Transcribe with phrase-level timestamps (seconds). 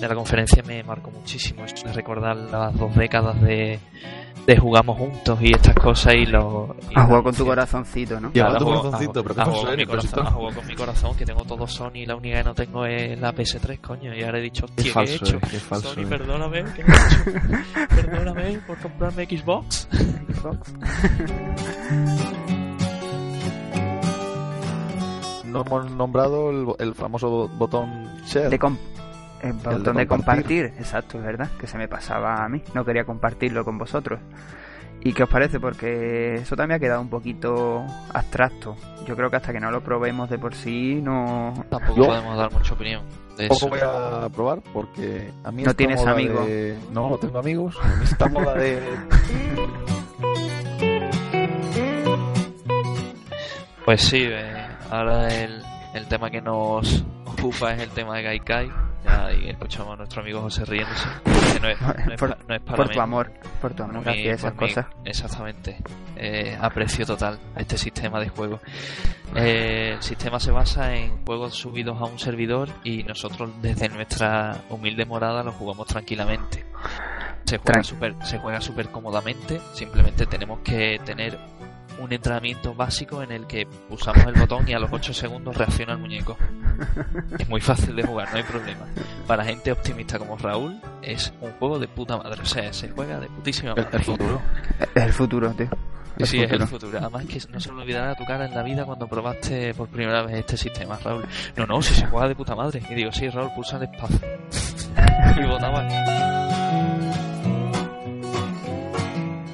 [0.00, 1.64] de la conferencia me marcó muchísimo.
[1.64, 3.78] Esto de recordar las dos décadas de,
[4.46, 6.76] de jugamos juntos y estas cosas y lo...
[6.94, 8.30] Has jugado con tu corazoncito, ¿no?
[8.30, 10.54] Claro, Claro, tu juego- corazoncito, pero ¿qué a pasó, juego con mi si corazón, juego
[10.54, 13.34] con mi corazón, que tengo todo Sony y la única que no tengo es la
[13.34, 14.14] PS3, coño.
[14.14, 15.36] Y ahora he dicho, hostia, Qué ¿qué falso, he hecho?
[15.36, 16.06] eh, qué falso, Sony, eh.
[16.06, 16.84] perdóname, ¿qué he
[17.84, 17.88] hecho?
[17.88, 19.88] perdóname por comprarme Xbox.
[25.44, 28.50] No hemos nombrado el, el famoso botón share.
[28.50, 28.76] De com-
[29.42, 30.06] el botón de, de compartir.
[30.06, 30.64] compartir.
[30.78, 34.20] exacto, es verdad, que se me pasaba a mí, no quería compartirlo con vosotros.
[35.00, 35.60] ¿Y qué os parece?
[35.60, 38.76] Porque eso también ha quedado un poquito abstracto.
[39.06, 41.54] Yo creo que hasta que no lo probemos de por sí no...
[41.70, 43.02] Tampoco Yo- podemos dar mucha opinión
[43.36, 43.68] de Poco eso.
[43.68, 46.44] voy a probar porque a mí No tienes amigos.
[46.46, 47.78] de- No, no tengo amigos.
[47.80, 48.80] A mí esta moda de...
[53.84, 55.62] Pues sí, eh, ahora el,
[55.94, 58.70] el tema que nos ocupa es el tema de Gaikai.
[59.04, 61.08] Ya y escuchamos a nuestro amigo José riéndose.
[61.54, 63.82] Que no es, no es Por- pa- no es para Por tu amor, por tu
[63.84, 64.86] amor hacia esas mí, cosas.
[65.04, 65.76] exactamente.
[66.16, 68.60] Eh, aprecio total este sistema de juego.
[69.34, 74.56] Eh, el sistema se basa en juegos subidos a un servidor y nosotros desde nuestra
[74.70, 76.64] humilde morada lo jugamos tranquilamente.
[77.44, 79.60] Se juega Tran- se juega súper cómodamente.
[79.72, 81.38] Simplemente tenemos que tener
[81.98, 85.92] un entrenamiento básico en el que pulsamos el botón y a los 8 segundos reacciona
[85.92, 86.36] el muñeco.
[87.38, 88.86] Es muy fácil de jugar, no hay problema.
[89.26, 92.40] Para gente optimista como Raúl, es un juego de puta madre.
[92.42, 93.98] O sea, se juega de putísima El, madre.
[93.98, 94.40] el futuro.
[94.94, 95.68] Es el futuro, tío.
[96.24, 96.98] Sí, es el futuro.
[96.98, 100.22] Además que no se le olvidará tu cara en la vida cuando probaste por primera
[100.24, 101.24] vez este sistema, Raúl.
[101.56, 102.82] No, no, si se juega de puta madre.
[102.90, 104.18] Y digo, sí, Raúl, pulsa el espacio.
[105.36, 105.86] y votaba.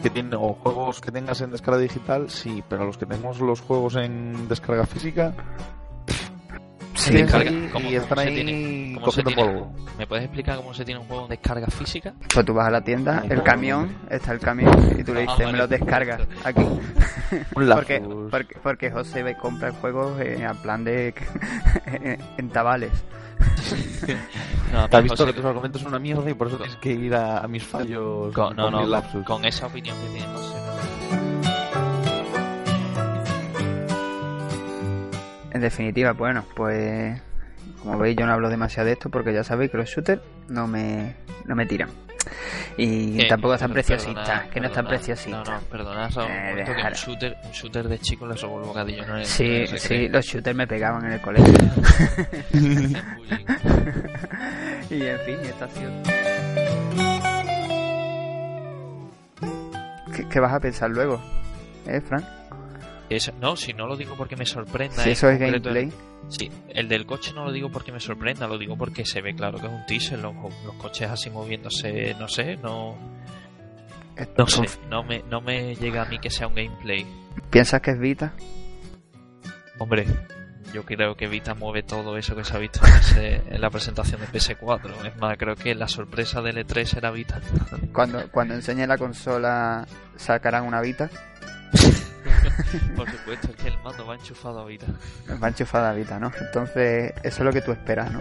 [0.05, 3.61] Que tiene, o juegos que tengas en descarga digital, sí, pero los que tenemos los
[3.63, 5.33] juegos en descarga física,
[6.95, 8.95] Sí, tienes descarga- ahí ¿cómo- y están cómo se tiene?
[9.01, 9.43] ¿Cómo se tiene?
[9.43, 9.73] polvo.
[9.99, 12.13] ¿Me puedes explicar cómo se tiene un juego en descarga física?
[12.33, 15.33] Pues tú vas a la tienda, el camión, está el camión, y tú le Ah,
[15.33, 16.63] dices, me lo descargas aquí.
[17.57, 18.01] Un Porque,
[18.31, 20.15] porque, porque José compra el juego
[20.49, 21.15] a plan de
[22.39, 22.93] en tabales.
[24.73, 26.91] No, Te has visto que tus argumentos son una mierda y por eso tienes que
[26.93, 28.35] ir a, a mis fallos.
[28.35, 30.55] con, no, con no, con, con esa opinión que tiene José.
[35.53, 37.23] En definitiva, bueno, pues
[37.85, 40.67] como veis yo no hablo demasiado de esto porque ya sabéis que los shooters no
[40.67, 41.91] me, no me tiran.
[42.77, 45.45] Y Eh, tampoco es tan perdona, preciosista, que no es tan perdona, preciosista.
[45.45, 48.61] No, no, perdona, un Eh, momento que un shooter, un shooter de chico le robó
[48.61, 49.25] el bocadillo, ¿no?
[49.25, 51.55] Sí, No sí, los shooters me pegaban en el colegio.
[54.91, 55.91] Y en fin, esta ha sido...
[60.15, 61.21] ¿Qué, qué vas a pensar luego?
[61.87, 62.25] ¿Eh, Frank?
[63.41, 65.03] No, si no lo digo porque me sorprenda.
[65.03, 65.91] Si eso es gameplay.
[66.29, 69.35] Sí, el del coche no lo digo porque me sorprenda, lo digo porque se ve
[69.35, 70.35] claro que es un teaser, los,
[70.65, 72.97] los coches así moviéndose, no sé, no,
[74.39, 77.05] no sé, no me, no me llega a mí que sea un gameplay.
[77.51, 78.33] ¿Piensas que es Vita?
[79.79, 80.07] Hombre,
[80.73, 83.71] yo creo que Vita mueve todo eso que se ha visto en, ese- en la
[83.71, 85.07] presentación de PS4.
[85.07, 87.41] Es más, creo que la sorpresa del E3 era Vita.
[87.93, 89.87] Cuando, cuando enseñe la consola
[90.17, 91.11] sacarán una Vita.
[92.97, 94.87] Por supuesto, es que el mando va enchufado a Vita.
[95.43, 96.33] Va enchufada Vita, ¿no?
[96.41, 98.21] Entonces, eso es lo que tú esperas, ¿no?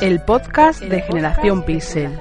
[0.00, 2.18] El podcast de Generación Pixel.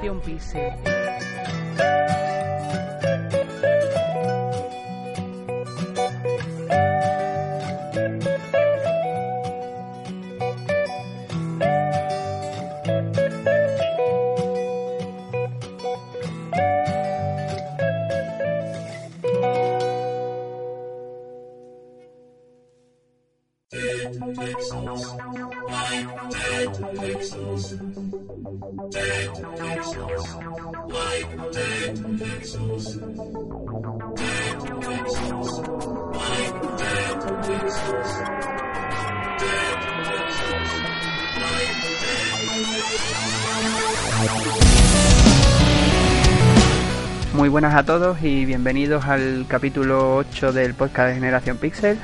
[47.79, 51.97] A todos y bienvenidos al capítulo 8 del podcast de Generación Pixel.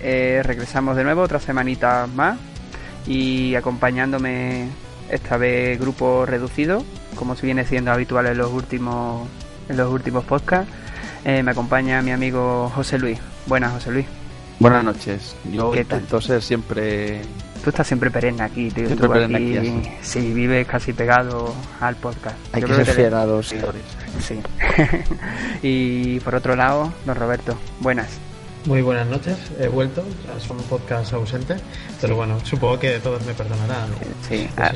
[0.00, 2.36] Eh, regresamos de nuevo, otra semanita más
[3.06, 4.66] y acompañándome
[5.08, 6.84] esta vez grupo reducido,
[7.14, 9.28] como se viene siendo habitual en los últimos
[9.68, 10.68] en los últimos podcasts.
[11.24, 13.20] Eh, me acompaña mi amigo José Luis.
[13.46, 14.06] Buenas, José Luis.
[14.58, 15.36] Buenas noches.
[15.52, 17.22] Yo intento ser siempre.
[17.62, 18.86] Tú estás siempre perenne aquí, tío.
[18.86, 22.36] Siempre Tú perenne aquí, aquí, sí, vives casi pegado al podcast.
[22.52, 23.82] Hay Yo que ser fiel a los seguidores.
[24.20, 24.40] Sí.
[25.62, 28.18] y por otro lado, don Roberto, buenas.
[28.66, 31.56] Muy buenas noches, he vuelto, o sea, es un podcast ausente,
[31.98, 33.88] pero bueno, supongo que todos me perdonarán.
[34.28, 34.72] Sí, a-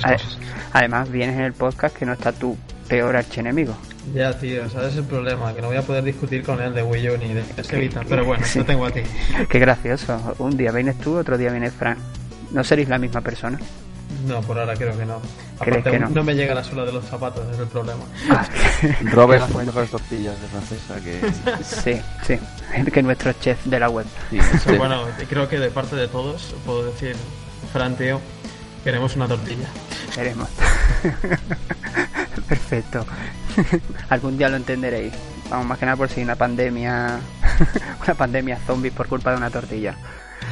[0.73, 2.57] además vienes en el podcast que no está tu
[2.89, 3.77] peor archienemigo.
[4.15, 5.53] Ya, tío, ¿sabes el problema?
[5.55, 8.25] Que no voy a poder discutir con él de Wii U ni de que- pero
[8.25, 8.59] bueno, sí.
[8.59, 9.01] no tengo a ti.
[9.51, 10.35] Qué gracioso.
[10.39, 11.99] Un día vienes tú, otro día viene Fran.
[12.55, 13.59] No seréis la misma persona.
[14.29, 15.21] No, por ahora creo que no.
[15.59, 16.23] ¿Crees Aparte, que no?
[16.25, 18.05] me llega la suela de los zapatos, es el problema.
[18.31, 18.47] Ah,
[19.11, 21.63] Robert hace mejores tortillas de francesa que...
[21.65, 22.39] sí, sí.
[22.93, 24.07] Que nuestro chef de la web.
[24.31, 24.79] Sí, Pero sí.
[24.79, 27.17] bueno, creo que de parte de todos puedo decir,
[27.73, 28.21] Fran, tío,
[28.85, 29.67] queremos una tortilla.
[30.17, 30.49] Veremos.
[32.49, 33.05] Perfecto.
[34.11, 35.13] Algún día lo entenderéis.
[35.51, 37.19] Vamos, más que nada por si una pandemia.
[38.05, 39.97] una pandemia zombies por culpa de una tortilla.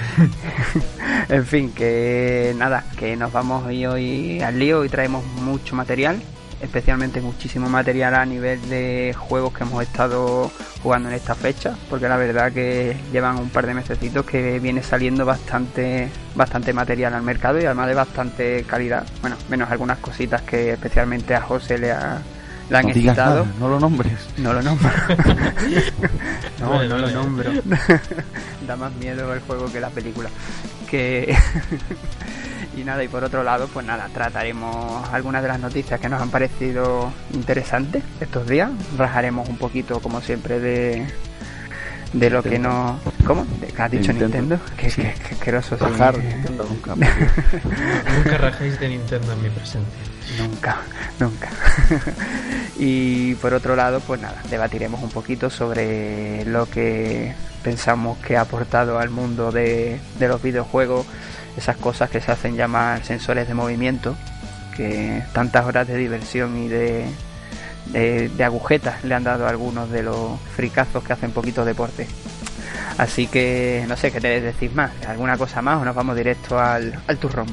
[1.29, 6.21] en fin, que nada, que nos vamos hoy, hoy al lío y traemos mucho material.
[6.61, 10.49] Especialmente muchísimo material a nivel de juegos que hemos estado
[10.81, 11.75] jugando en esta fecha.
[11.91, 17.15] Porque la verdad que llevan un par de mesecitos que viene saliendo bastante, bastante material
[17.15, 19.05] al mercado y además de bastante calidad.
[19.23, 22.19] Bueno, menos algunas cositas que especialmente a José le, ha,
[22.71, 23.45] le han No digas excitado.
[23.45, 24.13] nada, no lo nombres.
[24.39, 24.89] No lo nombro.
[26.61, 27.51] no, Vale, no lo nombro.
[28.73, 30.31] da más miedo el juego que la película.
[30.91, 31.37] Que.
[32.77, 36.21] y nada, y por otro lado, pues nada, trataremos algunas de las noticias que nos
[36.23, 38.71] han parecido interesantes estos días.
[38.97, 41.07] Rajaremos un poquito, como siempre, de.
[42.15, 42.99] De lo que no.
[43.27, 43.47] ¿Cómo?
[43.61, 44.57] ¿De ¿Qué has dicho Nintendo.
[44.57, 44.65] Nintendo?
[44.77, 45.01] Qué, Sí.
[45.03, 45.91] qué- qué asqueroso soy.
[45.93, 46.95] Rajar, Nintendo nunca.
[46.95, 50.03] Nunca rajéis de Nintendo en mi presencia.
[50.39, 50.77] Nunca,
[51.19, 51.49] nunca.
[52.79, 58.43] y por otro lado, pues nada, debatiremos un poquito sobre lo que pensamos que ha
[58.43, 61.07] aportado al mundo de, de los videojuegos,
[61.57, 64.17] esas cosas que se hacen llamar sensores de movimiento,
[64.77, 67.07] que tantas horas de diversión y de,
[67.93, 72.07] de, agujetas le han dado a algunos de los fricazos que hacen poquito deporte.
[72.99, 76.59] Así que no sé qué te decís más, alguna cosa más o nos vamos directo
[76.59, 77.47] al, al turrón.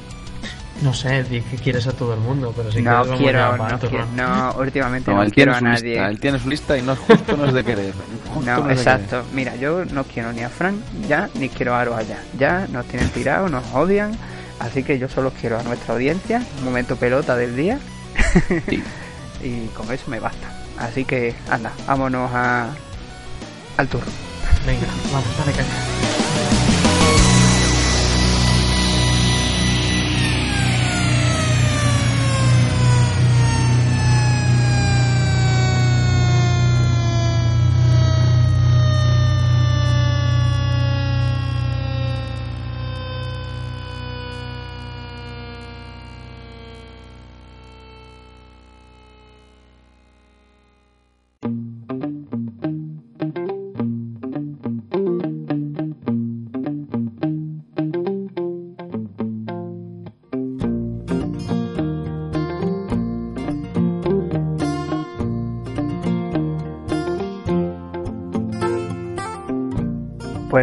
[0.81, 3.57] No sé, di que quieres a todo el mundo, pero si no quieres quiero, ya
[3.57, 3.89] no, turrón.
[3.89, 5.89] quiero- no, últimamente No, él quiero a nadie.
[5.95, 7.93] lista, él tiene su lista y no es justo, no es de querer.
[8.45, 9.23] No, no es de exacto.
[9.33, 10.77] Mira, yo no quiero ni a Frank
[11.09, 12.19] ya, ni quiero a Aro allá.
[12.37, 14.11] Ya nos tienen tirados, nos odian.
[14.59, 17.79] Así que yo solo quiero a nuestra audiencia, un momento pelota del día.
[18.69, 18.83] Sí.
[19.43, 20.47] y con eso me basta.
[20.77, 22.67] Así que, anda, vámonos a,
[23.77, 24.03] al tour.
[24.65, 26.08] Venga, vamos, dale caña.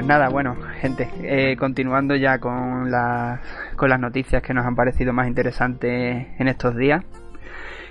[0.06, 3.40] Nada, bueno, gente, eh, continuando ya con las,
[3.76, 7.04] con las noticias que nos han parecido más interesantes en estos días.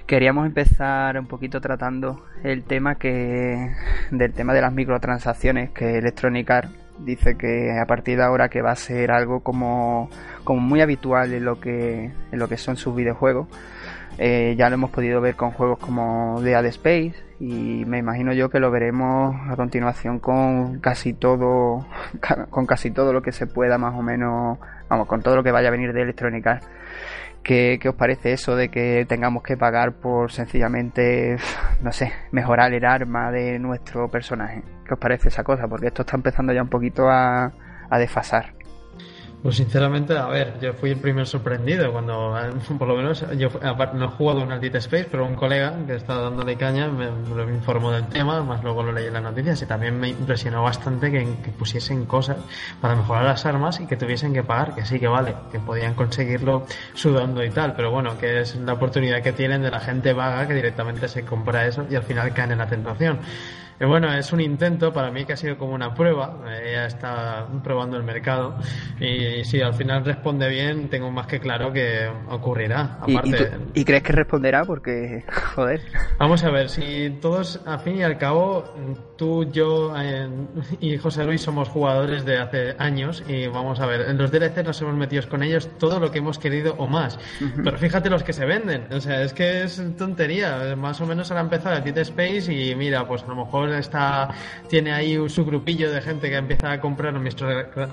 [0.08, 3.72] Queríamos empezar un poquito tratando el tema que
[4.12, 8.62] del tema de las microtransacciones que Electronic Arts dice que a partir de ahora que
[8.62, 10.10] va a ser algo como,
[10.44, 13.48] como muy habitual en lo que en lo que son sus videojuegos.
[14.18, 18.50] Eh, ya lo hemos podido ver con juegos como Dead Space y me imagino yo
[18.50, 21.86] que lo veremos a continuación con casi todo
[22.50, 24.58] con casi todo lo que se pueda más o menos
[24.88, 26.68] vamos con todo lo que vaya a venir de Electronic Arts
[27.46, 31.38] ¿Qué, qué os parece eso de que tengamos que pagar por sencillamente,
[31.84, 34.64] no sé, mejorar el arma de nuestro personaje?
[34.84, 35.68] ¿Qué os parece esa cosa?
[35.68, 37.52] Porque esto está empezando ya un poquito a,
[37.88, 38.55] a desfasar.
[39.46, 42.36] Pues sinceramente, a ver, yo fui el primer sorprendido cuando,
[42.80, 45.94] por lo menos, yo aparte, no he jugado en Dead Space, pero un colega que
[45.94, 49.62] está dándole caña me, me informó del tema, más luego lo leí en las noticias
[49.62, 52.38] y también me impresionó bastante que, que pusiesen cosas
[52.82, 55.94] para mejorar las armas y que tuviesen que pagar, que sí que vale, que podían
[55.94, 60.12] conseguirlo sudando y tal, pero bueno, que es la oportunidad que tienen de la gente
[60.14, 63.20] vaga que directamente se compra eso y al final caen en la tentación.
[63.80, 66.38] Y bueno, es un intento para mí que ha sido como una prueba.
[66.48, 68.58] eh, Ella está probando el mercado
[69.00, 73.00] y si al final responde bien, tengo más que claro que ocurrirá.
[73.08, 74.64] ¿Y, y Aparte, tú- y crees que responderá?
[74.66, 75.24] Porque,
[75.56, 75.82] joder,
[76.18, 78.64] vamos a ver, si todos, al fin y al cabo,
[79.18, 80.28] tú, yo eh,
[80.80, 84.64] y José Luis somos jugadores de hace años y vamos a ver, en los DLC
[84.64, 87.20] nos hemos metido con ellos todo lo que hemos querido o más.
[87.64, 90.76] Pero fíjate los que se venden, o sea, es que es tontería.
[90.78, 94.30] Más o menos ahora empezado el Dead Space y mira, pues a lo mejor está
[94.68, 97.16] tiene ahí su grupillo de gente que empieza a comprar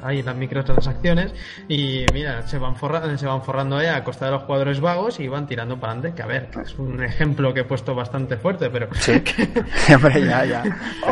[0.02, 1.32] ahí las microtransacciones
[1.68, 5.20] y mira, se van, forrando, se van forrando ahí a costa de los jugadores vagos
[5.20, 8.36] y van tirando para adelante, que a ver, es un ejemplo que he puesto bastante
[8.36, 8.88] fuerte, pero...
[8.94, 9.12] Sí,
[9.94, 10.62] hombre, ya, ya.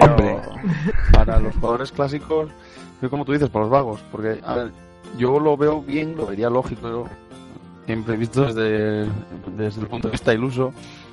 [0.01, 0.39] Hombre,
[1.13, 2.51] para los jugadores clásicos,
[3.01, 4.71] es como tú dices, para los vagos, porque, a ver,
[5.19, 7.09] yo lo veo bien, lo vería lógico,
[7.87, 9.09] siempre visto desde,
[9.57, 10.73] desde el punto de vista iluso,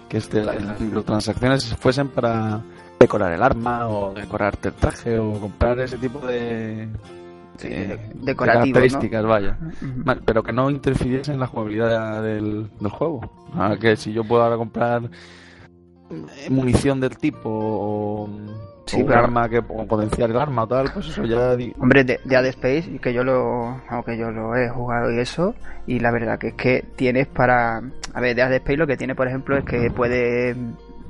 [0.09, 2.61] que este, las microtransacciones fuesen para
[2.99, 6.87] decorar el arma o decorarte el traje o comprar ese tipo de,
[7.63, 9.57] de, características, vaya.
[10.25, 13.21] Pero que no interfiriese en la jugabilidad del, del juego.
[13.79, 15.09] que si yo puedo ahora comprar
[16.49, 18.29] munición del tipo o
[18.85, 21.55] sí, un arma que potenciar el arma o tal, pues eso ya.
[21.79, 23.81] Hombre, de, de Ad Space, que yo lo.
[23.89, 25.53] Aunque yo lo he jugado y eso,
[25.85, 27.81] y la verdad que es que tienes para.
[28.13, 30.55] A ver, de Ad Space lo que tiene, por ejemplo, es que puede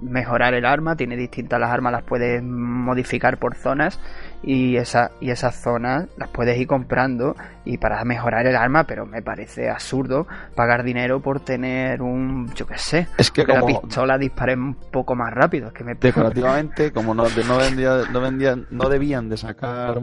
[0.01, 4.00] mejorar el arma, tiene distintas las armas, las puedes modificar por zonas
[4.44, 7.36] y, esa, y esas zonas las puedes ir comprando
[7.66, 12.66] y para mejorar el arma, pero me parece absurdo pagar dinero por tener un, yo
[12.68, 15.68] qué sé, es que, la pistola dispare un poco más rápido.
[15.68, 15.96] Es que me...
[15.96, 20.01] Decorativamente, como no, no, vendía, no, vendían, no debían de sacar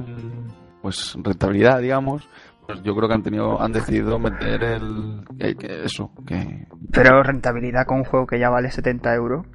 [0.82, 2.28] pues rentabilidad, digamos,
[2.66, 7.86] pues yo creo que han tenido han decidido meter el que, eso que pero rentabilidad
[7.86, 9.46] con un juego que ya vale 70 euros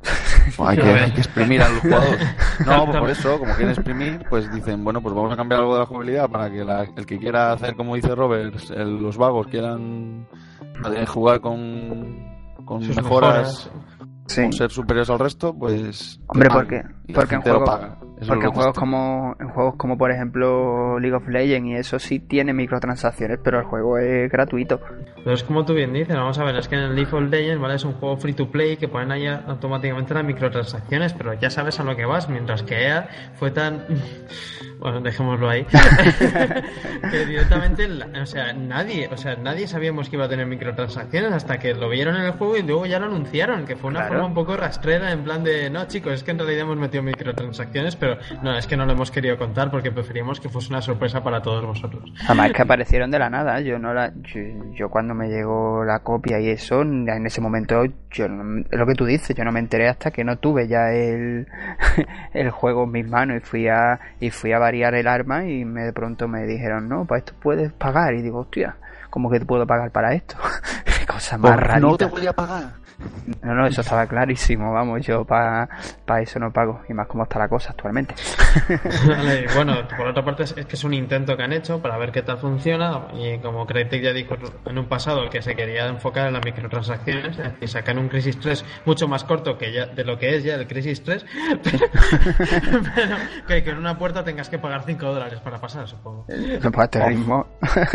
[0.60, 4.26] hay, que, hay que exprimir a los jugadores no pues por eso como quieren exprimir
[4.30, 6.62] pues dicen bueno pues vamos a cambiar algo de la jugabilidad para que
[6.96, 10.28] el que quiera hacer como dice Robert los vagos quieran
[10.96, 12.28] eh, jugar con
[12.66, 13.70] con mejoras
[14.30, 16.20] ser superiores al resto, pues.
[16.28, 16.84] Hombre, ¿por qué?
[17.14, 17.70] Porque en juegos,
[18.28, 22.20] porque en juegos como en juegos como por ejemplo League of Legends y eso sí
[22.20, 24.80] tiene microtransacciones, pero el juego es gratuito.
[25.16, 27.30] Pero es como tú bien dices, vamos a ver, es que en el League of
[27.30, 27.76] Legends, ¿vale?
[27.76, 31.80] Es un juego free to play que ponen ahí automáticamente las microtransacciones, pero ya sabes
[31.80, 33.86] a lo que vas, mientras que EA fue tan
[34.80, 35.66] bueno, dejémoslo ahí.
[37.12, 37.88] que directamente,
[38.22, 41.90] o sea, nadie, o sea, nadie sabíamos que iba a tener microtransacciones hasta que lo
[41.90, 44.56] vieron en el juego y luego ya lo anunciaron, que fue una forma un poco
[44.56, 48.58] rastrera en plan de, no chicos, es que en realidad hemos metido microtransacciones, pero no,
[48.58, 51.66] es que no lo hemos querido contar porque preferimos que fuese una sorpresa para todos
[51.66, 52.12] vosotros.
[52.26, 54.14] Además es que aparecieron de la nada, yo no la,
[54.74, 59.06] yo, cuando me llegó la copia y eso, en ese momento, yo lo que tú
[59.06, 61.48] dices, yo no me enteré hasta que no tuve ya el,
[62.34, 65.66] el juego en mis manos y fui a, y fui a variar el arma y
[65.66, 68.14] me, de pronto me dijeron, no, pues esto puedes pagar.
[68.14, 68.78] Y digo, hostia,
[69.10, 70.36] ¿cómo que te puedo pagar para esto?
[71.20, 71.80] Cosa más rara.
[71.82, 72.80] No te voy a pagar.
[73.44, 75.70] No, no, eso estaba clarísimo, vamos, yo para
[76.22, 78.16] eso no pago, y más como está la cosa actualmente.
[79.56, 82.24] bueno, por otra parte es, que es un intento que han hecho para ver qué
[82.24, 84.36] tal funciona, y como Crytek ya dijo
[84.66, 88.66] en un pasado que se quería enfocar en las microtransacciones, y sacar un Crisis 3
[88.86, 91.26] mucho más corto que ya, de lo que es ya el Crisis 3,
[91.64, 93.16] pero,
[93.48, 96.26] que, en una puerta tengas que pagar 5 dólares para pasar, supongo.
[96.62, 97.48] No, pues este ritmo,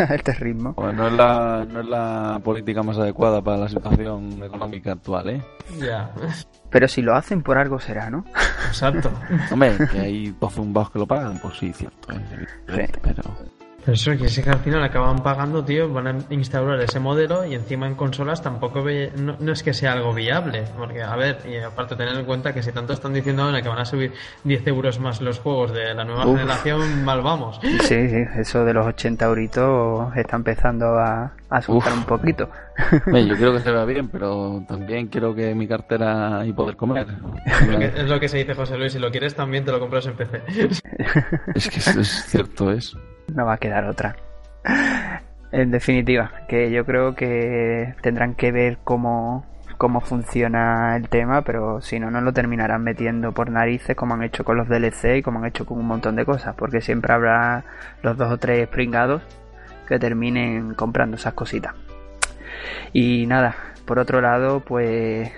[0.09, 0.73] este ritmo.
[0.73, 5.29] Bueno, no es, la, no es la política más adecuada para la situación económica actual,
[5.29, 5.43] ¿eh?
[5.79, 6.13] Ya.
[6.69, 8.25] Pero si lo hacen por algo será, ¿no?
[8.67, 9.11] Exacto.
[9.51, 12.13] Hombre, que hay 12 zumbados que lo pagan, pues sí, cierto.
[12.13, 12.89] ¿eh?
[13.01, 13.23] Pero...
[13.85, 17.45] Pero eso que es que al final acaban pagando, tío, van a instaurar ese modelo
[17.45, 20.63] y encima en consolas tampoco ve, no, es que sea algo viable.
[20.75, 23.69] Porque, a ver, y aparte tener en cuenta que si tanto están diciendo ahora que
[23.69, 24.11] van a subir
[24.43, 27.59] 10 euros más los juegos de la nueva generación, mal vamos.
[27.61, 32.49] Sí, sí, eso de los 80 euritos está empezando a, a asustar un poquito.
[32.91, 37.05] yo quiero que se vea bien, pero también quiero que mi cartera y poder comer.
[37.95, 40.15] Es lo que se dice José Luis, si lo quieres también te lo compras en
[40.15, 40.41] PC.
[41.53, 42.99] Es que es cierto eso
[43.33, 44.15] no va a quedar otra.
[45.51, 49.45] En definitiva, que yo creo que tendrán que ver cómo,
[49.77, 54.23] cómo funciona el tema, pero si no, no lo terminarán metiendo por narices como han
[54.23, 57.13] hecho con los DLC y como han hecho con un montón de cosas, porque siempre
[57.13, 57.63] habrá
[58.01, 59.21] los dos o tres pringados
[59.87, 61.73] que terminen comprando esas cositas.
[62.91, 63.55] Y nada,
[63.85, 65.31] por otro lado, pues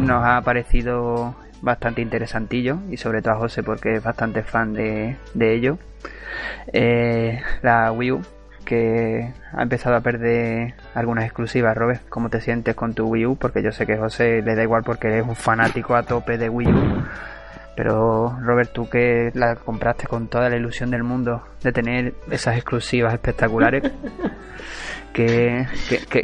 [0.00, 5.16] nos ha parecido bastante interesantillo y sobre todo a José porque es bastante fan de,
[5.32, 5.78] de ello
[6.72, 8.22] eh, la Wii U,
[8.64, 11.76] que ha empezado a perder algunas exclusivas.
[11.76, 13.36] Robert, ¿cómo te sientes con tu Wii U?
[13.36, 16.48] Porque yo sé que José le da igual porque es un fanático a tope de
[16.48, 17.04] Wii U.
[17.74, 22.56] Pero Robert, tú que la compraste con toda la ilusión del mundo de tener esas
[22.56, 23.82] exclusivas espectaculares,
[25.14, 25.66] ¿qué,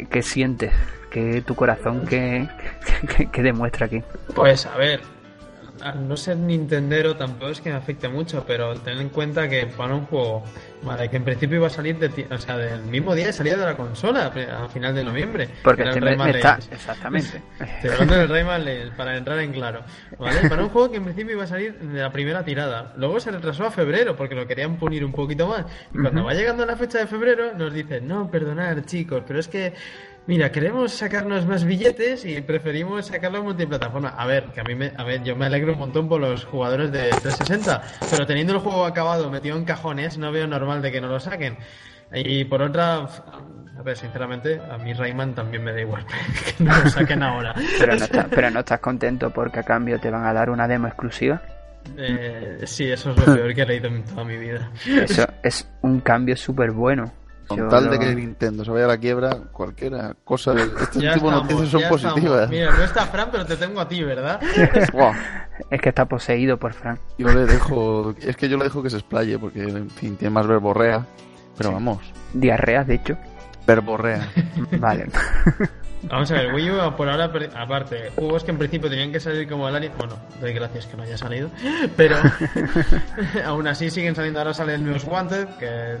[0.09, 0.71] qué, sientes?
[1.09, 2.47] ¿Qué tu corazón que,
[3.41, 4.03] demuestra aquí?
[4.35, 5.01] Pues a ver,
[5.81, 9.65] al no ser Nintendero tampoco es que me afecte mucho, pero ten en cuenta que
[9.67, 10.43] para un juego,
[10.83, 13.33] vale, que en principio iba a salir de, ti- o sea, del mismo día de
[13.33, 14.27] salida de la consola,
[14.63, 15.49] a final de noviembre.
[15.63, 16.59] Porque Era el me- me está...
[16.71, 17.41] Exactamente.
[17.59, 19.81] Estoy hablando del Rayman Legends, para entrar en claro.
[20.17, 20.49] ¿vale?
[20.49, 22.93] Para un juego que en principio iba a salir de la primera tirada.
[22.97, 25.65] Luego se retrasó a febrero porque lo querían punir un poquito más.
[25.93, 29.47] Y cuando va llegando la fecha de febrero, nos dicen: No, perdonad, chicos, pero es
[29.47, 29.73] que.
[30.29, 34.09] Mira, queremos sacarnos más billetes y preferimos sacarlo en multiplataforma.
[34.09, 36.45] A ver, que a mí me, a ver, yo me alegro un montón por los
[36.45, 37.81] jugadores de 360,
[38.11, 41.19] pero teniendo el juego acabado metido en cajones, no veo normal de que no lo
[41.19, 41.57] saquen.
[42.13, 46.05] Y por otra, a ver, sinceramente, a mí Rayman también me da igual
[46.57, 47.55] que no lo saquen ahora.
[47.79, 50.67] Pero no, estás, pero no estás contento porque a cambio te van a dar una
[50.67, 51.41] demo exclusiva.
[51.97, 54.69] Eh, sí, eso es lo peor que he leído en toda mi vida.
[54.85, 57.11] Eso es un cambio súper bueno.
[57.49, 61.13] Con tal de que Nintendo se vaya a la quiebra, cualquiera cosa de este Ya
[61.15, 62.01] tipo de noticias son estamos.
[62.01, 62.49] positivas.
[62.49, 64.39] Mira, no está Fran, pero te tengo a ti, ¿verdad?
[65.69, 66.99] Es que está poseído por Frank.
[67.17, 70.33] yo le dejo, es que yo le dejo que se explaye porque en fin tiene
[70.33, 71.05] más verborrea,
[71.57, 71.99] pero vamos,
[72.33, 73.17] Diarreas, de hecho.
[73.67, 74.25] verborrea.
[74.79, 75.07] Vale.
[76.03, 79.49] Vamos a ver, Wii U por ahora, aparte, juegos que en principio tenían que salir
[79.49, 79.89] como el año...
[79.97, 81.49] Bueno, doy gracias que no haya salido,
[81.97, 82.15] pero
[83.45, 84.39] aún así siguen saliendo.
[84.39, 85.97] Ahora sale el News Wanted, que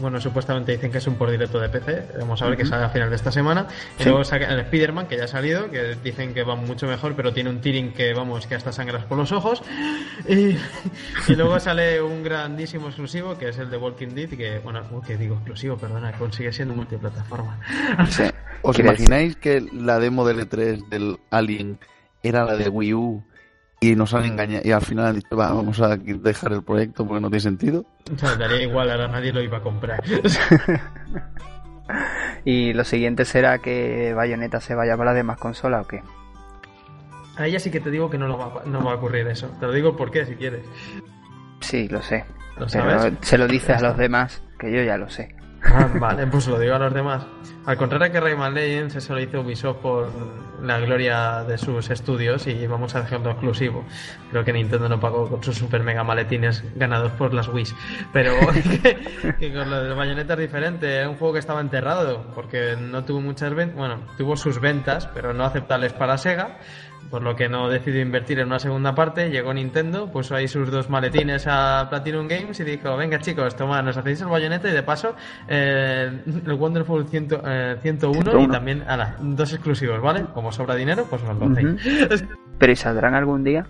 [0.00, 2.18] bueno, supuestamente dicen que es un por directo de PC.
[2.18, 3.66] Vamos a ver que sale a final de esta semana.
[3.98, 7.14] Y luego saca el Spider-Man, que ya ha salido, que dicen que va mucho mejor,
[7.14, 9.62] pero tiene un tearing que, vamos, que hasta sangras por los ojos.
[10.28, 10.56] Y,
[11.28, 15.02] y luego sale un grandísimo exclusivo, que es el de Walking Dead, que, bueno, uy,
[15.06, 17.60] que digo exclusivo, perdona, consigue siendo multiplataforma.
[18.10, 18.24] Sí.
[18.62, 21.78] ¿Os Quiere imagináis que la demo del E3 del Alien
[22.22, 23.24] era la de Wii U
[23.80, 27.06] y nos han engañado y al final han dicho, va, vamos a dejar el proyecto
[27.06, 27.84] porque no tiene sentido?
[28.14, 30.02] O sea, daría igual, ahora nadie lo iba a comprar.
[32.44, 36.02] Y lo siguiente será que Bayonetta se vaya para las demás consolas o qué.
[37.36, 39.26] A ella sí que te digo que no, lo va, a- no va a ocurrir
[39.28, 39.48] eso.
[39.60, 40.60] Te lo digo por qué, si quieres.
[41.60, 42.24] Sí, lo sé.
[42.58, 42.68] ¿Lo Pero
[43.00, 43.14] sabes?
[43.22, 45.34] se lo dices a los demás, que yo ya lo sé.
[45.62, 47.26] Ah, vale, pues lo digo a los demás.
[47.66, 50.10] Al contrario que Rayman Legends, eso lo hizo Ubisoft por
[50.62, 53.84] la gloria de sus estudios y vamos a dejarlo exclusivo.
[54.30, 57.66] Creo que Nintendo no pagó con sus super mega maletines ganados por las Wii.
[58.12, 58.32] Pero
[58.82, 60.96] que, que con lo del Bayonetta es diferente.
[60.96, 63.76] Era un juego que estaba enterrado porque no tuvo muchas ventas.
[63.76, 66.58] Bueno, tuvo sus ventas, pero no aceptables para Sega.
[67.10, 69.30] Por lo que no decidió invertir en una segunda parte.
[69.30, 73.80] Llegó Nintendo, puso ahí sus dos maletines a Platinum Games y dijo: Venga, chicos, toma,
[73.80, 75.16] nos hacéis el bayoneta y de paso
[75.48, 76.10] eh,
[76.46, 78.52] el Wonderful 100, eh, 101, y 101.
[78.52, 80.24] también, ala, dos exclusivos, ¿vale?
[80.34, 82.24] Como sobra dinero, pues nos lo hacéis.
[82.58, 83.64] Pero ¿y saldrán algún día?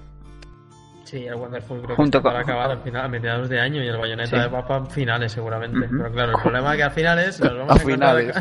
[1.05, 3.59] Sí, el Wonderful creo Junto que está para con- acabar al final, a mediados de
[3.61, 4.43] año y el bayoneta Sí.
[4.43, 5.89] de papa finales seguramente.
[5.89, 8.37] Pero claro, el problema es que a finales nos vamos A a, encontrar- finales.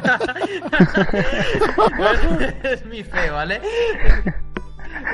[2.63, 3.61] es mi fe, ¿vale?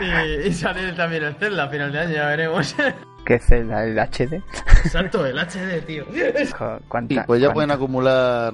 [0.02, 2.76] Y, y sale también el Zelda a final de año, ya veremos.
[3.26, 3.86] ¿Qué Zelda?
[3.86, 4.42] ¿El HD?
[4.84, 6.06] Exacto, el HD, tío.
[6.58, 8.54] Jo, Y ¿cuánta- pues ya cuánta- pueden acumular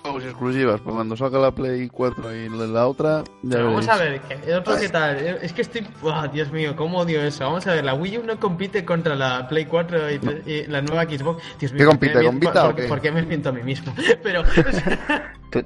[0.00, 3.96] juegos exclusivas, pues cuando salga la Play 4 y la otra, ya Pero vamos a
[3.98, 5.16] ver, ¿qué, otro qué tal?
[5.42, 5.86] Es que estoy...
[6.00, 7.44] ¡Buah, Dios mío, cómo odio eso.
[7.44, 10.80] Vamos a ver, la Wii U no compite contra la Play 4 y, y la
[10.80, 11.42] nueva Xbox.
[11.58, 12.84] Dios mío, ¿Qué ¿por compite, Vita o qué?
[12.84, 13.92] ¿Por qué me miento a mí mismo?
[14.22, 14.44] Pero...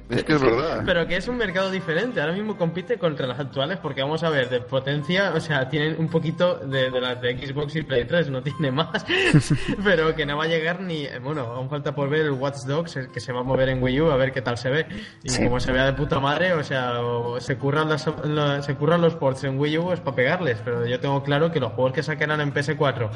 [0.09, 0.83] Es que es verdad.
[0.85, 2.21] Pero que es un mercado diferente.
[2.21, 5.95] Ahora mismo compite contra las actuales porque vamos a ver, de potencia, o sea, tienen
[5.99, 9.05] un poquito de, de las de Xbox y Play 3, no tiene más.
[9.83, 11.03] Pero que no va a llegar ni.
[11.05, 13.69] eh, Bueno, aún falta por ver el Watch Dogs, el que se va a mover
[13.69, 14.85] en Wii U, a ver qué tal se ve.
[15.23, 15.43] Y Sí.
[15.43, 19.01] como se vea de puta madre, o sea, o se curran, las, la- se curran
[19.01, 20.59] los ports en Wii U es para pegarles.
[20.63, 23.09] Pero yo tengo claro que los juegos que sacarán en PS4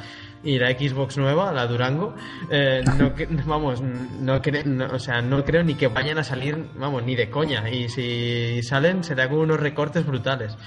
[0.44, 2.14] y la Xbox nueva, la Durango,
[2.52, 3.14] eh, no,
[3.46, 7.16] vamos, no, cre- no- o sea, no creo ni que vayan a salir, vamos, ni
[7.16, 7.70] de coña.
[7.70, 10.58] Y si salen, será con unos recortes brutales.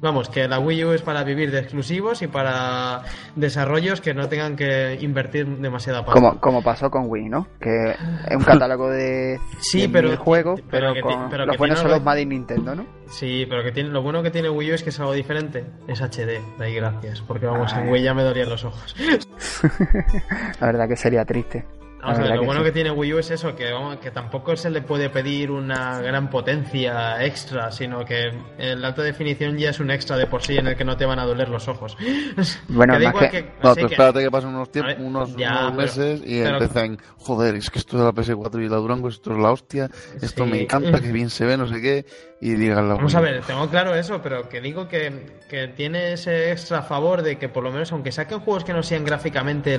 [0.00, 3.02] Vamos, que la Wii U es para vivir de exclusivos y para
[3.34, 6.12] desarrollos que no tengan que invertir demasiada pasta.
[6.20, 7.48] Como, como pasó con Wii, ¿no?
[7.60, 7.96] Que
[8.28, 11.90] es un catálogo de, Sí, de pero- juegos, pero pero, con pero los buenos son
[11.90, 12.86] los Made in Nintendo, ¿no?
[13.08, 15.64] Sí, pero que tiene, lo bueno que tiene Wii U es que es algo diferente.
[15.88, 17.20] Es HD, de ahí gracias.
[17.22, 17.90] Porque vamos, Ah, en eh.
[17.90, 18.94] Wii ya me dolían los ojos.
[20.60, 21.64] La verdad que sería triste.
[22.00, 22.66] La Vamos a ver, lo que bueno sí.
[22.66, 26.00] que tiene Wii U es eso, que, vamos, que tampoco se le puede pedir una
[26.00, 30.56] gran potencia extra, sino que el alta definición ya es un extra de por sí
[30.56, 31.96] en el que no te van a doler los ojos.
[32.68, 33.30] Bueno, Que igual
[33.62, 36.98] No, espérate que pasen unos, tiempos, ver, unos, ya, unos pero- meses y pero- empiezan,
[37.16, 39.90] joder, es que esto es la PS4 y la Durango, esto es la hostia,
[40.22, 40.50] esto Sí.
[40.50, 42.06] me encanta, que bien se ve, no sé qué.
[42.40, 46.52] Y digan Vamos a ver, tengo claro eso, pero que digo que, que, tiene ese
[46.52, 49.78] extra favor de que por lo menos, aunque saquen juegos que no sean gráficamente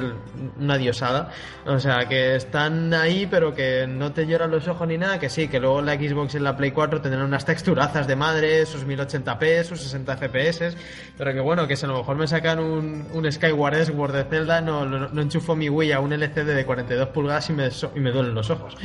[0.58, 1.30] una diosada,
[1.66, 5.30] o sea, que están ahí, pero que no te lloran los ojos ni nada, que
[5.30, 8.86] sí, que luego la Xbox y la Play 4 tendrán unas texturazas de madre, sus
[8.86, 10.76] 1080p, sus 60 FPS,
[11.18, 14.24] pero que bueno, que si a lo mejor me sacan un, un Skyward Sword de
[14.26, 18.00] Zelda, no, no, enchufo mi Wii a un LCD de 42 pulgadas y me, y
[18.02, 18.76] me duelen los ojos.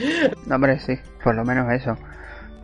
[0.46, 1.96] No, hombre, sí, por lo menos eso.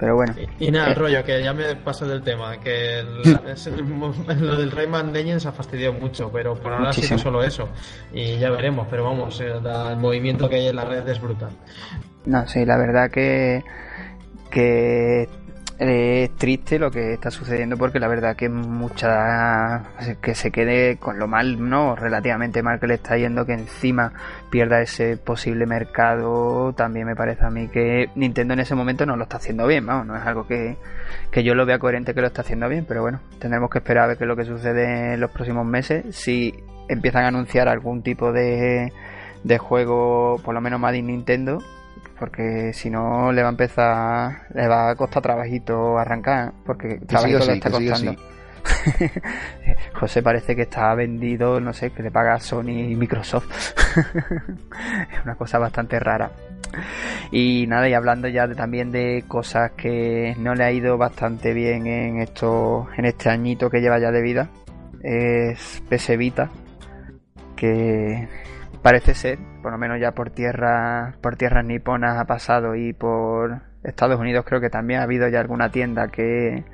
[0.01, 0.35] Pero bueno.
[0.59, 3.03] Y, nada, el eh, rollo, que ya me paso del tema, que
[4.41, 7.69] lo del Rayman Legends ha fastidiado mucho, pero por ahora sí que solo eso.
[8.11, 11.51] Y ya veremos, pero vamos, eh, el movimiento que hay en la red es brutal.
[12.25, 13.63] No, sí, la verdad que,
[14.51, 15.29] que
[15.81, 19.83] es triste lo que está sucediendo porque la verdad que mucha
[20.21, 24.13] que se quede con lo mal no relativamente mal que le está yendo que encima
[24.51, 26.75] pierda ese posible mercado.
[26.75, 29.87] También me parece a mí que Nintendo en ese momento no lo está haciendo bien
[29.87, 30.77] vamos no es algo que,
[31.31, 34.05] que yo lo vea coherente que lo está haciendo bien pero bueno tendremos que esperar
[34.05, 36.15] a ver qué es lo que sucede en los próximos meses.
[36.15, 36.53] Si
[36.89, 38.93] empiezan a anunciar algún tipo de
[39.45, 41.63] de juego por lo menos más de Nintendo
[42.21, 47.47] porque si no le va a empezar, le va a costar trabajito arrancar, porque trabajito
[47.47, 48.15] le está costando.
[49.99, 53.75] José parece que está vendido, no sé, que le paga Sony y Microsoft.
[53.97, 56.31] es una cosa bastante rara.
[57.33, 61.55] Y nada, y hablando ya de, también de cosas que no le ha ido bastante
[61.55, 64.51] bien en esto, en este añito que lleva ya de vida,
[65.03, 66.51] es PS Vita,
[67.57, 68.29] que
[68.83, 73.63] parece ser, por lo menos ya por tierra, por tierras niponas ha pasado y por
[73.83, 76.65] Estados Unidos creo que también ha habido ya alguna tienda que,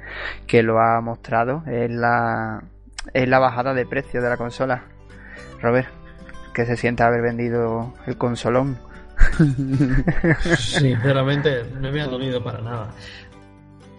[0.46, 2.62] que lo ha mostrado, es la,
[3.12, 4.84] es la bajada de precio de la consola.
[5.60, 5.88] Robert,
[6.54, 8.78] que se siente haber vendido el consolón.
[10.58, 12.90] Sinceramente, no me ha dolido para nada.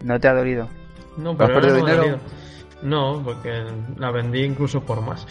[0.04, 0.70] ¿No te ha dolido?
[1.18, 2.20] No, pero no dinero?
[2.84, 3.64] No, porque
[3.98, 5.26] la vendí incluso por más.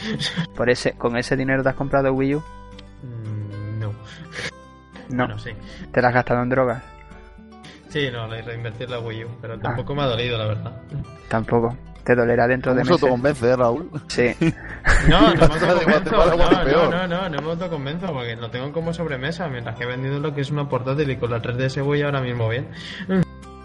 [0.57, 2.43] ¿Por ese, ¿Con ese dinero te has comprado Wii U?
[5.09, 5.39] No.
[5.39, 5.51] sí.
[5.93, 6.83] ¿Te la has gastado en drogas?
[7.89, 9.59] Sí, no, la reinvertir la Wii U, pero ah.
[9.63, 10.73] tampoco me ha dolido, la verdad.
[11.29, 11.77] Tampoco.
[12.05, 13.01] Te dolerá dentro de meses.
[13.01, 13.91] te convence, ¿eh, Raúl?
[14.09, 14.35] Sí.
[15.09, 15.55] No, no me
[15.95, 16.91] autoconvenzo.
[16.91, 20.21] No, no, no, no, me autoconvenzo porque lo tengo como sobremesa, mientras que he vendido
[20.21, 22.69] lo que es una portátil y con la 3DS voy ahora mismo bien.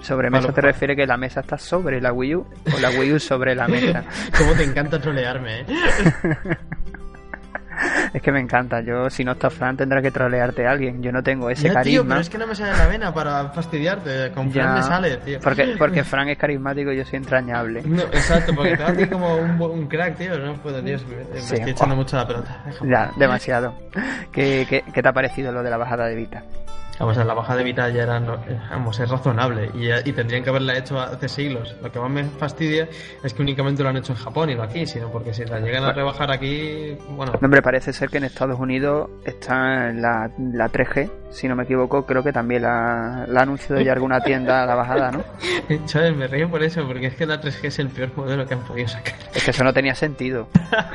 [0.01, 3.19] ¿Sobremesa te refiere que la mesa está sobre la Wii U o la Wii U
[3.19, 4.03] sobre la mesa?
[4.35, 5.65] ¿Cómo te encanta trolearme, eh?
[8.13, 8.81] es que me encanta.
[8.81, 11.01] Yo, si no estás Fran, tendrá que trolearte a alguien.
[11.01, 11.83] Yo no tengo ese carisma.
[11.83, 14.31] Tío, pero es que no me sale la vena para fastidiarte.
[14.31, 15.39] Con Fran me sale, tío.
[15.39, 17.81] Porque, porque Fran es carismático y yo soy entrañable.
[17.83, 20.37] No, exacto, porque te a como un, un, crack, tío.
[20.37, 20.97] No puedo, tío.
[21.07, 22.63] Me, estoy echando mucho la pelota.
[22.83, 23.73] Ya, demasiado.
[24.31, 26.43] ¿Qué, qué, ¿Qué te ha parecido lo de la bajada de Vita?
[27.01, 28.19] La bajada de Vita ya era,
[28.69, 31.75] vamos, es razonable y, y, tendrían que haberla hecho hace siglos.
[31.81, 32.87] Lo que más me fastidia
[33.23, 35.59] es que únicamente lo han hecho en Japón y no aquí, sino porque si la
[35.59, 37.33] llegan a rebajar aquí, bueno.
[37.41, 42.05] Hombre, parece ser que en Estados Unidos está la, la 3G, si no me equivoco,
[42.05, 45.23] creo que también la, la ha anunciado ya alguna tienda a la bajada, ¿no?
[45.85, 48.53] Chavales, me río por eso, porque es que la 3G es el peor modelo que
[48.53, 49.15] han podido sacar.
[49.33, 50.47] Es que eso no tenía sentido.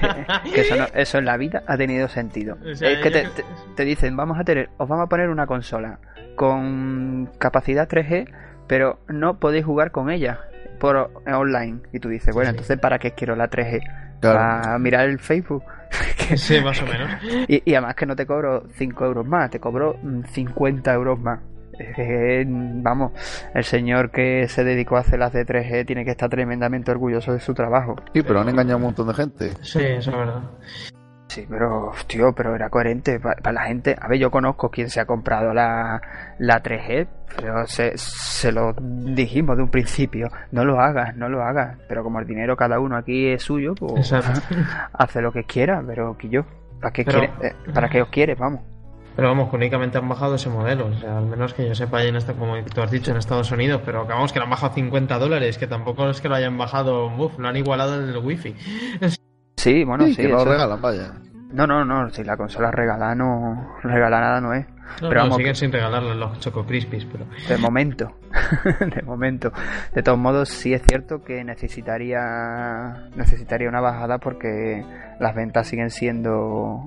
[0.54, 2.56] que eso, eso en la vida ha tenido sentido.
[2.64, 3.28] es que te,
[3.74, 5.95] te dicen, vamos a tener, os vamos a poner una consola
[6.35, 8.28] con capacidad 3G,
[8.66, 10.40] pero no podéis jugar con ella
[10.78, 11.80] por online.
[11.92, 13.80] Y tú dices, bueno, entonces ¿para qué quiero la 3G?
[14.20, 15.64] Para mirar el Facebook.
[16.37, 17.11] sí, más o menos.
[17.48, 19.98] Y, además que no te cobro 5 euros más, te cobro
[20.32, 21.40] 50 euros más.
[22.82, 23.12] vamos,
[23.54, 27.32] el señor que se dedicó a hacer las de 3G tiene que estar tremendamente orgulloso
[27.32, 27.96] de su trabajo.
[28.12, 29.50] Sí, pero han engañado a un montón de gente.
[29.62, 30.42] Sí, eso es verdad.
[31.28, 33.96] Sí, pero, tío, pero era coherente para, la gente.
[34.00, 36.00] A ver, yo conozco quien se ha comprado la,
[36.38, 40.28] la 3G, pero se, se lo dijimos de un principio.
[40.52, 41.78] No lo hagas, no lo hagas.
[41.88, 44.12] Pero como el dinero cada uno aquí es suyo, pues
[44.92, 46.42] hace lo que quiera, pero que yo.
[46.80, 48.38] ¿Para qué, quiere, eh, ¿Para qué os quieres?
[48.38, 48.60] Vamos.
[49.16, 50.86] Pero vamos, únicamente han bajado ese modelo.
[50.86, 53.50] O sea, al menos que yo sepa, en esta, como tú has dicho, en Estados
[53.50, 53.80] Unidos.
[53.84, 55.56] Pero vamos, que lo han bajado 50 dólares.
[55.56, 58.54] Que tampoco es que lo hayan bajado, uf, lo han igualado en el wifi.
[59.56, 60.16] Sí, bueno, sí.
[60.16, 61.12] que lo regalan, vaya.
[61.52, 64.66] No, no, no, si la consola regalada no regala nada no es.
[65.00, 67.24] pero vamos, siguen sin regalarle los Choco Crispies, pero...
[67.48, 68.12] De momento,
[68.94, 69.52] de momento.
[69.94, 74.84] De todos modos, sí es cierto que necesitaría necesitaría una bajada porque
[75.18, 76.84] las ventas siguen siendo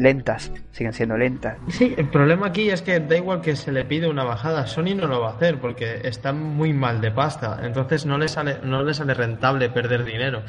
[0.00, 1.56] lentas, siguen siendo lentas.
[1.68, 4.94] Sí, el problema aquí es que da igual que se le pide una bajada, Sony
[4.96, 8.58] no lo va a hacer porque está muy mal de pasta, entonces no le sale,
[8.62, 10.42] no le sale rentable perder dinero.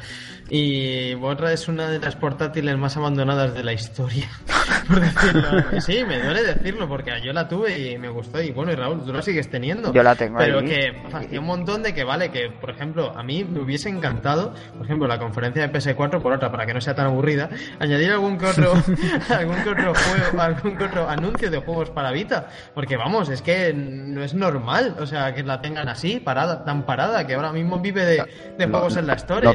[0.48, 4.28] Y Borra es una de las portátiles más abandonadas de la historia,
[4.88, 5.80] por decirlo.
[5.80, 9.04] Sí, me duele decirlo porque yo la tuve y me gustó y bueno, y Raúl,
[9.04, 9.92] tú la sigues teniendo.
[9.92, 10.66] Yo la tengo Pero ahí.
[10.66, 14.54] que hacía un montón de que vale, que por ejemplo, a mí me hubiese encantado,
[14.76, 18.10] por ejemplo, la conferencia de PS4 por otra, para que no sea tan aburrida, añadir
[18.10, 18.72] algún que otro,
[19.42, 22.48] algún que otro juego, algún que otro anuncio de juegos para Vita.
[22.74, 26.84] Porque vamos, es que no es normal, o sea, que la tengan así, parada, tan
[26.84, 28.24] parada, que ahora mismo vive de,
[28.58, 29.14] de Lo- juegos en la.
[29.44, 29.52] Lo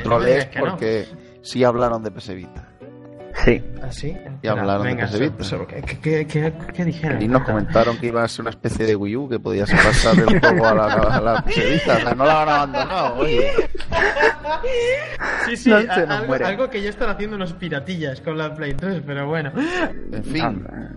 [0.50, 0.65] que no.
[0.69, 1.08] porque
[1.41, 2.67] sí hablaron de PS Vita.
[3.45, 4.17] Sí, ¿Ah, sí?
[4.41, 5.43] Y hablaron de venga, PS Vita.
[5.43, 7.21] so- so- ¿qué, qué, qué, qué dijeron?
[7.21, 10.17] Y nos comentaron que iba a ser una especie de Wii U, que podías pasar
[10.19, 11.97] el juego a la, a la PS Vita.
[11.97, 13.52] O sea, no la han abandonado, oye.
[15.45, 18.73] Sí, sí, No a- algo, algo que ya están haciendo los piratillas con la Play
[18.73, 19.52] 3, pero bueno.
[20.12, 20.65] En fin.
[20.69, 20.89] Ah,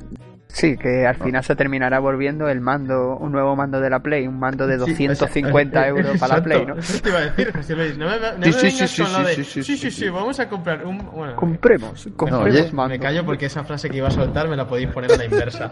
[0.52, 4.26] sí, que al final se terminará volviendo el mando, un nuevo mando de la Play,
[4.26, 6.74] un mando de Sí, 250 o sea, euros para la Play, ¿no?
[6.76, 7.96] Eso te iba a decir, José Luis.
[7.98, 9.34] No me, no me Sí, sí, vengas sí, con sí, lo de.
[9.34, 10.08] sí, Sí sí, sí, sí, sí, sí.
[10.08, 10.98] vamos a comprar un.
[11.10, 12.94] Bueno, Compremos, compremos oye, mando.
[12.94, 15.24] me callo porque esa frase que iba a soltar me la podéis poner a la
[15.24, 15.70] inversa.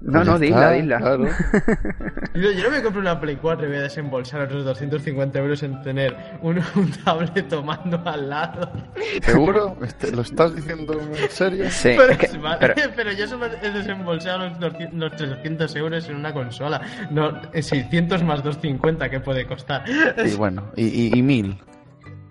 [0.00, 0.98] No, no, dila, dila.
[0.98, 1.26] Claro.
[2.34, 5.80] Yo, no me compro una Play 4 y voy a desembolsar otros 250 euros en
[5.82, 8.72] tener un, un tablet tomando al lado.
[9.22, 9.76] ¿Seguro?
[9.82, 11.66] Este- ¿Lo estás diciendo en serio?
[11.70, 15.76] Sí, Pero, es que- vale, pero- pero yo solo he desembolsado los, 200 los 300
[15.76, 16.80] euros en una consola.
[17.10, 19.84] No, eh, 600 más 250 que puede costar.
[20.24, 21.58] Y bueno, y, y, y mil.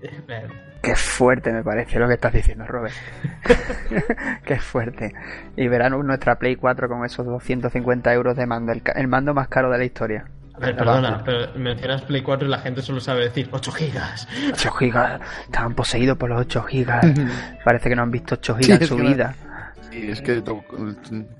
[0.01, 0.47] Eh,
[0.81, 2.95] Qué fuerte me parece lo que estás diciendo, Robert.
[4.45, 5.13] Qué fuerte.
[5.55, 9.33] Y verán nuestra Play 4 con esos 250 euros de mando, el, ca- el mando
[9.33, 10.25] más caro de la historia.
[10.55, 14.27] A ver, perdona, pero mencionas Play 4 y la gente solo sabe decir 8 gigas.
[14.53, 17.05] 8 gigas, estaban poseídos por los 8 gigas.
[17.63, 19.35] Parece que no han visto 8 gigas Sí, en su vida.
[19.91, 20.41] Sí, es que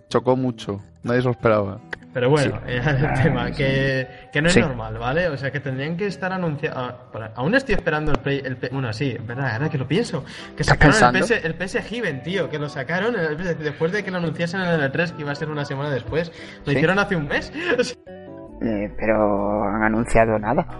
[0.09, 0.81] chocó mucho.
[1.03, 1.79] Nadie se lo esperaba.
[2.13, 3.53] Pero bueno, era el Ah, tema, sí.
[3.53, 4.59] que, que no es Sí.
[4.59, 5.29] normal, ¿vale?
[5.29, 6.93] O sea, que tendrían que estar anunciados...
[7.35, 8.41] Aún estoy esperando el Play...
[8.43, 10.25] El, bueno, sí, es verdad, ahora que lo pienso.
[10.57, 11.23] Que ¿Estás sacaron el?
[11.23, 14.67] PS, el PS Given, tío, que lo sacaron el- después de que lo anunciasen en
[14.69, 16.31] el E3, que iba a ser una semana después.
[16.65, 16.77] Lo Sí.
[16.77, 17.53] hicieron hace un mes.
[18.63, 20.65] Eh, pero han anunciado nada.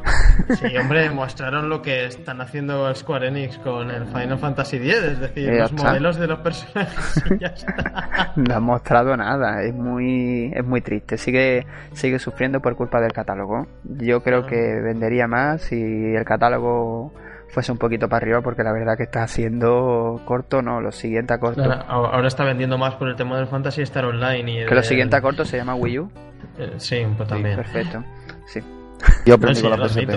[0.55, 5.19] Sí, hombre, mostraron lo que están haciendo Square Enix con el Final Fantasy X, es
[5.19, 5.83] decir, los está.
[5.89, 8.33] modelos de los personajes y ya está.
[8.37, 11.17] No han mostrado nada, es muy, es muy triste.
[11.17, 13.67] Sigue, sigue sufriendo por culpa del catálogo.
[13.83, 14.47] Yo creo Ah.
[14.47, 15.75] que vendería más si
[16.15, 17.13] el catálogo
[17.49, 21.33] fuese un poquito para arriba, porque la verdad que está haciendo corto, no, lo siguiente
[21.33, 21.61] a corto.
[21.63, 24.75] Ahora, ahora está vendiendo más por el tema del Fantasy Star Online y el Que
[24.75, 26.11] lo siguiente a corto se llama Wii U.
[26.57, 27.55] eh, Sí, pues también.
[27.55, 28.03] Perfecto.
[28.45, 28.59] Sí.
[29.25, 30.11] Yo No, aprendí sí, con la PSP.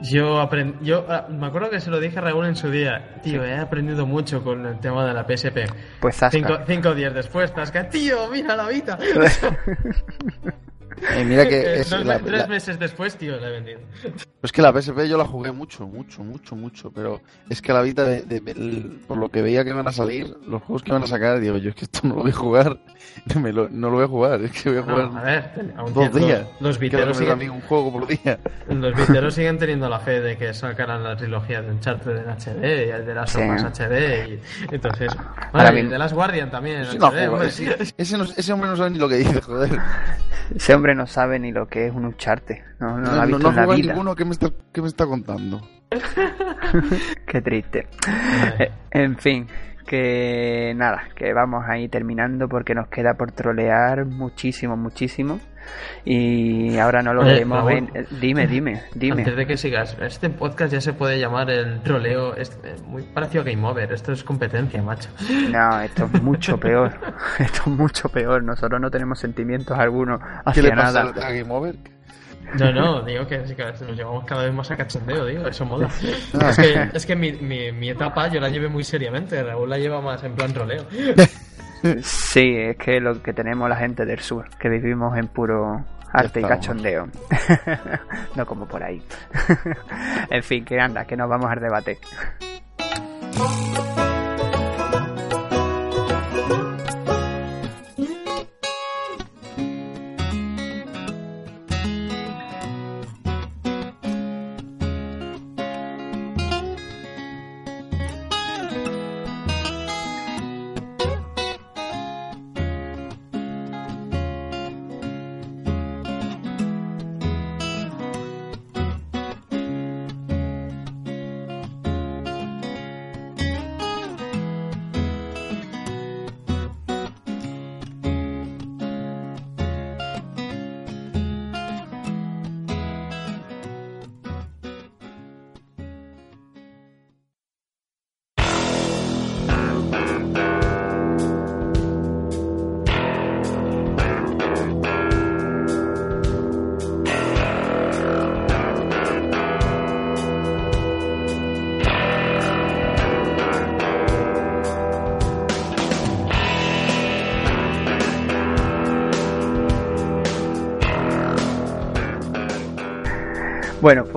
[0.00, 3.16] Yo aprendí, yo ah, me acuerdo que se lo dije a Raúl en su día,
[3.20, 5.58] tío, he aprendido mucho con el tema de la PSP.
[5.98, 6.30] Pues Zasca.
[6.30, 8.96] Cinco, cinco días después, Tasca, tío, mira la vida.
[11.16, 13.80] Eh, mira que Eh, es la- tres la- meses después, tío, la he vendido.
[14.42, 17.82] es que la PSP yo la jugué mucho, mucho, mucho, mucho, pero es que la
[17.82, 20.90] Vita, de- de- el- por lo que veía que iban a salir, los juegos que
[20.90, 22.78] iban a sacar, digo, yo es que esto no lo voy a jugar,
[23.34, 25.22] no, me lo, no lo voy a jugar, es que voy a jugar No, a
[25.22, 26.46] ver, aún dos tiene- días.
[26.60, 28.38] Los, viteros a siguen, mí un juego por día.
[28.68, 32.86] los viteros siguen teniendo la fe de que sacarán la trilogía de Uncharted en HD
[32.86, 33.38] y el de las Sí.
[33.40, 34.28] Us HD
[34.70, 35.12] y entonces,
[35.52, 37.48] Ahora bueno, y el de las Guardian también en Sí, HD, hombre.
[37.48, 39.78] ese, ese no- ese hombre no sabe ni lo que dice, joder.
[40.54, 42.64] Ese hombre no sabe ni lo que es un Ucharte.
[42.80, 43.92] No, no, lo ha no, visto no en la vida.
[43.92, 45.60] ninguno, ¿qué me, está, ¿qué me está contando?
[47.26, 47.86] Qué triste.
[48.90, 49.46] En fin,
[49.86, 55.40] que nada, que vamos ahí terminando porque nos queda por trolear muchísimo, muchísimo.
[56.04, 57.44] Y ahora no lo Oye,
[58.20, 59.22] Dime, dime, dime.
[59.22, 63.42] Antes de que sigas, este podcast ya se puede llamar el troleo, es muy parecido
[63.42, 65.10] a Game Over, esto es competencia, macho.
[65.50, 66.92] No, esto es mucho peor.
[67.38, 68.42] Esto es mucho peor.
[68.42, 70.20] Nosotros no tenemos sentimientos algunos
[70.54, 71.26] ¿Qué le hacia pasa nada.
[71.26, 71.76] a Game Over?
[72.58, 75.66] No, no, digo que, sí, que nos llevamos cada vez más a cachondeo, digo, eso
[75.66, 75.88] mola.
[76.48, 79.76] Es que, es que mi, mi, mi etapa yo la llevé muy seriamente, Raúl la
[79.76, 80.86] lleva más en plan troleo.
[82.02, 86.40] Sí, es que lo que tenemos la gente del sur, que vivimos en puro arte
[86.40, 87.08] y cachondeo.
[88.36, 89.02] no como por ahí.
[90.30, 91.98] en fin, que anda, que nos vamos al debate.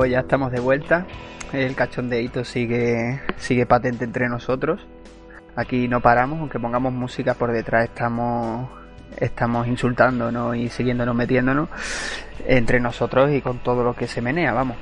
[0.02, 1.06] Pues ya estamos de vuelta.
[1.54, 4.82] El cachondeito sigue, sigue patente entre nosotros.
[5.56, 8.68] Aquí no paramos, aunque pongamos música por detrás, estamos,
[9.18, 11.70] estamos insultándonos y siguiéndonos metiéndonos
[12.48, 14.76] entre nosotros y con todo lo que se menea, vamos.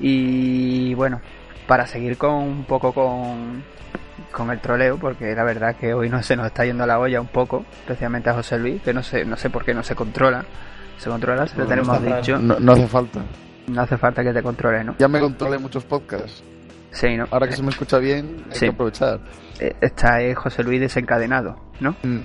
[0.00, 1.20] Y bueno,
[1.68, 3.62] para seguir con un poco con,
[4.32, 7.20] con el troleo, porque la verdad que hoy no se nos está yendo la olla
[7.20, 9.94] un poco, especialmente a José Luis, que no sé, no sé por qué no se
[9.94, 10.44] controla.
[10.98, 12.40] Se controla, se lo tenemos dicho.
[12.40, 13.20] No, no hace falta.
[13.66, 14.94] No hace falta que te controle, ¿no?
[14.98, 16.42] Ya me controlé muchos podcasts.
[16.90, 17.26] Sí, ¿no?
[17.30, 18.66] Ahora que se me escucha bien, hay Sí.
[18.66, 19.20] que aprovechar.
[19.58, 21.96] Eh, Está eh, José Luis desencadenado, ¿no?
[22.02, 22.20] Mm.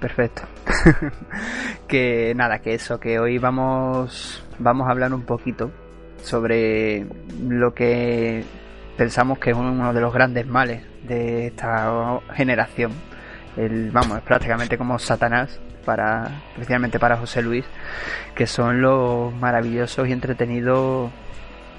[0.00, 0.42] Perfecto.
[1.88, 5.70] que nada, que eso, que hoy vamos, vamos a hablar un poquito
[6.22, 7.06] sobre
[7.40, 8.44] lo que
[8.96, 12.92] pensamos que es uno de los grandes males de esta generación.
[13.56, 17.64] El, vamos, es prácticamente como Satanás para, especialmente para José Luis,
[18.34, 21.10] que son los maravillosos y entretenidos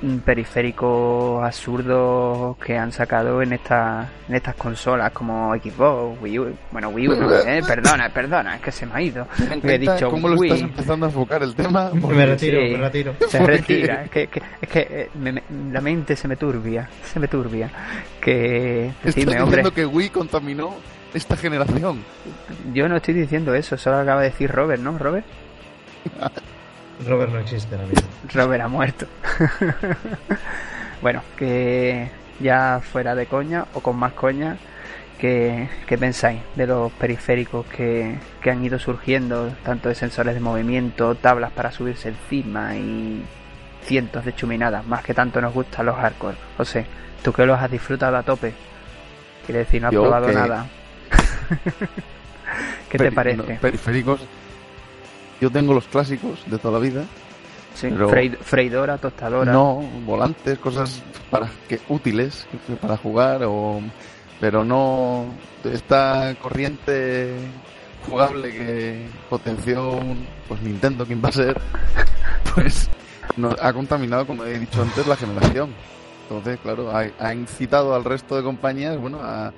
[0.02, 6.56] mm, periféricos absurdos que han sacado en esta, en estas consolas como Xbox, Wii U,
[6.72, 9.28] bueno Wii U, no, eh, perdona, perdona, es que se me ha ido.
[9.62, 10.52] Me He dicho cómo lo Wii.
[10.54, 11.92] estás empezando a enfocar el tema.
[11.94, 12.72] Me retiro, sí.
[12.72, 13.14] me retiro.
[13.30, 16.90] se retira, es que, que- es que eh, me- me- la mente se me turbia,
[17.04, 17.70] se me turbia.
[18.20, 20.74] Que Estás decidme, hombre, diciendo que Wii contaminó
[21.14, 22.04] esta generación.
[22.74, 24.98] yo no estoy diciendo eso, solo acaba de decir Robert, ¿no?
[24.98, 25.26] Robert,
[27.08, 28.08] Robert no existe ahora mismo.
[28.34, 29.06] Robert ha muerto.
[31.02, 34.58] bueno, que ya fuera de coña o con más coña,
[35.18, 40.40] ¿qué, qué pensáis de los periféricos que, que han ido surgiendo, tanto de sensores de
[40.42, 43.24] movimiento, tablas para subirse encima y
[43.84, 46.38] cientos de chuminadas, más que tanto nos gustan los hardcore?
[46.58, 46.86] José,
[47.24, 48.54] tú que los has disfrutado a tope,
[49.46, 50.66] quiere decir, no has Yo probado que- nada.
[52.90, 53.38] ¿Qué te parece?
[53.38, 54.22] no, periféricos.
[55.42, 57.04] Yo tengo los clásicos de toda la vida.
[57.76, 59.52] Sí, pero- frei- freidora, tostadora.
[59.54, 62.48] No, volantes, cosas para que útiles
[62.82, 63.80] para jugar o
[64.42, 65.26] pero no
[65.64, 67.34] esta corriente
[68.08, 71.60] jugable que potenció un- pues Nintendo, quien va a ser,
[72.56, 72.90] pues
[73.38, 75.70] no, ha contaminado, como he dicho antes, la generación.
[76.24, 79.52] Entonces, claro, ha, ha incitado al resto de compañías, bueno, a,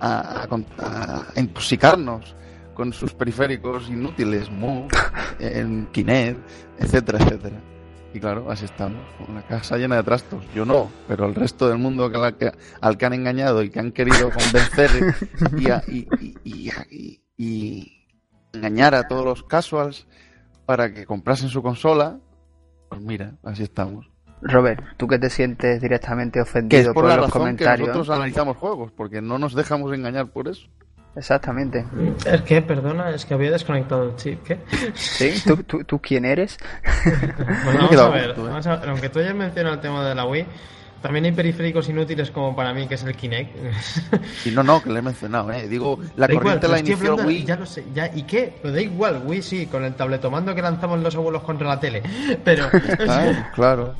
[0.00, 2.34] a, a con- a intoxicarnos
[2.74, 4.88] con sus periféricos inútiles, Move,
[5.38, 6.38] en Kinect,
[6.78, 7.60] etcétera, etcétera.
[8.14, 10.44] Y claro, así estamos, con la casa llena de trastos.
[10.54, 13.70] Yo no, pero el resto del mundo que, la- que- al que han engañado y
[13.70, 14.90] que han querido convencer
[15.58, 18.06] y, a- y- y- y- y- y
[18.54, 20.06] engañar a todos los casuals
[20.64, 22.18] para que comprasen su consola,
[22.88, 24.10] pues mira, así estamos.
[24.48, 27.88] Robert, tú que te sientes directamente Que ofendido es por la los razón que comentarios.
[27.88, 30.66] nosotros analizamos juegos, porque no nos dejamos engañar por eso.
[31.16, 31.84] Exactamente.
[32.26, 34.42] Es que, perdona, es que había desconectado el chip.
[34.44, 34.58] ¿Qué?
[34.94, 35.32] ¿Sí?
[35.46, 36.58] ¿Tú, tú, tú quién eres?
[37.64, 38.34] Bueno, vamos a ver, ¿eh?
[38.36, 40.46] vamos a ver, aunque tú hayas mencionado el tema de la Wii,
[41.00, 43.50] también hay periféricos inútiles como para mí, que es el Kinect.
[44.44, 45.66] Y no, no, que le he mencionado, ¿eh?
[45.68, 47.44] Digo, la Da igual, corriente pero la inició hablando- Wii.
[47.44, 48.58] Ya lo sé, ya, ¿y qué?
[48.60, 52.02] Pero da igual, Wii sí, con el tabletomando que lanzamos los abuelos contra la tele.
[52.44, 52.64] Pero.
[53.08, 53.94] Ah, claro.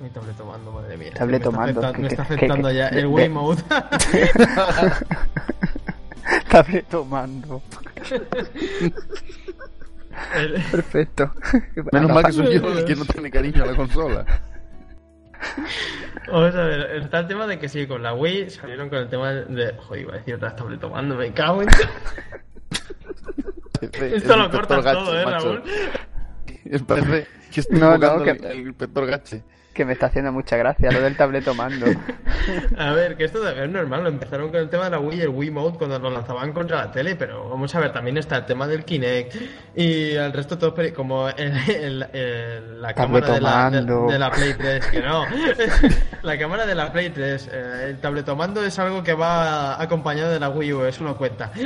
[0.00, 1.12] Mi tabletomando, madre mía.
[1.14, 3.62] Tabletomando, Me está, me afectando ya el Wii de- Mode.
[6.50, 7.62] Tabletomando.
[10.34, 11.32] El- Perfecto.
[11.92, 14.24] Menos mal que soy yo el que no tiene cariño a la consola.
[16.28, 19.08] Vamos a ver, está el tema de que sí, con la Wii salieron con el
[19.08, 19.74] tema de.
[19.76, 21.68] Joder, iba a decir otra tabletomando, me cago en.
[23.92, 25.62] Esto lo cortas todo, ¿eh, Raúl?
[26.86, 29.42] Parece que estoy No, no, que- el, el Gache.
[29.76, 31.84] Que me está haciendo mucha gracia lo del tabletomando.
[32.78, 35.22] A ver, que esto es normal, lo empezaron con el tema de la Wii y
[35.22, 38.36] el Wii Mode cuando lo lanzaban contra la tele, pero vamos a ver, también está
[38.36, 39.34] el tema del Kinect
[39.74, 43.50] y el resto peri- como el, el- el- la cámara de la,
[44.06, 45.24] de, de la Play 3, que no,
[46.22, 50.38] la cámara de la Play 3, eh, el tabletomando es algo que va acompañado de
[50.40, 51.50] la Wii U, eso no cuenta.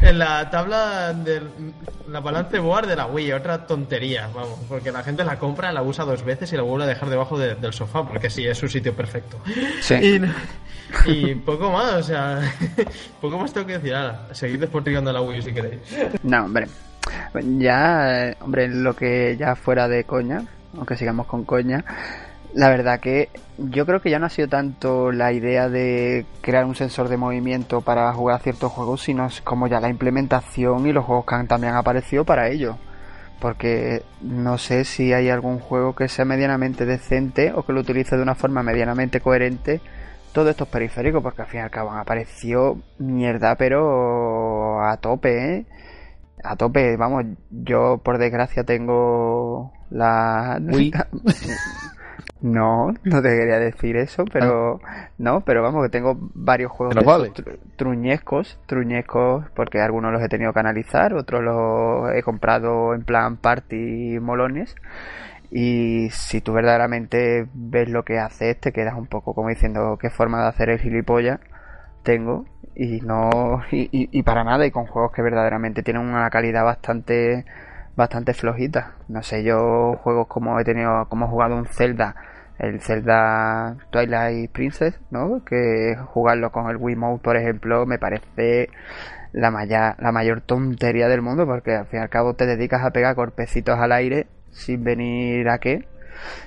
[0.00, 1.42] En la tabla de
[2.08, 5.82] la balance board de la Wii, otra tontería, vamos, porque la gente la compra, la
[5.82, 8.56] usa dos veces y la vuelve a dejar debajo de- del sofá, porque sí, es
[8.58, 9.38] su sitio perfecto.
[9.80, 9.94] Sí.
[9.94, 10.32] Y, no-
[11.06, 12.40] y poco más, o sea,
[13.20, 13.94] poco más tengo que decir.
[13.94, 15.80] Ahora, seguid despotricando la Wii si queréis.
[16.22, 16.66] No, hombre.
[17.58, 20.42] Ya, eh, hombre, lo que ya fuera de coña,
[20.76, 21.84] aunque sigamos con coña,
[22.54, 23.28] la verdad que
[23.58, 27.16] yo creo que ya no ha sido tanto la idea de crear un sensor de
[27.16, 31.26] movimiento para jugar a ciertos juegos, sino es como ya la implementación y los juegos
[31.26, 32.76] que han también aparecido para ello.
[33.40, 38.16] Porque no sé si hay algún juego que sea medianamente decente o que lo utilice
[38.16, 39.80] de una forma medianamente coherente
[40.32, 45.54] todos estos periféricos, porque al fin y al cabo han aparecido mierda, pero a tope,
[45.54, 45.66] ¿eh?
[46.44, 50.60] A tope, vamos, yo por desgracia tengo la...
[50.60, 50.92] Wii.
[52.40, 54.80] No, no te quería decir eso, pero
[55.18, 57.32] no, pero vamos, que tengo varios juegos de vale.
[57.34, 63.02] tru- truñescos, truñescos, porque algunos los he tenido que analizar, otros los he comprado en
[63.02, 64.76] plan party molones.
[65.50, 70.10] Y si tú verdaderamente ves lo que hace, te quedas un poco como diciendo qué
[70.10, 71.40] forma de hacer el gilipollas
[72.02, 76.30] tengo y no y, y- y para nada y con juegos que verdaderamente tienen una
[76.30, 77.44] calidad bastante
[77.96, 82.14] bastante flojita no sé yo juegos como he tenido como he jugado un Zelda
[82.58, 88.68] el Zelda Twilight Princess no que jugarlo con el Wiimote por ejemplo me parece
[89.32, 92.82] la maya- la mayor tontería del mundo porque al fin y al cabo te dedicas
[92.84, 95.86] a pegar golpecitos al aire sin venir a qué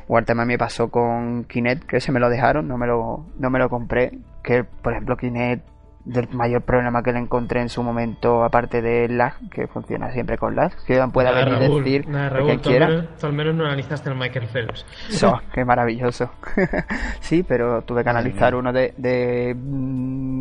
[0.05, 3.49] Igual también me pasó con Kinect, que se me lo dejaron, no me lo, no
[3.49, 4.19] me lo compré.
[4.43, 5.63] Que, por ejemplo, Kinect,
[6.05, 10.37] del mayor problema que le encontré en su momento, aparte del lag, que funciona siempre
[10.37, 12.87] con lag, que pueda Nada, venir Raúl, decir nada, lo que tú al quiera.
[12.87, 14.85] menos- tú al menos no analizaste el Michael Phelps.
[15.09, 16.31] Eso, qué maravilloso.
[17.19, 20.39] sí, pero tuve que analizar uno de, de mm,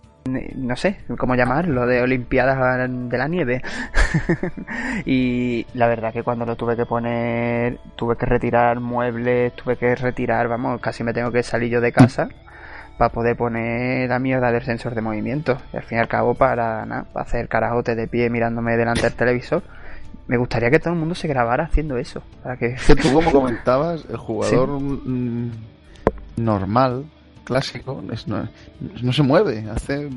[0.56, 3.62] no sé cómo llamarlo, de Olimpiadas de la nieve.
[5.04, 9.94] y la verdad que cuando lo tuve que poner, tuve que retirar muebles, tuve que
[9.94, 12.28] retirar, vamos, casi me tengo que salir yo de casa
[13.00, 15.56] para poder poner la mierda del sensor de movimiento.
[15.72, 19.00] Y al fin y al cabo, para, nada, para hacer carajote de pie mirándome delante
[19.04, 19.62] del televisor.
[20.26, 22.22] Me gustaría que todo el mundo se grabara haciendo eso.
[22.42, 25.50] Para que tú, como comentabas, el jugador mm,
[26.36, 27.06] normal,
[27.44, 28.46] clásico, es- no,
[29.02, 30.10] no se mueve, hace,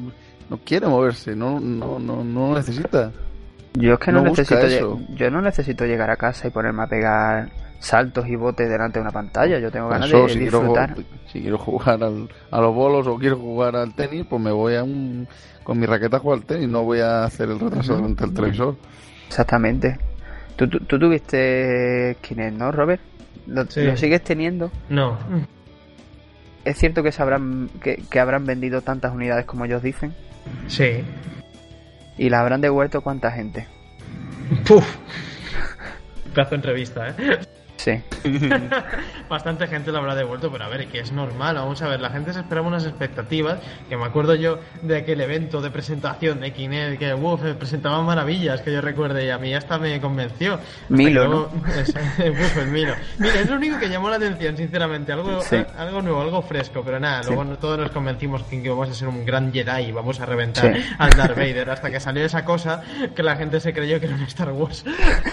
[0.49, 3.11] no quiere moverse, no, no, no, no necesita.
[3.75, 6.87] Yo es que no, No necesito yo no necesito llegar a casa y ponerme a
[6.87, 7.49] pegar
[7.83, 9.59] saltos y botes delante de una pantalla.
[9.59, 10.95] Yo tengo ganas Eso, de si, quiero, disfrutar.
[11.31, 14.75] si quiero jugar al- a los bolos o quiero jugar al tenis, pues me voy
[14.75, 15.27] a un,
[15.63, 18.33] con mi raqueta a jugar al tenis, no voy a hacer el retraso delante del
[18.33, 18.75] televisor.
[19.27, 19.97] Exactamente.
[20.55, 23.01] ¿Tú, tú, tú tuviste Kinect, ¿no, Robert?
[23.47, 23.81] ¿Lo, Sí.
[23.83, 24.71] lo sigues teniendo?
[24.89, 25.17] No.
[26.63, 30.13] ¿Es cierto que, se habrán, que, que habrán vendido tantas unidades como ellos dicen?
[30.67, 31.03] Sí.
[32.17, 33.67] ¿Y las habrán devuelto cuánta gente?
[34.65, 34.85] Puf.
[36.33, 37.39] Pedazo de entrevista, ¿eh?
[37.77, 38.01] Sí.
[39.29, 41.55] Bastante gente lo habrá devuelto, pero a ver, que es normal.
[41.55, 43.59] Vamos a ver, la gente se esperaba unas expectativas.
[43.89, 48.61] Que me acuerdo yo de aquel evento de presentación de Kinect, que uf, presentaban maravillas,
[48.61, 50.59] que yo recuerde, y a mí hasta me convenció.
[50.89, 52.93] Milo, luego- uf, el Milo.
[53.17, 55.11] Mira, es lo único que llamó la atención, sinceramente.
[55.11, 55.57] Algo, Sí.
[55.77, 59.07] algo nuevo, algo fresco, pero nada, luego no- todos nos convencimos que íbamos a ser
[59.07, 60.83] un gran Jedi y vamos a reventar Sí.
[60.97, 62.81] al Darth Vader, hasta que salió esa cosa
[63.15, 64.85] que la gente se creyó que era un Star Wars.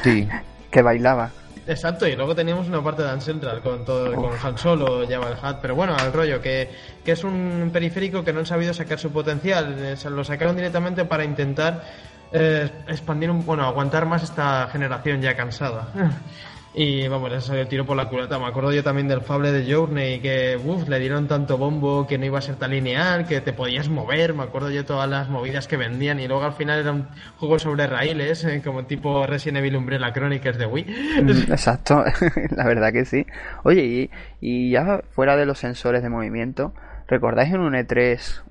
[0.02, 0.28] Sí,
[0.70, 1.30] Que bailaba.
[1.70, 5.38] Exacto, y luego teníamos una parte de Dance Central con todo, con Han Solo, Jabba
[5.40, 6.68] Hutt, pero bueno, al rollo, que,
[7.04, 10.56] que es un periférico que no han sabido sacar su potencial, eh, se lo sacaron
[10.56, 11.84] directamente para intentar
[12.32, 15.92] eh, expandir, un, bueno, aguantar más esta generación ya cansada.
[16.72, 18.38] Y vamos, eso salió el tiro por la culata.
[18.38, 22.16] Me acuerdo yo también del Fable de Journey, que uf, le dieron tanto bombo que
[22.16, 24.34] no iba a ser tan lineal, que te podías mover.
[24.34, 27.08] Me acuerdo yo todas las movidas que vendían, y luego al final era un
[27.38, 30.84] juego sobre raíles, eh, como tipo Resident Evil Umbrella Chronicles de Wii.
[31.22, 32.04] Mm, Exacto,
[32.50, 33.26] la verdad que sí.
[33.64, 34.10] Oye, y,
[34.40, 36.72] y ya fuera de los sensores de movimiento,
[37.08, 38.42] ¿recordáis en un E3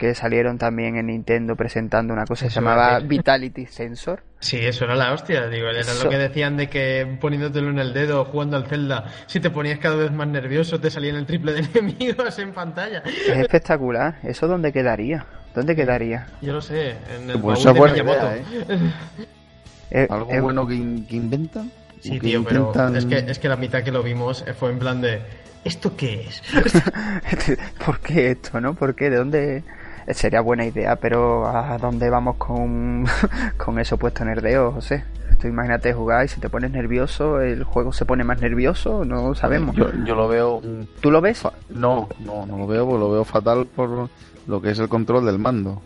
[0.00, 3.06] que salieron también en Nintendo presentando una cosa que se llamaba es.
[3.06, 4.22] Vitality Sensor?
[4.38, 6.04] Sí, eso era la hostia, digo, era Eso.
[6.04, 9.78] lo que decían de que poniéndotelo en el dedo jugando al Zelda, si te ponías
[9.78, 13.02] cada vez más nervioso te salían el triple de enemigos en pantalla.
[13.04, 14.16] Es espectacular.
[14.22, 15.26] ¿Eso dónde quedaría?
[15.54, 16.28] ¿Dónde quedaría?
[16.40, 18.42] Yo lo sé, en el Pues baúl de idea, ¿eh?
[19.90, 21.70] Eh, algo eh, bueno que, in- que inventan.
[22.00, 25.02] Sí, tío, pero es que, es que la mitad que lo vimos fue en plan
[25.02, 25.20] de
[25.64, 26.42] ¿esto qué es?
[27.84, 28.72] ¿Por qué esto, no?
[28.74, 29.10] ¿Por qué?
[29.10, 29.62] ¿De dónde?
[30.06, 33.04] Eh, Sería buena idea, pero ¿a dónde vamos con,
[33.56, 35.04] con eso puesto en el dedo, José?
[35.40, 39.34] Tú imagínate jugar y si te pones nervioso, el juego se pone más nervioso, no
[39.34, 39.74] sabemos.
[39.74, 40.60] Yo, yo lo veo.
[40.60, 41.42] mm, ¿Tú lo ves?
[41.70, 44.08] No, no, no lo veo, porque lo veo fatal por
[44.46, 45.80] lo que es el control del mando.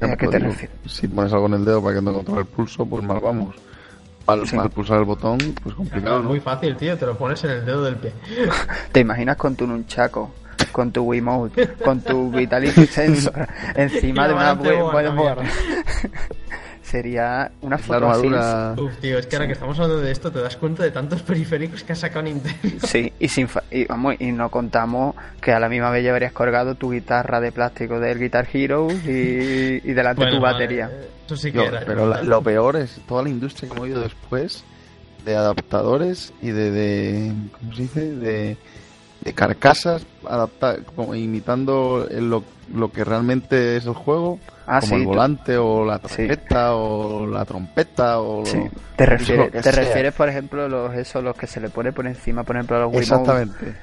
[0.00, 0.76] ¿A qué te Digo, refieres?
[0.86, 3.54] Si pones algo en el dedo para que no controle el pulso, pues mal vamos.
[4.26, 4.56] Al, Sí.
[4.58, 6.28] al pulsar el botón, pues complicado, ¿no?
[6.28, 8.12] Muy fácil, tío, te lo pones en el dedo del pie.
[8.92, 10.30] ¿Te imaginas con tu nunchaco,
[10.72, 15.36] con tu Wiimote, con tu Vitality Sensor encima de una buena.
[16.82, 18.80] Sería una La foto así.
[18.80, 21.20] Uf, tío, es que ahora que estamos hablando de esto te das cuenta de tantos
[21.22, 22.58] periféricos que ha sacado Nintendo.
[22.86, 26.32] Sí, y, sin fa- y, vamos, y no contamos que a la misma vez llevarías
[26.32, 30.86] colgado tu guitarra de plástico del Guitar Hero y, y delante tu Bueno, batería.
[30.86, 31.82] vale, Eso sí que Yo- era.
[31.84, 34.64] pero la- lo peor es toda la industria que hemos ido después
[35.26, 38.00] de adaptadores y de, de ¿cómo se dice?
[38.14, 38.56] De
[39.20, 42.44] de carcasas, adapta, como imitando el- lo,
[42.74, 46.26] lo que realmente es el juego, Ah, como sí, el tú- volante o la Sí.
[46.26, 48.58] trompeta o la trompeta o lo- Sí.
[48.96, 49.82] Te, refieres, lo que te sea.
[49.84, 52.76] refieres, por ejemplo, a los, eso, los que se le pone por encima, por ejemplo,
[52.76, 53.02] a los Wiimote?
[53.04, 53.74] Exactamente.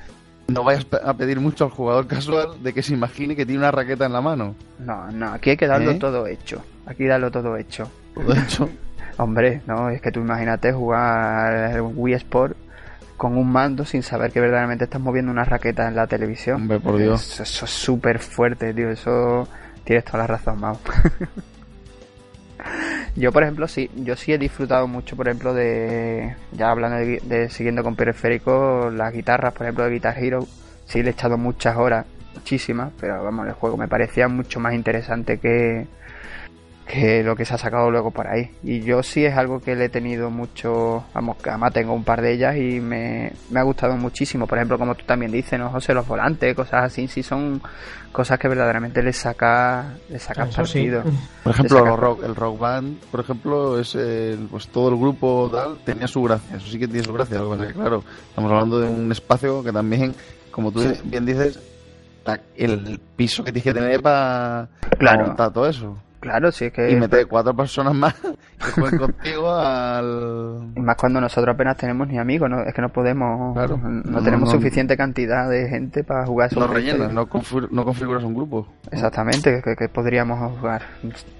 [0.48, 3.72] No vayas a pedir mucho al jugador casual de que se imagine que tiene una
[3.72, 4.56] raqueta en la mano.
[4.78, 5.96] No, no, aquí hay que darlo ¿Eh?
[5.96, 6.62] todo hecho.
[6.86, 7.90] Aquí darlo todo hecho.
[8.16, 8.70] De hecho,
[9.18, 12.58] Hombre, no, es que tú imagínate jugar Wii Sport
[13.18, 16.62] con un mando sin saber que verdaderamente estás moviendo una raqueta en la televisión.
[16.62, 17.34] hombre, por Dios.
[17.34, 18.90] Eso, eso es súper fuerte, tío.
[18.90, 19.48] Eso
[19.84, 20.78] tienes toda la razón, Mau.
[23.16, 26.36] yo, por ejemplo, sí, yo sí he disfrutado mucho, por ejemplo, de.
[26.52, 30.46] Ya hablando de, de siguiendo con periféricos, las guitarras, por ejemplo, de Guitar Hero.
[30.86, 32.06] Sí, le he echado muchas horas,
[32.36, 35.88] muchísimas, pero vamos, el juego me parecía mucho más interesante que,
[36.88, 38.52] que lo que se ha sacado luego por ahí.
[38.64, 42.04] Y yo sí es algo que le he tenido mucho, vamos, que además tengo un
[42.04, 44.46] par de ellas y me, me ha gustado muchísimo.
[44.46, 45.94] Por ejemplo, como tú también dices, ¿no, José?
[45.96, 47.60] Los volantes, cosas así, sí son
[48.12, 50.88] cosas que verdaderamente le saca, le sacas Eso sí.
[50.90, 51.04] partido.
[51.44, 55.50] Por ejemplo, saca- rock, el rock band, por ejemplo, es el- pues todo el grupo
[55.52, 56.58] tal tenía su gracia.
[56.58, 57.40] Eso sí que tiene su gracia.
[57.40, 60.14] Lo que pasa es que, claro, estamos hablando de un espacio que también,
[60.52, 60.94] como tú Sí.
[61.04, 61.60] bien dices,
[62.56, 64.68] el piso que tienes que tener para
[64.98, 65.28] Claro.
[65.28, 65.98] montar todo eso.
[66.26, 66.90] Claro, sí es que...
[66.92, 68.14] Y meter cuatro personas más
[68.60, 70.72] que jueguen contigo al...
[70.76, 72.62] Y más cuando nosotros apenas tenemos ni amigos, ¿no?
[72.64, 73.78] es que no podemos, Claro.
[73.78, 74.56] no, No, tenemos no.
[74.56, 77.14] suficiente cantidad de gente para jugar No esos rellenas, juegos.
[77.14, 78.68] no, config- no configuras un grupo.
[78.92, 80.82] Exactamente, que, que podríamos jugar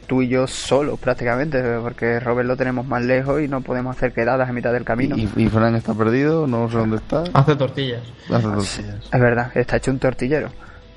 [0.06, 4.14] tú y yo solos prácticamente, porque Robert lo tenemos más lejos y no podemos hacer
[4.14, 5.16] quedadas a mitad del camino.
[5.18, 7.24] Y, y Fran está perdido, no sé dónde está.
[7.34, 8.04] Hace tortillas.
[8.32, 9.10] Hace tortillas.
[9.12, 10.50] Es verdad, está hecho un tortillero.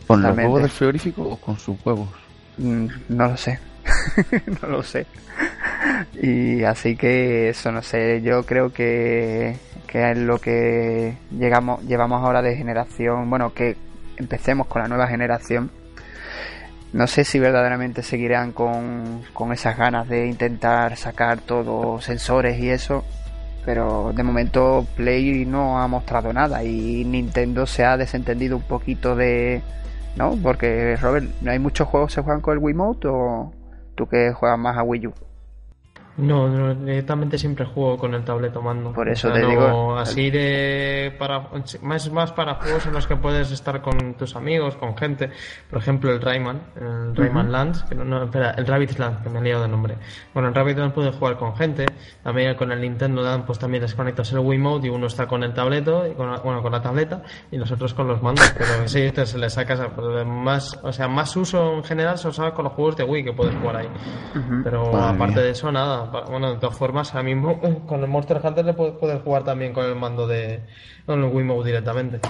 [0.07, 2.09] ¿Con los huevos del frigorífico o con sus huevos?
[2.59, 3.59] Mm, No lo sé.
[4.63, 5.07] no lo sé.
[6.21, 12.23] Y así que eso, no sé, yo creo que, que es lo que llegamos, llevamos
[12.23, 13.77] ahora de generación, bueno, que
[14.17, 15.71] empecemos con la nueva generación.
[16.93, 22.71] No sé si verdaderamente seguirán con, con esas ganas de intentar sacar todos sensores y
[22.71, 23.05] eso,
[23.65, 29.15] pero de momento Play no ha mostrado nada y Nintendo se ha desentendido un poquito
[29.15, 29.61] de,
[30.17, 30.37] ¿no?
[30.43, 33.53] Porque, Robert, ¿no hay muchos juegos que se juegan con el Wiimote o
[33.99, 35.15] tú que juegas más a Wii U?
[36.19, 38.93] No, no, directamente siempre juego con el tableto mando.
[38.93, 41.15] Por eso O sea, te no, digo- Así de.
[41.19, 41.49] para
[41.83, 45.31] más, más para juegos en los que puedes estar con tus amigos, con gente.
[45.71, 47.85] Por ejemplo, el Rayman, el Rayman Lands.
[47.85, 49.97] Que no, no, espera, el Rabbit Land, que me he liado de nombre.
[50.35, 51.87] Bueno, en Rabbit Land puedes jugar con gente.
[52.23, 55.55] También con el Nintendo Land, pues también desconectas el Wiimote y uno está con el
[55.55, 58.53] tableto, y con, la- bueno, con la tableta, y los otros con los mandos.
[58.59, 59.89] Pero sí, te, se le sacas a-
[60.25, 60.79] más.
[60.83, 63.55] O sea, más uso en general se usa con los juegos de Wii que puedes
[63.55, 63.89] jugar ahí.
[64.65, 65.45] Pero Madre aparte mía.
[65.45, 66.08] de eso, nada.
[66.11, 69.73] Bueno, de todas formas, ahora mismo con el Monster Hunter le puedes, puedes jugar también
[69.73, 70.63] con el mando de.
[71.07, 72.21] con el Wiimote directamente.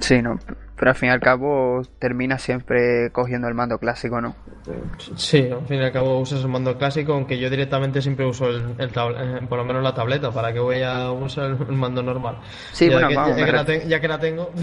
[0.00, 0.38] Sí, no,
[0.76, 4.34] pero al fin y al cabo termina siempre cogiendo el mando clásico, ¿no?
[5.16, 8.48] Sí, al fin y al cabo usas el mando clásico, aunque yo directamente siempre uso
[8.48, 11.56] el, el tab- eh, por lo menos la tableta, para que voy a usar el,
[11.68, 12.38] el mando normal.
[12.72, 14.50] Sí, ya bueno, que, vamos, ya, que la te- ya que la tengo.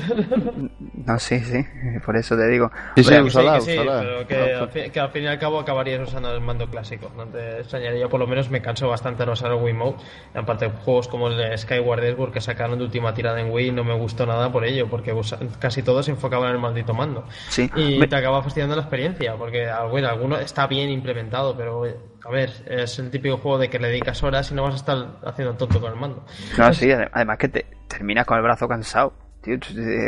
[1.05, 1.65] No, sí, sí,
[2.05, 2.71] por eso te digo.
[2.95, 5.99] Sí, sí, Hombre, Sí, pero que al, fin, que al fin y al cabo acabarías
[6.07, 7.11] usando el mando clásico.
[7.17, 10.01] No te extrañaría, yo por lo menos me canso bastante de usar el Wiimote.
[10.33, 13.83] Aparte, juegos como el de Skyward Sword que sacaron de última tirada en Wii no
[13.83, 17.25] me gustó nada por ello, porque usa- casi todo se enfocaba en el maldito mando.
[17.49, 17.71] Sí.
[17.75, 21.83] Y te acaba fastidiando la experiencia, porque ah, bueno, alguno está bien implementado, pero
[22.25, 24.77] a ver, es el típico juego de que le dedicas horas y no vas a
[24.77, 26.23] estar haciendo tonto con el mando.
[26.57, 29.13] No, sí, ade- además que te terminas con el brazo cansado.
[29.41, 29.57] Tío,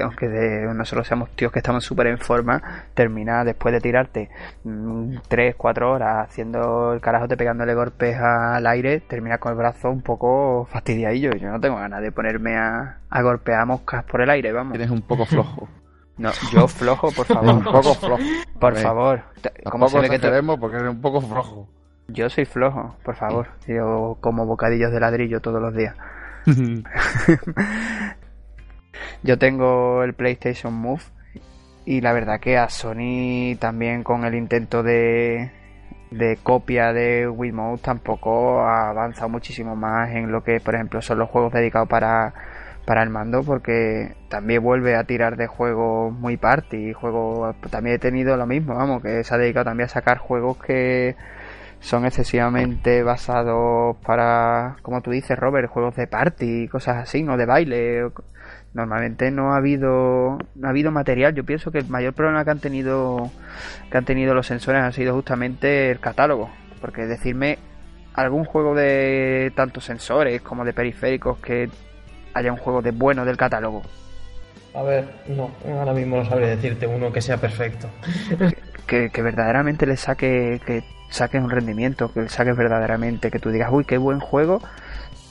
[0.02, 4.30] aunque de- nosotros seamos tíos que estamos súper en forma, termina después de tirarte
[5.28, 9.90] 3, 4 horas haciendo el carajo, te pegándole golpes al aire, terminas con el brazo
[9.90, 11.32] un poco fastidiadillo.
[11.36, 14.72] Yo no tengo ganas de ponerme a, a golpear moscas por el aire, vamos.
[14.74, 15.68] Tienes un poco flojo.
[16.18, 17.82] No, yo flojo, por Eres un favor.
[17.82, 18.24] poco flojo.
[18.60, 19.22] Por favor.
[19.70, 21.68] ¿Cómo se ve que te- exageremos porque eres un poco flojo.
[22.08, 23.48] Yo soy flojo, por favor.
[23.68, 25.96] Yo como bocadillos de ladrillo todos los días.
[29.24, 31.02] Yo tengo el PlayStation Move
[31.86, 35.52] y la verdad que a Sony también con el intento de,
[36.12, 41.20] de copia de Wiimote tampoco ha avanzado muchísimo más en lo que por ejemplo son
[41.20, 42.34] los juegos dedicados para,
[42.86, 48.00] para el mando porque también vuelve a tirar de juegos muy party, juegos también he
[48.00, 51.16] tenido lo mismo, vamos, que se ha dedicado también a sacar juegos que
[51.80, 57.46] son excesivamente basados para, como tú dices, Robert, juegos de party cosas así, no de
[57.46, 58.10] baile.
[58.74, 61.34] Normalmente no ha habido no ha habido material.
[61.34, 63.32] Yo pienso que el mayor problema que han tenido
[63.90, 66.50] que han tenido los sensores ha sido justamente el catálogo,
[66.82, 67.58] porque decirme
[68.16, 71.70] algún juego de tantos sensores como de periféricos que
[72.36, 73.82] haya un juego de bueno del catálogo.
[74.76, 77.88] A ver, no, ahora mismo no sabré decirte uno que sea perfecto.
[78.86, 83.50] que, que verdaderamente le saque, que saques un rendimiento, que le saques verdaderamente, que tú
[83.50, 84.62] digas, uy, qué buen juego,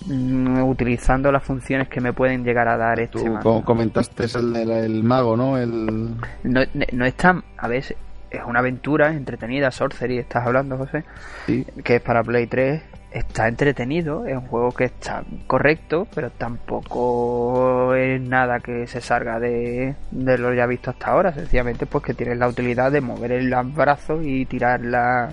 [0.07, 3.63] mm, utilizando las funciones que me pueden llegar a dar este Tú mando.
[3.65, 5.59] comentaste es el del el mago, ¿no?
[5.59, 6.15] El...
[6.43, 7.97] No, no es tan, a veces
[8.31, 11.05] es una aventura entretenida, Sorcery, estás hablando, José,
[11.47, 11.67] Sí.
[11.85, 12.83] que es para Play 3,
[13.15, 19.39] está entretenido, es un juego que está correcto, pero tampoco es nada que se salga
[19.39, 23.33] de, de lo ya visto hasta ahora, sencillamente pues que tienes la utilidad de mover
[23.33, 25.33] el brazo y tirar la,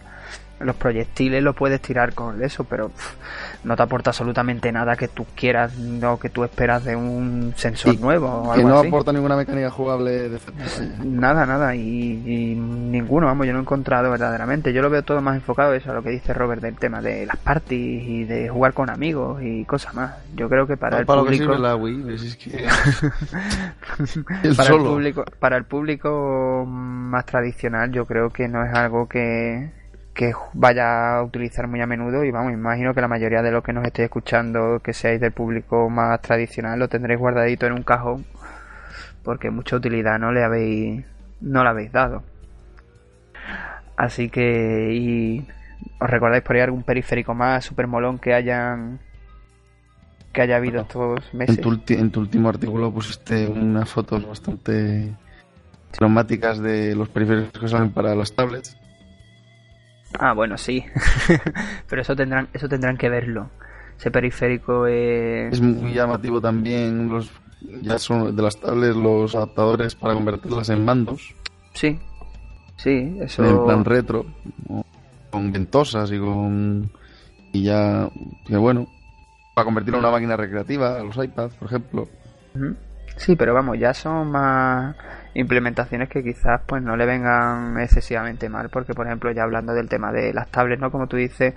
[0.64, 3.16] los proyectiles, lo puedes tirar con eso, pero pff,
[3.64, 7.94] no te aporta absolutamente nada que tú quieras o que tú esperas de un sensor
[7.94, 8.88] Y nuevo o Que no así.
[8.88, 10.96] aporta ninguna mecánica jugable de vaya.
[11.04, 14.74] Nada, nada, y, y ninguno, vamos, yo no he encontrado verdaderamente.
[14.74, 17.26] Yo lo veo todo más enfocado eso a lo que dice Robert del tema de
[17.26, 20.16] las parties y de jugar con amigos y cosas más.
[20.36, 22.66] Yo creo que para el para lo que público, sirve la Wii, pues es que...
[24.44, 29.08] el para el público, para el público más tradicional, yo creo que no es algo
[29.08, 29.70] que
[30.14, 33.64] que vaya a utilizar muy a menudo y vamos, imagino que la mayoría de los
[33.64, 37.84] que nos estéis escuchando que seáis del público más tradicional lo tendréis guardadito en un
[37.84, 38.26] cajón
[39.24, 41.06] porque mucha utilidad no le habéis
[41.40, 42.24] no le habéis dado.
[43.96, 45.48] Así que y
[46.00, 49.00] os recordáis por ahí algún periférico más super molón que hayan
[50.34, 51.58] que haya habido estos meses.
[51.58, 55.14] En tu, ulti- en tu último artículo pusiste unas fotos bastante
[55.92, 58.78] traumáticas de los periféricos que salen para las tablets.
[60.20, 60.84] Ah, bueno, sí.
[61.90, 63.50] Pero eso tendrán eso tendrán que verlo.
[63.98, 67.32] Ese periférico es Es muy llamativo también los
[67.82, 71.36] ya son de las tablets los adaptadores para convertirlas en mandos,
[71.74, 72.00] sí.
[72.78, 74.26] Sí, eso en plan retro,
[75.30, 76.90] con ventosas y con
[77.52, 78.10] y ya
[78.48, 78.88] que bueno,
[79.54, 82.08] para convertirlo en una máquina recreativa, a los iPads, por ejemplo.
[83.18, 84.96] Sí, pero vamos, ya son más
[85.34, 89.90] implementaciones que quizás pues no le vengan excesivamente mal, porque por ejemplo ya hablando del
[89.90, 90.92] tema de las tablets, ¿no?
[90.92, 91.54] Como tú dices,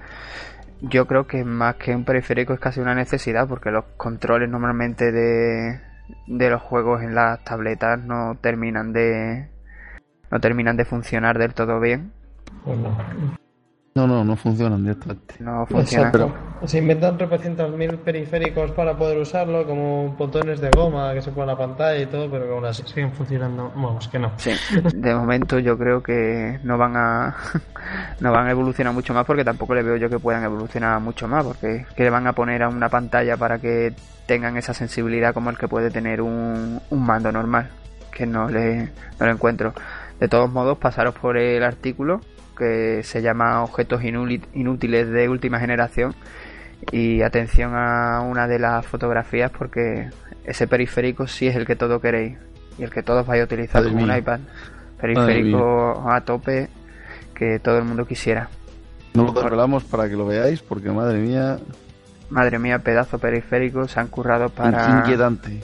[0.80, 5.10] yo creo que más que un periférico es casi una necesidad, porque los controles normalmente
[5.12, 5.80] de,
[6.26, 9.48] de los juegos en las tabletas no terminan de
[10.30, 12.12] no terminan de funcionar del todo bien,
[12.64, 12.96] Pues no.
[13.96, 15.36] No, no, no funcionan directamente.
[15.38, 16.08] no funcionan.
[16.08, 16.36] Exacto.
[16.66, 21.50] Se inventan tropecientos mil periféricos para poder usarlo, como botones de goma que se ponen
[21.50, 23.70] a la pantalla y todo, pero que aún así siguen funcionando.
[23.74, 24.32] Vamos, que no.
[24.94, 27.36] De momento yo creo que no van a
[28.20, 31.28] no van a evolucionar mucho más porque tampoco le veo yo que puedan evolucionar mucho
[31.28, 33.92] más porque que le van a poner a una pantalla para que
[34.26, 37.70] tengan esa sensibilidad como el que puede tener un, un mando normal
[38.10, 39.74] que no le no lo encuentro
[40.20, 42.20] de todos modos pasaros por el artículo
[42.56, 46.14] que se llama objetos inútiles de última generación
[46.92, 50.10] y atención a una de las fotografías porque
[50.44, 52.36] ese periférico sí es el que todo queréis
[52.78, 54.40] y el que todos vais a utilizar Madre como un iPad.
[55.00, 56.68] Periférico a tope
[57.34, 58.48] que todo el mundo quisiera.
[59.14, 61.58] No lo desvelamos para que lo veáis, porque madre mía,
[62.30, 65.60] madre mía pedazo periférico se han currado para inquietante.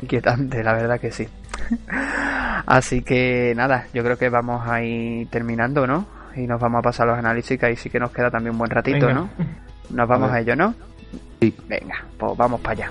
[0.00, 1.28] inquietante la verdad que sí.
[2.66, 6.82] Así que nada yo creo que vamos a ir terminando no y nos vamos a
[6.82, 9.20] pasar los análisis que ahí sí que nos queda también un buen ratito Venga.
[9.20, 9.28] no
[9.90, 10.74] nos vamos A ello no
[11.40, 11.54] Sí.
[11.68, 12.90] venga pues vamos para allá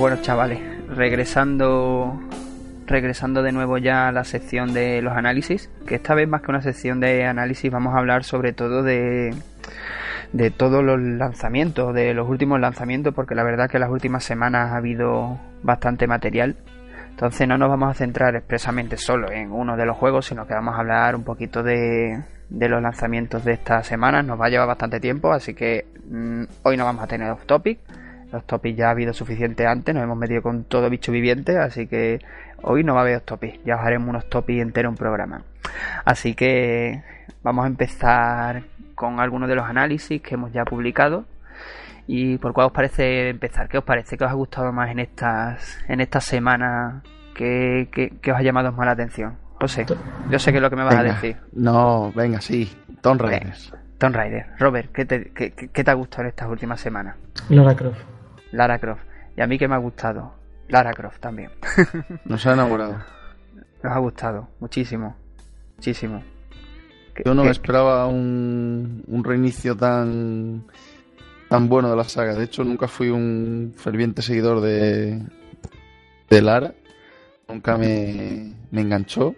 [0.00, 2.18] bueno, chavales, regresando
[2.86, 6.50] regresando de nuevo ya a la sección de los análisis, que esta vez más que
[6.50, 9.34] una sección de análisis vamos a hablar sobre todo de
[10.32, 14.72] de todos los lanzamientos, de los últimos lanzamientos, porque la verdad que las últimas semanas
[14.72, 16.56] ha habido bastante material.
[17.10, 20.54] Entonces no nos vamos a centrar expresamente solo en uno de los juegos, sino que
[20.54, 24.22] vamos a hablar un poquito de, de los lanzamientos de esta semana.
[24.22, 27.44] Nos va a llevar bastante tiempo, así que mm, hoy no vamos a tener off
[27.44, 27.80] topic.
[28.32, 31.86] Los topics ya ha habido suficiente antes, nos hemos metido con todo bicho viviente, así
[31.86, 32.20] que
[32.62, 33.58] hoy no va a haber off topics.
[33.64, 35.42] Ya os haremos unos topics enteros un programa.
[36.04, 37.02] Así que
[37.42, 38.62] vamos a empezar
[38.94, 41.24] con algunos de los análisis que hemos ya publicado.
[42.06, 43.68] ¿Y por cuál os parece empezar?
[43.68, 44.16] ¿Qué os parece?
[44.16, 47.02] ¿Qué os ha gustado más en estas, en estas semanas?
[47.34, 47.88] ¿Qué,
[48.26, 49.36] os ha llamado más la atención?
[49.60, 49.86] José,
[50.30, 51.36] yo sé que es lo que me vas a decir.
[51.52, 52.70] No, venga, sí.
[53.00, 53.54] Tomb Raider.
[53.98, 54.46] Tomb Raider.
[54.58, 57.16] Robert, ¿qué te, qué, qué te ha gustado en estas últimas semanas?
[57.48, 58.19] Lara Croft.
[58.52, 59.02] Lara Croft.
[59.36, 60.34] ¿Y a mí qué me ha gustado?
[60.68, 61.50] Lara Croft también.
[62.24, 62.98] Nos ha enamorado.
[63.82, 65.16] Nos ha gustado, muchísimo.
[65.76, 66.22] Muchísimo.
[67.24, 70.64] Yo no me esperaba un, un reinicio tan
[71.48, 72.34] tan bueno de la saga.
[72.34, 75.20] De hecho, nunca fui un ferviente seguidor de,
[76.30, 76.72] de Lara.
[77.48, 79.34] Nunca me, me enganchó.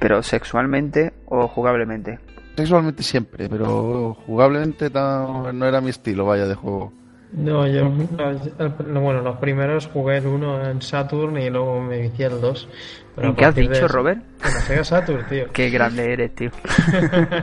[0.00, 2.18] ¿Pero sexualmente o jugablemente?
[2.56, 6.92] Sexualmente siempre, pero jugablemente no era mi estilo, vaya, de juego.
[7.32, 12.42] No, yo, bueno, los primeros jugué el 1 en Saturn y luego me vicié el
[12.42, 12.68] 2.
[13.16, 14.20] ¿En qué has dicho, Robert?
[14.44, 15.50] En la Sega Saturn, tío.
[15.52, 16.50] Qué grande eres, tío.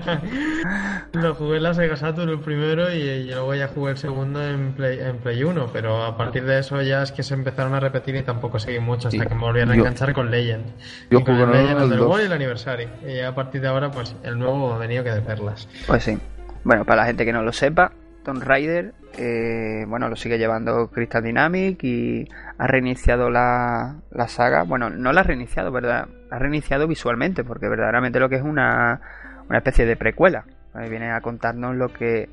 [1.13, 4.73] Lo jugué en la Sega Saturn el primero y, luego ya jugué el segundo en
[4.73, 7.79] Play, en Play 1, pero a partir de eso ya es que se empezaron a
[7.79, 10.65] repetir y tampoco seguí mucho hasta que me volvieron a enganchar con Legend.
[11.09, 12.89] Yo jugué con Legend, el, el y el aniversario.
[13.07, 15.67] Y a partir de ahora, pues el nuevo ha venido que de perlas.
[15.87, 16.17] Pues sí.
[16.63, 17.91] Bueno, para la gente que no lo sepa,
[18.23, 24.63] Tomb Raider, eh, bueno, lo sigue llevando Crystal Dynamic y ha reiniciado la, la, saga.
[24.63, 26.07] Bueno, no la ha reiniciado, ¿verdad?
[26.29, 29.01] Ha reiniciado visualmente, porque verdaderamente lo que es una,
[29.47, 30.45] una especie de precuela.
[30.89, 32.29] Viene a contarnos lo que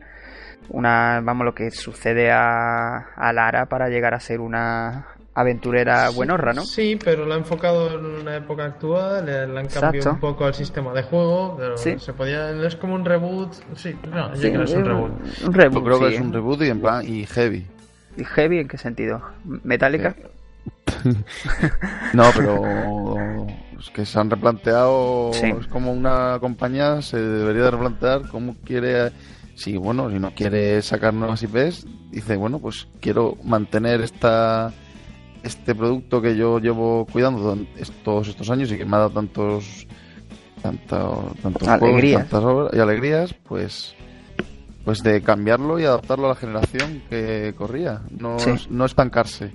[0.69, 5.07] una vamos lo que sucede a, a Lara para llegar a ser una
[5.37, 6.65] aventurera buenorra, ¿no?
[6.65, 10.55] Sí, pero la ha enfocado en una época actual, le, han cambiado un poco el
[10.55, 14.65] sistema de juego, pero se podía, es como un reboot, sí, no, yo creo que
[14.65, 15.13] es un reboot.
[15.45, 17.67] Un reboot, creo que es un reboot y en plan y heavy.
[18.17, 19.21] ¿Y heavy en qué sentido?
[19.45, 20.17] ¿Metálica?
[22.15, 23.47] no, pero
[23.79, 29.13] es que se han replanteado, es como una compañía se debería de replantear cómo quiere
[29.55, 34.73] si bueno, si no quiere sacar nuevas IPs, dice, bueno, pues quiero mantener esta
[35.47, 37.57] este producto que yo llevo cuidando
[38.05, 39.87] todos estos años y que me ha dado tantos
[40.63, 42.27] tanto, tantos alegrías.
[42.73, 43.95] y alegrías, pues
[44.85, 48.37] pues de cambiarlo y adaptarlo a la generación que corría, no,
[48.71, 49.53] no estancarse.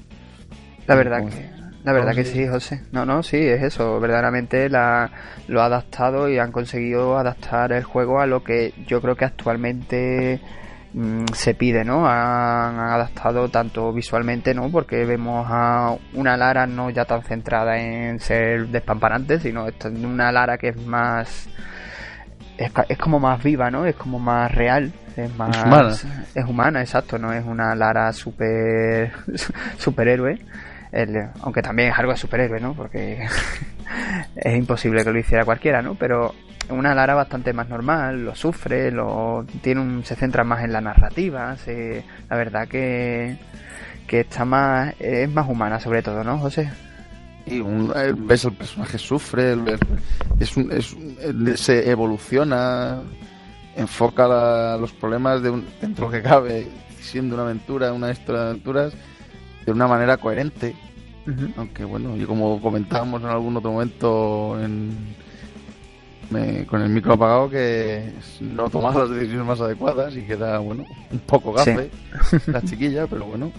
[0.87, 2.83] La verdad que la verdad que sí, José.
[2.91, 3.99] No, no, sí, es eso.
[3.99, 5.09] Verdaderamente la,
[5.47, 9.25] lo ha adaptado y han conseguido adaptar el juego a lo que yo creo que
[9.25, 10.39] actualmente
[11.33, 12.05] se pide, ¿no?
[12.05, 14.69] Han, adaptado tanto visualmente, ¿no?
[14.69, 19.67] Porque vemos a una Lara no ya tan centrada en ser despamparante, sino
[20.03, 21.49] una Lara que es más...
[22.57, 23.85] Es, como más viva, ¿no?
[23.85, 25.57] Es como más real, es más...
[25.57, 25.91] Es humana.
[26.35, 29.11] Es humana, exacto, no es una Lara super
[29.77, 30.37] superhéroe.
[31.41, 32.73] Aunque también es algo de superhéroe, ¿no?
[32.73, 33.25] Porque
[34.35, 35.95] es imposible que lo hiciera cualquiera, ¿no?
[35.95, 36.33] Pero
[36.69, 40.81] una Lara bastante más normal, lo sufre, lo tiene un, se centra más en la
[40.81, 43.37] narrativa, se, la verdad que,
[44.07, 46.69] que está más, es más humana sobre todo, ¿no, José?
[47.45, 49.55] Y un, eh, ves el personaje sufre,
[50.39, 50.71] es un,
[51.57, 53.01] se evoluciona,
[53.75, 56.67] enfoca los problemas de un, dentro que cabe,
[56.99, 58.93] siendo una aventura, una de aventuras,
[59.65, 60.75] de una manera coherente.
[61.55, 65.15] Aunque bueno, y como comentábamos en algún otro momento en,
[66.65, 71.19] con el micro apagado que no tomas las decisiones más adecuadas y queda, bueno, un
[71.19, 71.91] poco gafe
[72.47, 73.51] la chiquilla, pero bueno.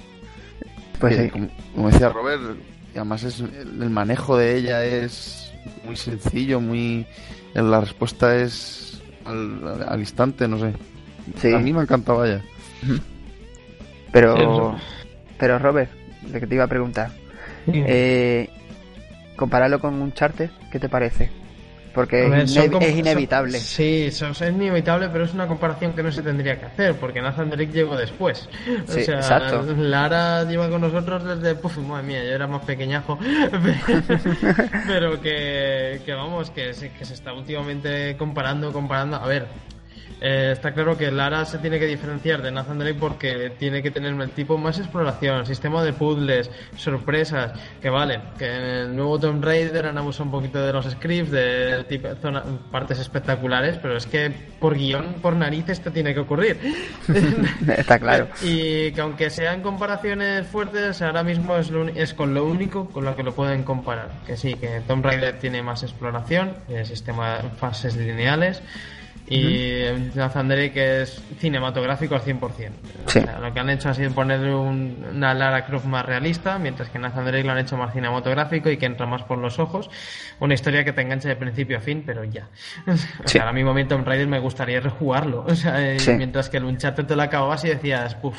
[0.98, 2.42] Pues como, decía Robert,
[2.94, 5.52] además es, el manejo de ella es
[5.84, 7.06] muy sencillo, muy
[7.54, 11.54] la respuesta es al, instante, no sé.
[11.54, 12.42] A mí me ha encantado vaya.
[14.12, 14.76] Pero,
[15.42, 15.90] pero Robert,
[16.20, 17.10] de que te iba a preguntar,
[17.66, 18.48] eh,
[19.34, 21.32] compararlo con un charter, ¿qué te parece?
[21.92, 22.56] Porque es,
[22.96, 23.58] inevitable.
[23.58, 27.50] sí, es inevitable, pero es una comparación que no se tendría que hacer, porque Nathan
[27.50, 28.48] Drake llegó después.
[28.88, 29.40] O sea,
[29.76, 31.56] Lara lleva con nosotros desde.
[31.56, 33.18] Puf, madre mía, yo era más pequeñajo.
[34.86, 39.16] pero que, que vamos, que que se está últimamente comparando, comparando.
[39.16, 39.48] A ver,
[40.24, 43.90] Eh, está claro que Lara se tiene que diferenciar de Nathan Drake porque tiene que
[43.90, 49.18] tener un tipo más exploración, sistema de puzzles, sorpresas, que vale, que en el nuevo
[49.18, 53.96] Tomb Raider han abusado un poquito de los scripts, de tipo, zona, partes espectaculares, pero
[53.96, 56.56] es que por guion, por narices, esto tiene que ocurrir.
[57.76, 58.28] está claro.
[58.42, 63.04] y que aunque sean comparaciones fuertes, ahora mismo es, lo, es con lo único con
[63.04, 64.10] lo que lo pueden comparar.
[64.24, 68.62] Que sí, que Tomb Raider tiene más exploración, el sistema de fases lineales
[69.28, 72.72] y Nathan Drake es cinematográfico al 100%.
[73.06, 73.18] Sí.
[73.20, 76.58] O sea, lo que han hecho ha sido ponerle un- una Lara Croft más realista,
[76.58, 79.58] mientras que Nathan Drake lo han hecho más cinematográfico y que entra más por los
[79.58, 79.88] ojos.
[80.40, 82.48] Una historia que te enganche de principio a fin, pero ya.
[82.86, 83.06] O Sí.
[83.26, 85.44] sea, ahora mismo mí Tomb Raider me gustaría rejugarlo.
[85.48, 86.12] O sea, eh, Sí.
[86.12, 88.36] mientras que el Uncharted te lo acababas y decías, puff.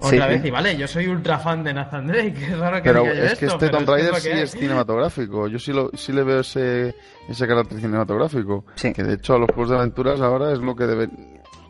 [0.00, 0.32] Sí, Otra sí.
[0.34, 3.14] vez, y vale, yo soy ultra fan de Nathan Drake, es raro que Pero diga
[3.14, 5.46] yo es que esto, este Tomb Raider sí es cinematográfico.
[5.48, 6.94] Yo sí, lo, sí le veo ese,
[7.28, 8.64] ese carácter cinematográfico.
[8.76, 8.92] Sí.
[8.92, 11.08] Que de hecho a los juegos de aventuras ahora es lo que debe.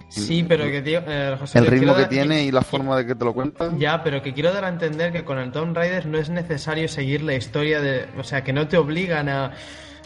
[0.08, 3.06] Sí, pero que tío, eh, José, El ritmo que dar- tiene y la forma de
[3.06, 3.78] que te lo cuentan.
[3.78, 6.88] Ya, pero que quiero dar a entender que con el Tomb Raider no es necesario
[6.88, 8.06] seguir la historia de.
[8.18, 9.52] O sea, que no te obligan a.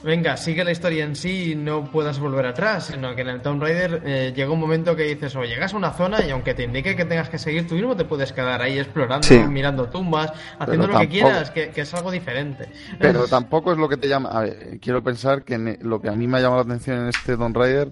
[0.05, 3.41] Venga, sigue la historia en sí y no puedas volver atrás, sino que en el
[3.41, 6.53] Tomb Raider eh, llega un momento que dices, o llegas a una zona y aunque
[6.53, 9.39] te indique que tengas que seguir, tú mismo te puedes quedar ahí explorando, Sí.
[9.39, 12.69] mirando tumbas, haciendo lo que quieras, que, que es algo diferente.
[12.99, 14.29] Pero tampoco es lo que te llama.
[14.29, 17.09] A ver, quiero pensar que lo que a mí me ha llamado la atención en
[17.09, 17.91] este Tomb Raider,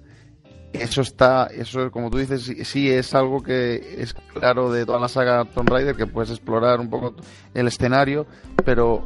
[0.74, 5.00] eso está, eso como tú dices, sí, sí es algo que es claro de toda
[5.00, 7.14] la saga Tomb Raider, que puedes explorar un poco
[7.54, 8.26] el escenario,
[8.66, 9.02] pero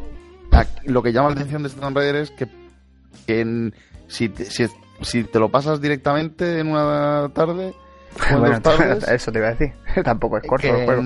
[0.50, 2.48] aquí- lo que llama la atención de este Tomb Raider es que,
[3.27, 3.75] que en-
[4.09, 4.67] si, te, si,
[5.03, 7.75] si te lo pasas directamente en una tarde,
[8.31, 9.73] o en Bueno, dos tardes, eso te iba a decir.
[10.05, 11.03] Tampoco es corto que, el juego.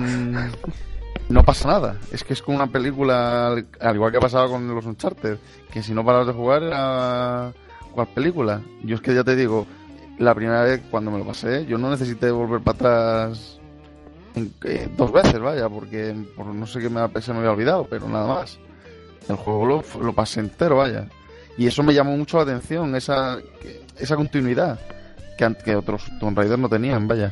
[1.29, 1.95] no pasa nada.
[2.11, 5.37] Es que es como una película, al al igual que ha pasado con los Uncharted,
[5.71, 7.51] que si no paras de jugar era
[7.91, 8.61] cual película.
[8.83, 9.65] Yo es que ya te digo,
[10.19, 12.75] la primera vez cuando me lo pasé, yo no necesité volver para
[13.25, 13.59] atrás
[14.35, 17.87] en- eh, dos veces, vaya, porque por no sé qué me, se me había olvidado,
[17.89, 18.59] pero nada más.
[19.27, 21.07] El juego lo, lo pasé entero, vaya.
[21.61, 23.37] Y eso me llamó mucho la atención, esa,
[23.99, 24.79] esa continuidad
[25.37, 27.29] que, otros Tomb Raider no tenían, vaya.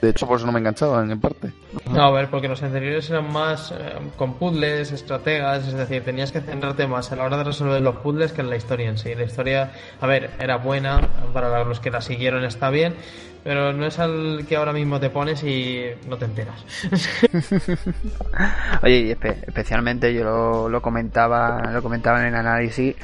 [0.00, 1.50] De hecho, por eso no me enganchaban, en parte.
[1.90, 6.30] No, a ver, porque los anteriores eran más eh, con puzzles, estrategas, es decir, tenías
[6.30, 8.96] que centrarte más a la hora de resolver los puzzles que en la historia en
[8.96, 9.12] sí.
[9.16, 11.00] La historia, a ver, era buena,
[11.34, 12.94] para los que la siguieron está bien,
[13.42, 16.64] pero no es al que ahora mismo te pones y no te enteras.
[18.84, 22.94] Oye, y espe- especialmente yo lo, lo comentaba, lo comentaba en el análisis,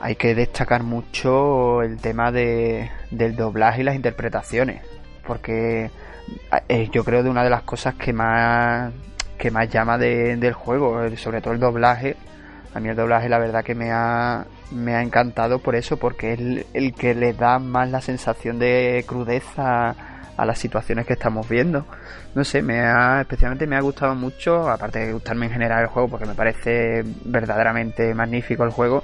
[0.00, 4.82] hay que destacar mucho el tema de, del doblaje y las interpretaciones,
[5.26, 5.90] porque
[6.68, 8.92] eh, yo creo de una de las cosas que más
[9.38, 12.16] que más llama de- del juego, sobre todo el doblaje.
[12.74, 16.32] A mí el doblaje la verdad que me ha, me ha encantado por eso, porque
[16.32, 19.94] es el, el que le da más la sensación de crudeza
[20.36, 21.86] a las situaciones que estamos viendo.
[22.34, 25.86] No sé, me ha, especialmente me ha gustado mucho, aparte de gustarme en general el
[25.88, 29.02] juego, porque me parece verdaderamente magnífico el juego.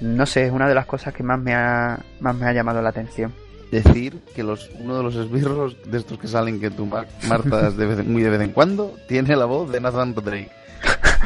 [0.00, 2.80] No sé, es una de las cosas que más me ha, más me ha llamado
[2.82, 3.32] la atención.
[3.70, 7.76] Decir que los, uno de los esbirros de estos que salen que tú mar- martas
[7.76, 10.50] de vez muy de vez en cuando tiene la voz de Nathan Drake.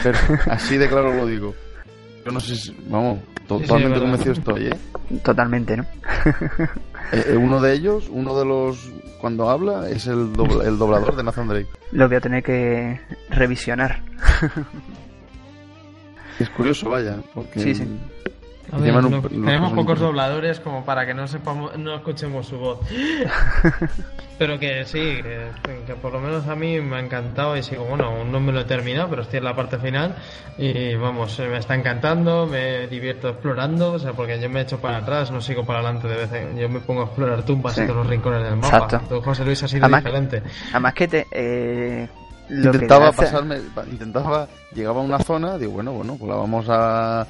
[0.02, 0.18] Pero
[0.50, 1.54] así de claro lo digo.
[2.24, 4.00] Yo no sé si, vamos, totalmente es verdad.
[4.00, 5.18] convencido estoy, ¿eh?
[5.22, 5.84] Totalmente, ¿no?
[7.12, 11.14] Eh, eh, Uno de ellos, uno de los, cuando habla, es el, dobla- el doblador
[11.16, 11.68] de Nathan Drake.
[11.92, 13.00] Lo voy a tener que
[13.30, 14.02] revisionar.
[16.38, 17.86] Es curioso, vaya, porque Sí, sí.
[18.70, 22.56] A ver, un- los tenemos pocos dobladores como para que no sepamos, no escuchemos su
[22.58, 22.78] voz.
[24.38, 25.48] pero que sí, que,
[25.86, 28.50] que por lo menos a mí me ha encantado y sigo, bueno, aún no me
[28.52, 30.16] lo he terminado, pero estoy en la parte final
[30.58, 34.78] y vamos, me está encantando, me divierto explorando, o sea, porque yo me he hecho
[34.80, 37.74] para atrás, no sigo para adelante de vez en yo me pongo a explorar tumbas
[37.74, 37.82] Sí.
[37.82, 38.84] en todos los rincones del mapa.
[38.84, 39.00] Exacto.
[39.08, 40.42] Tú, José Luis ha sido Además- diferente.
[40.70, 41.26] Además que te...
[41.30, 42.08] eh,
[42.48, 46.66] lo intentaba pasarme, pa- intentaba, llegaba a una zona, digo, bueno, bueno, pues la vamos
[46.68, 47.26] a,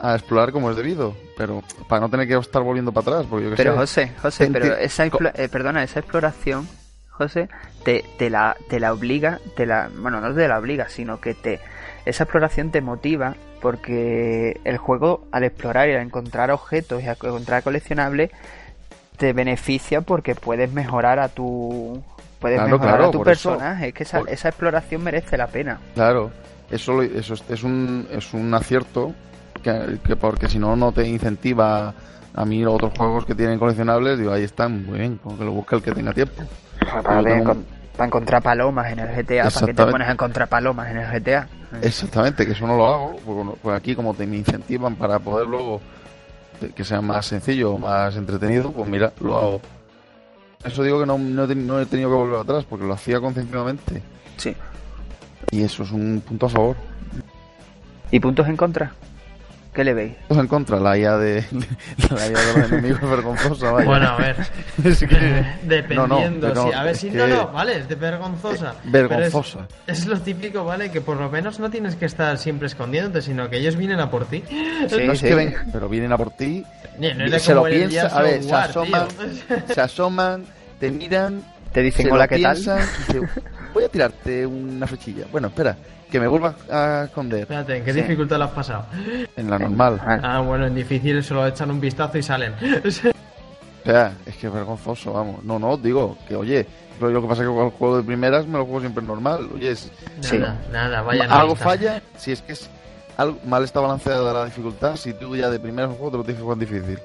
[0.00, 3.44] a explorar como es debido, pero para no tener que estar volviendo para atrás, porque
[3.46, 3.78] yo qué Pero sé.
[3.78, 6.68] José, José, pero esa eh, perdona, esa exploración,
[7.10, 7.48] José,
[7.84, 11.34] te, te la te la obliga, te la bueno, no te la obliga, sino que
[11.34, 11.60] te
[12.06, 17.12] esa exploración te motiva porque el juego al explorar y al encontrar objetos y a
[17.12, 18.30] encontrar coleccionables
[19.16, 22.02] te beneficia porque puedes mejorar a tu
[22.38, 23.24] puedes Claro, mejorar claro, a tu eso.
[23.24, 25.80] personaje, es que esa, Por- esa exploración merece la pena.
[25.94, 26.30] Claro,
[26.70, 29.12] eso, eso es, es un, es un acierto
[29.60, 31.94] que, que porque si no, no te incentiva
[32.34, 35.52] a mí los otros juegos que tienen coleccionables, digo, ahí están, muy bien, porque lo
[35.52, 36.42] busca el que tenga tiempo.
[37.02, 37.56] Para, ver- tengo-
[37.96, 41.10] para encontrar palomas en el GTA, para que te pones a encontrar palomas en el
[41.20, 41.48] GTA.
[41.82, 45.18] Exactamente, que eso no lo hago, pues, bueno, pues aquí como te me incentivan para
[45.18, 45.80] poder luego
[46.74, 49.60] que sea más sencillo, más entretenido, pues mira, lo hago.
[50.64, 54.02] Eso digo que no, no, no he tenido que volver atrás porque lo hacía conscientemente.
[54.36, 54.54] Sí.
[55.52, 56.76] Y eso es un punto a favor.
[58.10, 58.92] ¿Y puntos en contra?
[59.78, 60.12] ¿Qué le veis?
[60.26, 61.44] Puntos en contra, la IA de,
[62.10, 63.86] la IA de los enemigos es vergonzosa, vaya.
[63.86, 64.36] Bueno, a ver.
[64.84, 66.08] Es que- Dependiendo.
[66.08, 66.72] No, no, pero sí.
[66.74, 68.74] A ver, si que- no, no, vale, es de vergonzosa.
[68.82, 69.68] vergonzosa.
[69.86, 70.90] Es, es lo típico, ¿vale?
[70.90, 74.10] Que por lo menos no tienes que estar siempre escondiéndote, sino que ellos vienen a
[74.10, 74.42] por ti.
[74.88, 75.26] Sí, no es sí.
[75.28, 76.64] que ven, pero vienen a por ti,
[76.98, 79.08] no se lo piensan, a ver, se asoman,
[79.72, 80.44] se asoman,
[80.80, 81.40] te miran,
[81.72, 82.58] Te dicen hola, lo ¿qué tal?
[83.78, 85.24] voy a tirarte una flechilla.
[85.30, 85.76] Bueno, espera,
[86.10, 88.00] que me vuelva a esconder Espérate, ¿en qué Sí.
[88.02, 88.86] dificultad lo has pasado?
[89.36, 90.00] en la normal.
[90.04, 92.54] Ah, Ah, bueno, en difícil solo echan un vistazo y salen.
[93.84, 95.42] O sea, es que es vergonzoso, vamos.
[95.44, 96.66] No, no, digo que, oye,
[96.98, 99.02] pero lo que pasa es que con el juego de primeras me lo juego siempre
[99.02, 99.48] normal.
[99.54, 100.36] Oye, es- Sí.
[100.38, 101.64] Nada, nada, vaya algo lista.
[101.64, 102.68] falla, si es que es
[103.16, 106.38] algo mal está balanceada la dificultad, si tú ya de primeras juego te lo tienes
[106.38, 106.98] que jugar difícil.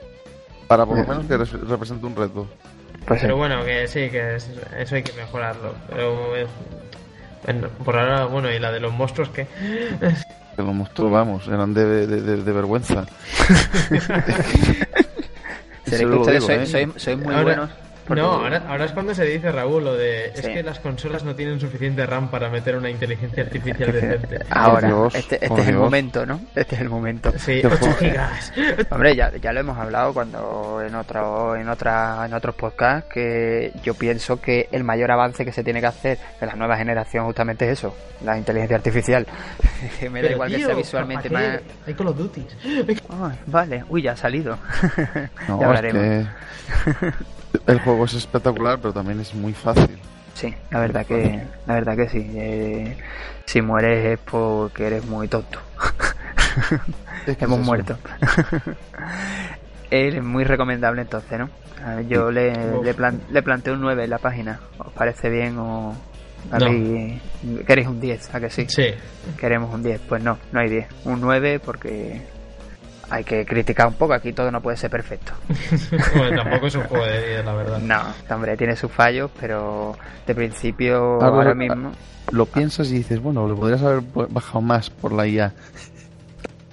[0.67, 2.47] Para por lo menos que res- represente un reto.
[3.05, 3.25] Pues sí.
[3.25, 5.73] Pero bueno, que sí, que es- eso hay que mejorarlo.
[5.89, 6.47] Pero eh,
[7.45, 9.47] bueno, por ahora, bueno, y la de los monstruos que...
[10.57, 13.05] Los monstruos, vamos, eran de, de, de- de vergüenza.
[15.87, 16.85] Se digo, sois, ¿eh?
[17.15, 17.69] muy Ahora- buenos.
[18.07, 20.25] Porque- No, ahora, ahora es cuando se dice, Raúl, lo de...
[20.27, 24.39] Es que las consolas no tienen suficiente RAM para meter una inteligencia artificial decente.
[24.49, 26.41] Ahora, Dios, este, este es el momento, ¿no?
[26.55, 27.31] Este es el momento.
[27.37, 28.09] Sí, Qué 8 fuerte.
[28.09, 28.53] gigas.
[28.91, 33.71] Hombre, ya, ya lo hemos hablado cuando en otro, en otra, en otros podcasts que
[33.83, 37.25] yo pienso que el mayor avance que se tiene que hacer en la nueva generación
[37.25, 39.25] justamente es eso, la inteligencia artificial.
[40.01, 41.57] Me da Pero, igual que sea visualmente ¿para más.
[41.59, 41.63] qué?
[41.87, 42.45] Hay Call of Duty.
[43.09, 44.57] Ay, vale, uy, ya ha salido.
[45.47, 46.27] No, ya hablaremos.
[47.67, 49.97] El juego es espectacular, pero también es muy fácil.
[50.33, 52.31] Sí, la verdad que, la verdad que sí.
[52.35, 52.97] Eh,
[53.45, 55.59] si mueres es porque eres muy tonto.
[57.25, 57.97] Es que Hemos es muerto.
[59.89, 61.49] es muy recomendable entonces, ¿no?
[61.85, 64.59] A yo le, le, plan- le planteo un 9 en la página.
[64.77, 65.95] ¿Os parece bien o
[66.51, 67.19] habéis-
[67.65, 68.35] queréis un 10?
[68.35, 68.65] ¿A que sí?
[68.69, 68.87] Sí.
[69.37, 70.01] Queremos un 10.
[70.07, 70.87] Pues no, no hay 10.
[71.05, 72.21] Un 9 porque
[73.09, 74.13] hay que criticar un poco.
[74.13, 75.33] Aquí todo no puede ser perfecto.
[76.17, 77.79] bueno, tampoco es un juego de 10, la verdad.
[77.79, 78.01] No,
[78.35, 79.95] hombre, tiene sus fallos, pero
[80.25, 81.91] de principio Ahora- ahora mismo...
[82.31, 85.53] Lo piensas y dices, bueno, le podrías haber bajado más por la IA.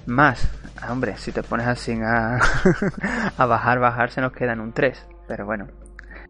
[0.05, 0.49] Más.
[0.81, 2.39] Ah, hombre, si te pones así a,
[3.37, 5.05] a bajar, bajar, se nos queda en un 3.
[5.27, 5.67] Pero bueno.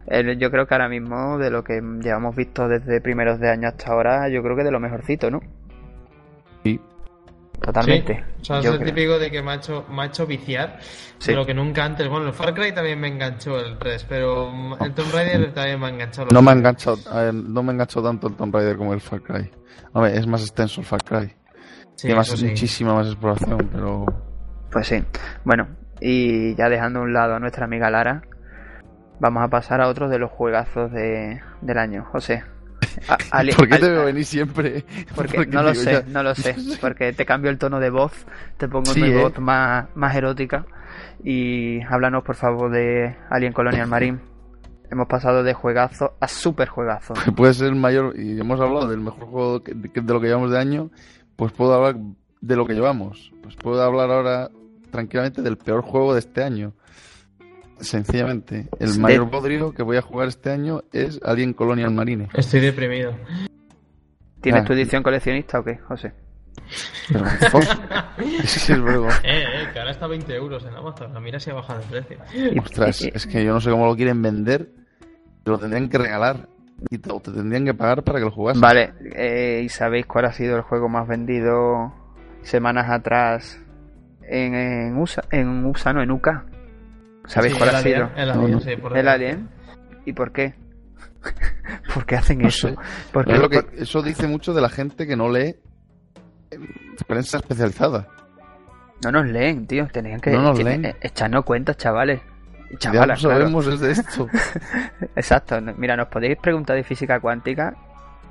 [0.06, 3.68] El- yo creo que ahora mismo, de lo que llevamos visto desde primeros de año
[3.68, 5.40] hasta ahora, yo creo que de lo mejorcito, ¿no?
[7.62, 8.14] Totalmente.
[8.14, 8.40] Sí.
[8.40, 8.86] O sea, es el creo.
[8.86, 10.78] típico de que me ha hecho, me ha hecho viciar
[11.18, 11.30] Sí.
[11.30, 12.08] de lo que nunca antes.
[12.08, 14.50] Bueno, el Far Cry también me enganchó el 3, pero
[14.80, 16.28] el Tomb Raider también me ha enganchado.
[16.32, 18.92] No me ha enganchado, a ver, no me ha enganchado tanto el Tomb Raider como
[18.92, 19.50] el Far Cry.
[19.92, 21.28] Hombre, es más extenso el Far Cry.
[21.94, 24.06] Sí, Tiene más, muchísima más exploración, pero
[24.70, 25.04] Pues sí.
[25.44, 25.68] Bueno,
[26.00, 28.22] y ya dejando a un lado a nuestra amiga Lara,
[29.20, 32.04] vamos a pasar a otro de los juegazos de, del año.
[32.10, 32.42] José.
[33.08, 34.84] A- ¿por qué te veo venir siempre?
[35.14, 36.54] Porque no lo sé, ya- no lo sé.
[36.80, 38.12] Porque te cambio el tono de voz,
[38.56, 39.22] te pongo Sí, mi ¿eh?
[39.22, 40.66] voz más, más erótica.
[41.24, 44.18] Y háblanos, por favor, de Alien Colonial Marine.
[44.90, 47.14] Hemos pasado de juegazo a super juegazo.
[47.36, 50.58] Puede ser el mayor, y hemos hablado del mejor juego de lo que llevamos de
[50.58, 50.90] año,
[51.36, 51.96] pues puedo hablar
[52.42, 53.32] de lo que llevamos.
[53.42, 54.50] Pues puedo hablar ahora
[54.90, 56.74] tranquilamente del peor juego de este año.
[57.82, 62.28] Sencillamente, el mayor bodrio que voy a jugar este año es Alien Colonial Marine.
[62.34, 63.14] Estoy deprimido.
[64.40, 64.64] ¿Tienes Ah.
[64.64, 66.12] tu edición coleccionista o qué, José?
[67.10, 67.72] Vergonzoso.
[68.42, 68.70] es.
[68.70, 68.74] Eh,
[69.24, 71.22] eh, que ahora está a 20 euros en Amazon.
[71.22, 72.18] Mira si ha bajado el precio.
[72.62, 74.68] Ostras, es que yo no sé cómo lo quieren vender.
[75.44, 76.48] Te lo tendrían que regalar
[76.90, 78.60] y te, o te tendrían que pagar para que lo jugases.
[78.60, 81.92] Vale, eh, ¿y sabéis cuál ha sido el juego más vendido
[82.42, 83.60] semanas atrás
[84.28, 85.22] en, en USA?
[85.30, 86.28] En USA, no, en UK.
[87.26, 88.10] ¿Sabéis Sí, cuál el ha sido?
[88.16, 88.60] El No, Alien, no.
[88.60, 89.08] sí, por ¿El.
[89.08, 89.48] Alien?
[90.04, 90.54] ¿Y por qué?
[91.94, 92.68] ¿Por qué hacen No eso?
[92.68, 92.74] sé.
[93.12, 95.56] Porque lo que- eso dice mucho de la gente que no lee
[97.06, 98.08] prensa especializada.
[99.04, 99.86] No nos leen, tío.
[99.88, 100.96] Tenían que No nos tienen- leen.
[101.00, 102.20] echarnos cuenta, chavales.
[102.72, 103.40] Ya Chavalas, lo claro.
[103.44, 104.28] sabemos es de esto.
[105.16, 105.60] Exacto.
[105.60, 107.74] no- Mira, nos podéis preguntar de física cuántica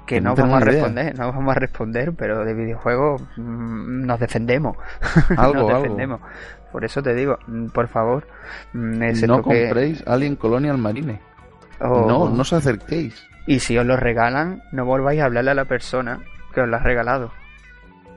[0.05, 0.71] que Que no, no vamos a idea.
[0.71, 4.77] responder, no vamos a responder, pero de videojuegos mm, nos defendemos.
[5.37, 5.81] Algo, nos algo.
[5.83, 6.21] defendemos.
[6.71, 8.27] Por eso te digo, mm, por favor,
[8.73, 11.19] mm, No que- compréis Alien Colonial Marine.
[11.79, 13.27] o- No, no os acerquéis.
[13.47, 16.19] Y si os lo regalan, no volváis a hablarle a la persona
[16.53, 17.31] que os lo ha regalado.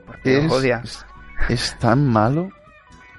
[0.05, 0.81] Porque os odia.
[0.83, 1.05] es,
[1.49, 2.49] es tan malo.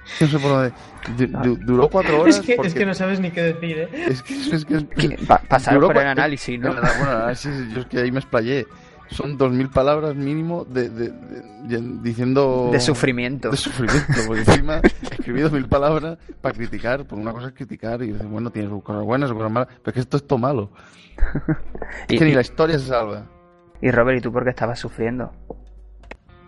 [0.21, 0.73] No sé por dónde.
[1.17, 2.37] Du- du- duró cuatro horas.
[2.39, 3.89] Es que, porque- es que no sabes ni qué decir, ¿eh?
[4.09, 6.73] es que, es que- Que- pa- Pasaros duró por el análisis, ¿no?
[6.73, 8.65] Bueno, bueno, análisis, yo es que ahí me explayé.
[9.09, 12.69] son 2.000 palabras mínimo de, de- de- diciendo...
[12.73, 13.49] De sufrimiento.
[13.51, 18.11] De sufrimiento, porque encima escribí 2.000 palabras para criticar, porque una cosa es criticar y
[18.11, 20.71] dices, bueno, tiene sus cosas buenas, cosas malas, pero es que esto es todo malo.
[22.09, 23.25] Y, Es que ni la historia se salva.
[23.81, 25.31] y Robert, ¿y tú por qué estabas sufriendo?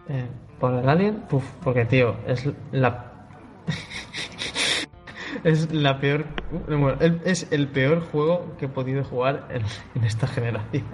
[0.09, 0.25] Eh,
[0.59, 1.15] ¿Por el Alien?
[1.29, 3.08] Puf, porque tío, es la.
[5.43, 6.25] es la peor.
[7.25, 9.47] es el peor juego que he podido jugar
[9.93, 10.85] en esta generación.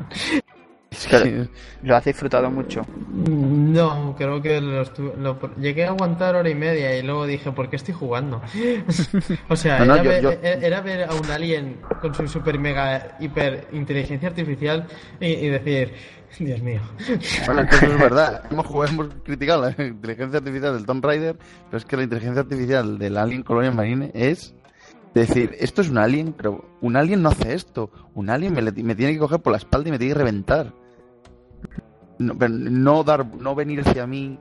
[0.97, 1.25] Es Claro.
[1.25, 1.49] que-
[1.83, 2.81] ¿Lo has disfrutado mucho?
[3.27, 4.83] No, creo que lo,
[5.17, 8.41] lo- llegué a aguantar hora y media y luego dije, ¿por qué estoy jugando?
[9.49, 12.13] o sea, No, no, era, yo- ver, yo- e- era ver a un alien con
[12.15, 14.87] su super mega hiper inteligencia artificial
[15.19, 15.93] y, y decir,
[16.39, 16.81] Dios mío.
[17.45, 18.43] Bueno, es que eso es verdad.
[18.51, 21.37] Hemos, jugado- hemos criticado la inteligencia artificial del Tomb Raider,
[21.67, 24.53] pero es que la inteligencia artificial del Alien Colonial Marine es
[25.13, 27.89] decir, esto es un alien, pero un alien no hace esto.
[28.15, 30.19] Un alien me, le- me tiene que coger por la espalda y me tiene que
[30.19, 30.73] reventar.
[32.17, 34.39] No, dar, no venir hacia mí,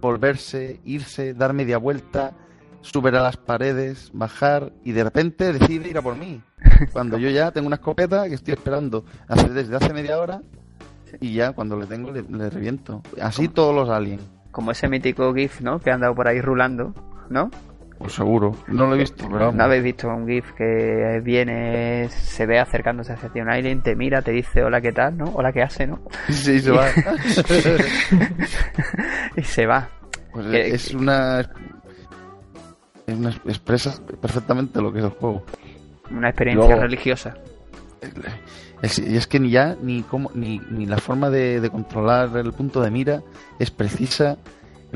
[0.00, 2.32] volverse, irse, dar media vuelta,
[2.80, 6.42] subir a las paredes, bajar y de repente decide ir a por mí.
[6.92, 10.42] Cuando yo ya tengo una escopeta que estoy esperando hace, desde hace media hora
[11.20, 13.02] y ya cuando le tengo le, le reviento.
[13.20, 14.22] Así todos los aliens.
[14.50, 15.78] Como ese mítico GIF, ¿no?
[15.80, 16.94] Que ha andado por ahí rulando,
[17.28, 17.50] ¿no?
[18.04, 18.54] Pues seguro.
[18.68, 19.50] No lo he visto, pero.
[19.50, 23.96] ¿No habéis visto un GIF que viene, se ve acercándose hacia ti un alien, te
[23.96, 25.16] mira, te dice hola, ¿qué tal?
[25.16, 25.24] ¿No?
[25.34, 25.86] Hola, ¿qué hace?
[25.86, 26.00] ¿No?
[26.28, 26.86] Sí, se va.
[29.36, 29.88] y se va.
[30.32, 31.40] Pues Que- es una...
[33.06, 35.42] Es una expresa perfectamente lo que es el juego.
[36.10, 37.38] Una experiencia Luego- religiosa.
[38.82, 42.36] Es- y es que ni ya ni cómo, ni, ni la forma de, de controlar
[42.36, 43.22] el punto de mira
[43.58, 44.36] es precisa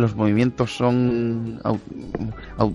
[0.00, 1.78] los movimientos son au-
[2.58, 2.74] au-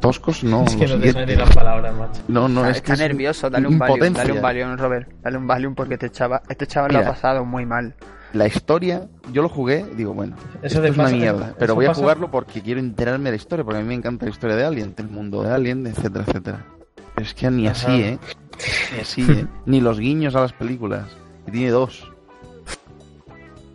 [0.00, 0.44] Toscos.
[0.44, 1.12] no es que no te siguiente.
[1.12, 2.20] salen las palabras, macho.
[2.28, 5.08] no no Ah, es que está es nervioso, dale un Valium, dale un Valium, Robert,
[5.22, 7.94] dale un Valium porque este chaval, este chaval lo ha pasado muy mal.
[8.32, 11.88] la historia yo lo jugué digo bueno Eso esto es una mierda pero voy a
[11.88, 14.54] pasa- jugarlo porque quiero enterarme de la historia porque a mí me encanta la historia
[14.54, 16.64] de Alien del mundo de Alien etcétera etcétera
[17.14, 17.72] pero es que ni Ajá.
[17.88, 18.18] así eh
[18.94, 21.06] ni así eh ni los guiños a las películas
[21.46, 22.12] que tiene dos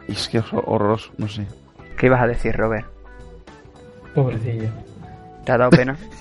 [0.08, 1.48] y es que es horroroso no sé
[2.04, 2.86] ¿Qué ibas a decir, Robert?
[4.14, 4.68] Pobrecillo.
[5.46, 5.98] ¿Te ha dado pena?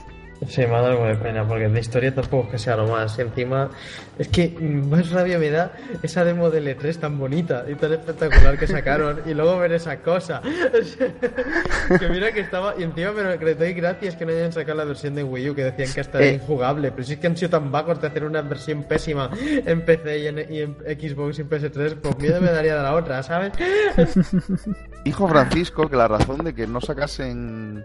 [0.49, 2.87] Sí, me ha dado algo de pena, porque de historia tampoco es que sea lo
[2.89, 3.17] más.
[3.19, 3.71] Y encima,
[4.19, 5.73] es que más rabia me da
[6.03, 9.99] esa demo del E3 tan bonita y tan espectacular que sacaron, y luego ver esa
[9.99, 10.43] cosa.
[11.99, 14.79] que mira que estaba, y encima, pero que le doy gracias que no hayan sacado
[14.79, 16.35] la versión de Wii U, que decían que hasta era Eh.
[16.35, 19.85] injugable, pero si es que han sido tan vagos de hacer una versión pésima en
[19.85, 22.95] PC y en, y en Xbox y en PS3, pues miedo me daría de la
[22.95, 23.53] otra, ¿sabes?
[25.05, 27.85] Dijo Francisco que la razón de que no sacasen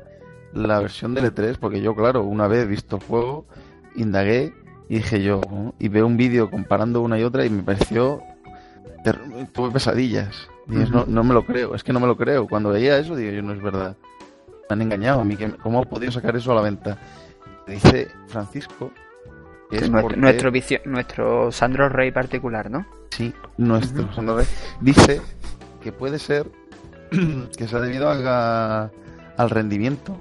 [0.54, 3.46] la versión del E3, porque yo, claro, una vez visto el juego,
[3.96, 4.54] indagué
[4.90, 5.74] y dije yo, ¿no?
[5.80, 8.22] y veo un vídeo comparando una y otra y me pareció.
[9.54, 10.50] Tuve pesadillas.
[10.66, 12.46] Dices, no, no me lo creo, es que no me lo creo.
[12.48, 13.96] Cuando veía eso, digo yo, no es verdad.
[14.70, 16.98] Me han engañado a mí, ¿cómo he podido sacar eso a la venta?
[17.66, 18.92] Dice Francisco
[19.70, 22.86] que es nuestro, porque- nuestro, vicio- nuestro Sandro Rey particular, ¿no?
[23.12, 24.12] Sí, nuestro.
[24.14, 24.46] Sandro Rey
[24.82, 25.22] Dice
[25.82, 26.48] que puede ser
[27.58, 28.90] que se ha debido a-
[29.38, 30.20] al rendimiento.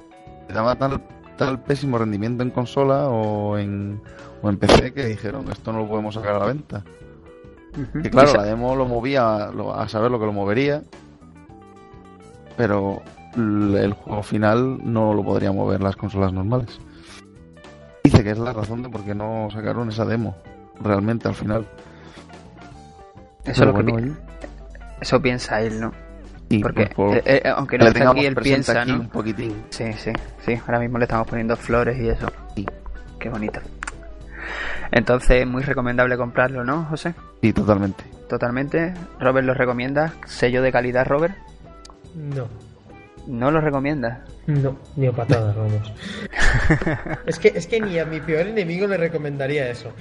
[0.48, 1.00] Le daba tal,
[1.36, 4.00] tal pésimo rendimiento en consola o en,
[4.42, 6.82] o en PC que dijeron esto no lo podemos sacar a la venta.
[8.02, 10.82] Que claro, la demo lo movía lo- a saber lo que lo movería,
[12.56, 13.02] pero
[13.36, 16.80] el juego final no lo podría mover las consolas normales.
[18.02, 20.36] Dice que es la razón de por qué no sacaron esa demo
[20.80, 21.66] realmente al final.
[23.44, 23.92] Eso, es lo que pi-
[25.00, 25.92] eso piensa él, ¿no?
[26.62, 29.00] Porque, por- eh, eh, aunque que no esté aquí, él piensa, aquí ¿no?
[29.00, 29.64] un poquitín.
[29.70, 30.12] Sí, sí,
[30.44, 30.58] sí.
[30.66, 32.30] Ahora mismo le estamos poniendo flores y eso.
[32.54, 32.64] Sí.
[33.18, 33.60] Qué bonito.
[34.92, 37.14] Entonces, muy recomendable comprarlo, ¿no, José?
[37.42, 38.04] Sí, totalmente.
[38.28, 38.94] Totalmente.
[39.18, 40.12] Robert lo recomienda.
[40.26, 41.34] Sello de calidad, Robert.
[42.14, 42.46] No.
[43.26, 44.24] No lo recomienda.
[44.46, 45.92] No, ni a patadas, vamos.
[47.26, 49.92] es, que, es que ni a mi peor enemigo le recomendaría eso.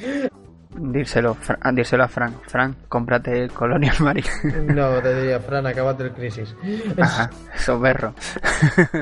[0.77, 2.35] Dírselo, Fra- ah, dírselo a Frank.
[2.47, 4.27] Frank, cómprate Colonial Marine.
[4.73, 6.55] No, te diría, Fran, acábate el crisis.
[7.01, 8.13] Ajá, soberro.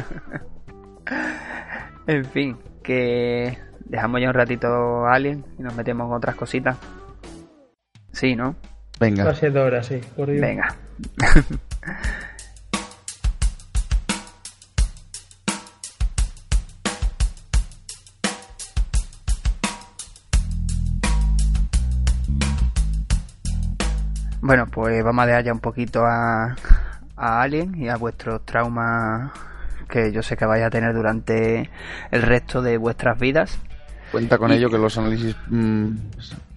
[2.08, 6.78] en fin, que dejamos ya un ratito a Alien y nos metemos con otras cositas.
[8.12, 8.56] Sí, ¿no?
[9.00, 9.26] Venga.
[9.26, 10.00] Va siendo hora, sí.
[10.16, 10.42] Por Dios.
[10.42, 10.76] Venga.
[24.46, 26.54] Bueno, pues vamos a dejar ya un poquito a,
[27.16, 29.32] a Alien y a vuestros traumas
[29.88, 31.70] que yo sé que vais a tener durante
[32.12, 33.58] el resto de vuestras vidas.
[34.12, 35.88] Cuenta con Y- ello que los análisis mm,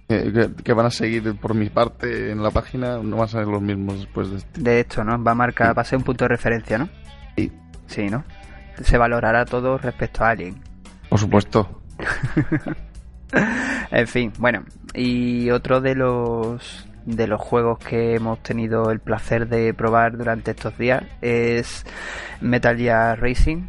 [0.09, 3.27] que, que- que van a seguir por mi parte en la página, no van a
[3.29, 4.61] ser los mismos después de este.
[4.61, 5.23] De esto, ¿no?
[5.23, 6.89] Va a marcar, va a ser un punto de referencia, ¿no?
[7.37, 7.51] Sí,
[7.87, 8.23] Sí, ¿no?
[8.81, 10.61] Se valorará todo respecto a Alien.
[11.09, 11.81] por supuesto.
[13.91, 19.47] En fin, bueno, y otro de los de los juegos que hemos tenido el placer
[19.47, 21.85] de probar durante estos días es
[22.41, 23.63] Metal Gear Racing.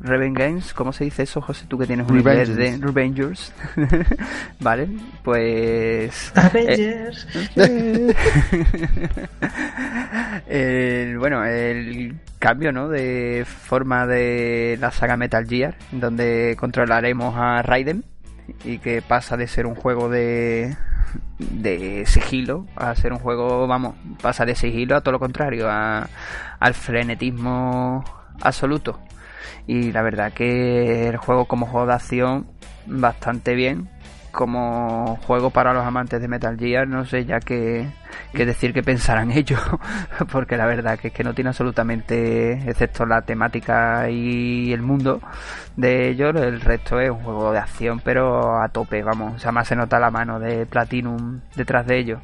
[0.00, 1.66] Reven Games, ¿cómo se dice eso, José?
[1.68, 3.54] Tú que tienes un inglés de Revengers.
[4.60, 4.88] vale,
[5.22, 6.32] pues.
[6.34, 7.28] Avengers.
[10.48, 12.88] el, bueno, el cambio ¿no?
[12.88, 18.04] de forma de la saga Metal Gear, donde controlaremos a Raiden
[18.64, 20.76] y que pasa de ser un juego de
[21.38, 26.08] de sigilo a ser un juego, vamos, pasa de sigilo a todo lo contrario, a,
[26.58, 28.04] al frenetismo
[28.40, 29.00] absoluto.
[29.66, 32.46] Y la verdad que el juego como juego de acción
[32.86, 33.88] bastante bien.
[34.34, 37.88] Como juego para los amantes de Metal Gear, no sé ya qué,
[38.32, 39.60] qué decir que pensarán ellos,
[40.32, 45.20] porque la verdad que es que no tiene absolutamente, excepto la temática y el mundo
[45.76, 49.52] de ellos, el resto es un juego de acción, pero a tope, vamos, o sea,
[49.52, 52.20] más se nota la mano de Platinum detrás de ellos.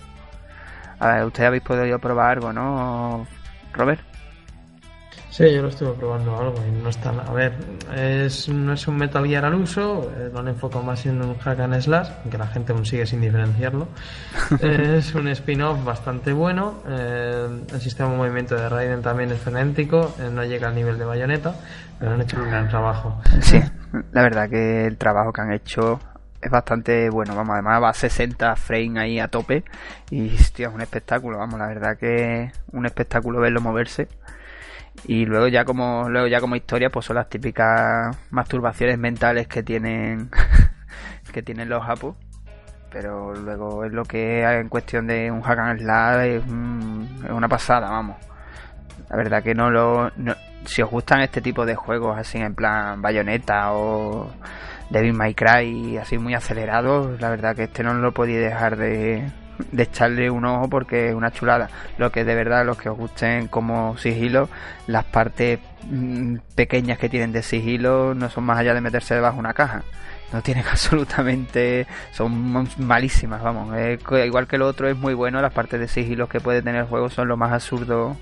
[0.99, 3.27] A ver, ustedes habéis podido probar algo, ¿no,
[3.73, 4.10] Robert?
[5.31, 7.55] Sí, yo lo estuve probando algo y no está A ver,
[7.95, 11.39] es, no es un Metal Gear al uso, eh, lo han enfocado más siendo un
[11.39, 13.87] hack and slash, aunque la gente aún sigue sin diferenciarlo.
[14.61, 16.83] es un spin-off bastante bueno.
[16.89, 20.99] eh, el sistema de movimiento de Raiden también es frenético, eh, no llega al nivel
[20.99, 21.55] de bayoneta,
[21.99, 23.23] pero han hecho un gran trabajo.
[23.41, 23.61] Sí,
[24.13, 26.01] la verdad que el trabajo que han hecho
[26.43, 29.63] es bastante bueno, vamos, además va a 60 frames ahí a tope
[30.11, 34.09] y hostia, es un espectáculo, vamos, la verdad que un espectáculo verlo moverse.
[35.07, 39.63] Y luego ya como luego ya como historia pues son las típicas masturbaciones mentales que
[39.63, 40.31] tienen
[41.33, 42.17] que tienen los japos
[42.91, 47.31] pero luego es lo que en cuestión de un hack and slash es, un- es
[47.31, 48.17] una pasada vamos.
[49.09, 50.11] La verdad que no lo
[50.65, 54.31] si os gustan este tipo de juegos así en plan bayoneta o
[54.91, 59.31] Devil May Cry así muy acelerados la verdad que este no lo podéis dejar de,
[59.73, 61.71] de echarle un ojo porque es una chulada.
[61.99, 64.49] Lo que de verdad los que os gusten como sigilo
[64.87, 69.35] las partes mm, pequeñas que tienen de sigilo no son más allá de meterse debajo
[69.37, 69.83] de una caja.
[70.33, 73.75] No tienen absolutamente son malísimas vamos.
[74.25, 76.87] Igual que lo otro es muy bueno las partes de sigilo que puede tener el
[76.87, 78.17] juego son lo más absurdo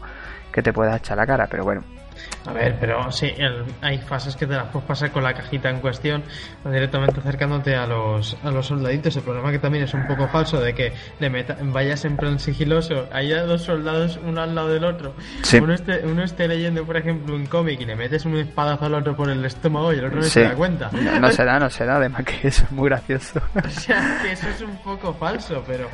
[0.53, 1.98] que te puedas echar la cara pero bueno
[2.47, 5.69] A ver, pero sí, el- hay fases que te las puedes pasar con la cajita
[5.71, 6.23] en cuestión
[6.65, 9.17] directamente acercándote a los, a los soldaditos.
[9.17, 12.39] El problema que también es un poco falso de que le meta, vayas en plan
[12.39, 15.15] sigiloso, haya dos soldados uno al lado del otro.
[15.43, 15.59] Sí.
[15.59, 18.95] Uno, esté, uno esté leyendo, por ejemplo, un cómic y le metes un espadazo al
[18.95, 20.31] otro por el estómago y el otro no Sí.
[20.31, 20.91] se da cuenta.
[20.93, 24.19] no, no se da no se da además que eso es muy gracioso O sea,
[24.23, 25.89] que eso es un poco falso, pero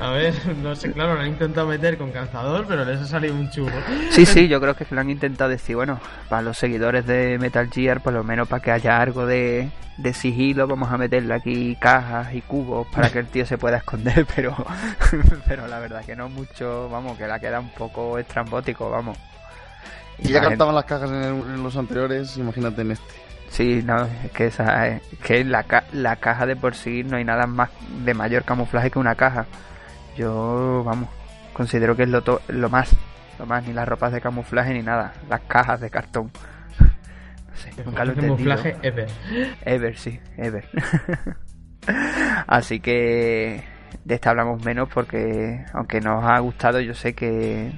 [0.00, 3.34] a ver, no sé, claro, lo han intentado meter con calzador, pero les ha salido
[3.34, 3.74] un churro.
[4.10, 5.98] Sí, sí, yo creo que lo han intentado decir, bueno,
[6.28, 10.12] para los seguidores de Metal Gear, por lo menos para que haya algo de, de
[10.14, 14.26] sigilo, vamos a meterle aquí cajas y cubos para que el tío se pueda esconder,
[14.36, 14.54] pero,
[15.46, 19.18] pero la verdad que no mucho, vamos, que la queda un poco estrambótico, vamos.
[20.18, 23.14] Y ya la gente- cantaban las cajas en, el- en los anteriores, imagínate en este.
[23.48, 27.16] Sí, no, es que esa es que la, ca- la caja de por sí no
[27.18, 27.70] hay nada más
[28.04, 29.46] de mayor camuflaje que una caja.
[30.16, 31.08] Yo, vamos,
[31.52, 32.90] considero que es lo, to- lo más,
[33.38, 36.30] lo más, ni las ropas de camuflaje ni nada, las cajas de cartón.
[37.46, 39.08] No sé, nunca lo he camuflaje ever.
[39.64, 40.68] Ever, sí, ever.
[42.48, 43.62] Así que
[44.04, 47.72] de esta hablamos menos porque aunque nos ha gustado, yo sé que,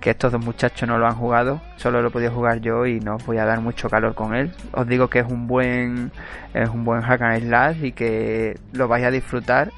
[0.00, 3.00] que estos dos muchachos no lo han jugado, solo lo he podido jugar yo y
[3.00, 4.52] no os voy a dar mucho calor con él.
[4.72, 6.12] Os digo que es un buen
[6.52, 9.70] es un buen hack and slash y que lo vais a disfrutar.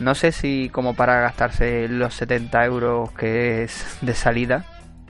[0.00, 4.64] No sé si como para gastarse los 70 euros que es de salida,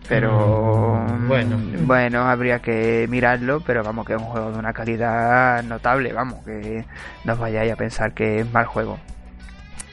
[0.09, 1.59] pero Mm, bueno.
[1.87, 6.45] bueno, habría que mirarlo, pero vamos que es un juego de una calidad notable, vamos,
[6.45, 6.85] que
[7.25, 8.99] no os vayáis a pensar que es mal juego.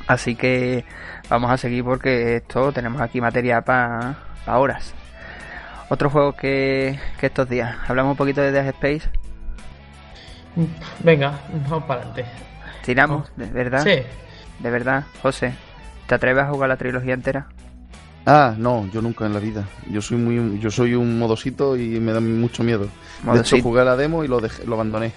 [0.07, 0.84] Así que
[1.30, 4.15] vamos a seguir porque esto tenemos aquí materia para
[4.48, 4.94] horas.
[5.90, 7.76] Otro juego que, que estos días.
[7.88, 9.10] Hablamos un poquito de Dead Space.
[10.99, 11.34] Venga,
[11.69, 12.26] vamos para adelante.
[12.84, 13.84] Tiramos, de verdad.
[13.84, 14.02] Sí,
[14.59, 15.53] De verdad, José.
[16.07, 17.47] ¿Te atreves a jugar la trilogía entera?
[18.29, 19.63] Ah, no, yo nunca en la vida.
[19.89, 22.84] Yo soy muy, yo soy un modosito y me da mucho miedo.
[22.84, 22.89] De
[23.23, 23.55] Modosito.
[23.55, 25.13] hecho, jugué a la demo y lo dejé, lo abandoné.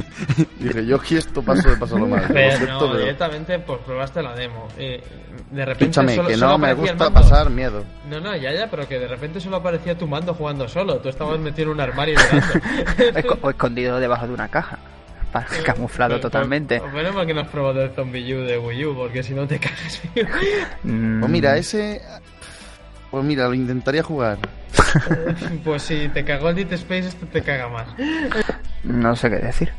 [0.58, 2.22] Dije, yo aquí esto paso de pasarlo mal.
[2.22, 4.68] Lo pero no, pero- directamente pues probaste la demo.
[4.78, 5.02] Eh,
[5.50, 7.84] de repente Escúchame, solo- que solo no me gusta pasar miedo.
[8.08, 10.96] No, no, ya, ya, pero que de repente solo aparecía tu mando jugando solo.
[10.98, 13.20] Tú estabas metido en un armario y mirando.
[13.20, 14.78] Esco- o escondido debajo de una caja.
[15.32, 16.80] Pa- camuflado Pues- totalmente.
[16.80, 19.34] Pues menos mal que no has probado el Zombie U de Wii U, porque si
[19.34, 20.00] no te cagas.
[20.82, 22.00] Mm, Pues mira, ese.
[23.10, 24.38] Pues mira, lo intentaría jugar.
[25.64, 27.88] Pues si te cagó el Dead Space, esto te caga más.
[28.82, 29.70] No sé qué decir.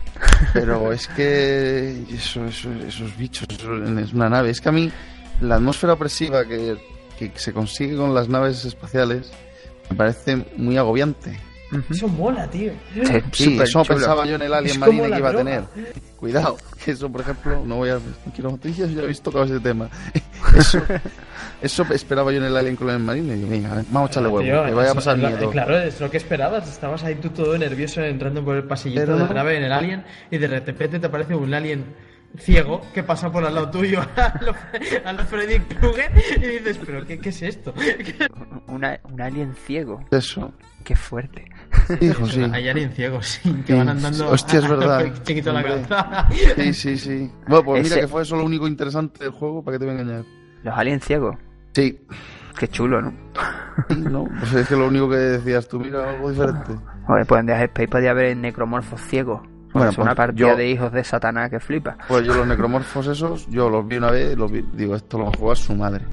[0.53, 2.03] Pero es que.
[2.13, 4.49] Eso, eso- esos bichos, eso es una nave.
[4.49, 4.91] Es que a mí,
[5.41, 6.77] la atmósfera opresiva que,
[7.17, 9.31] que se consigue con las naves espaciales
[9.89, 11.39] me parece muy agobiante.
[11.89, 12.71] Eso mola, tío.
[13.33, 13.95] Sí, eso chulo.
[13.95, 15.63] pensaba yo en el Alien Es Marine que iba a tener.
[16.15, 17.95] Cuidado, que eso, por ejemplo, no voy a.
[17.95, 19.89] No quiero noticias, ya habéis tocado ese tema.
[20.55, 20.81] Eso,
[21.61, 23.33] eso esperaba yo en el Alien Colonial Marine.
[23.33, 25.49] Y digo, venga, vamos a echarle huevo, Tío, que vaya a pasar lo- miedo.
[25.51, 26.67] Claro, es lo que esperabas.
[26.69, 29.71] Estabas ahí tú todo nervioso entrando por el pasillito Pero de la nave en el
[29.73, 31.85] alien y de repente te aparece un alien
[32.39, 34.53] ciego que pasa por al lado tuyo a lo,
[35.05, 37.73] a lo Freddy Krueger y dices, pero ¿qué, qué es esto?
[38.67, 40.03] Una- un alien ciego.
[40.11, 40.53] Eso,
[40.83, 41.45] Qué fuerte.
[42.01, 42.41] hijo, sí.
[42.51, 45.05] Hay alien ciegos, sí, que Sí, van andando hostia, es verdad.
[45.23, 46.29] chiquito la calzada.
[46.55, 47.31] Sí, sí, sí.
[47.47, 49.95] Bueno, pues mira que fue eso lo único interesante del juego, ¿para qué te voy
[49.97, 50.23] a engañar?
[50.63, 51.35] Los aliens ciegos.
[51.73, 51.99] Sí,
[52.57, 53.13] Qué chulo, ¿no?
[53.87, 56.73] sí, no, pues es que lo único que decías tú, mira, algo diferente.
[57.05, 59.41] Joder, pues en Dead Space podía haber necromorfos ciegos.
[59.73, 61.97] Bueno, es una pues partida yo- de hijos de Satanás que flipa.
[62.07, 65.25] Pues yo los necromorfos esos, yo los vi una vez, los vi- digo, esto lo
[65.25, 66.03] va a jugar su madre.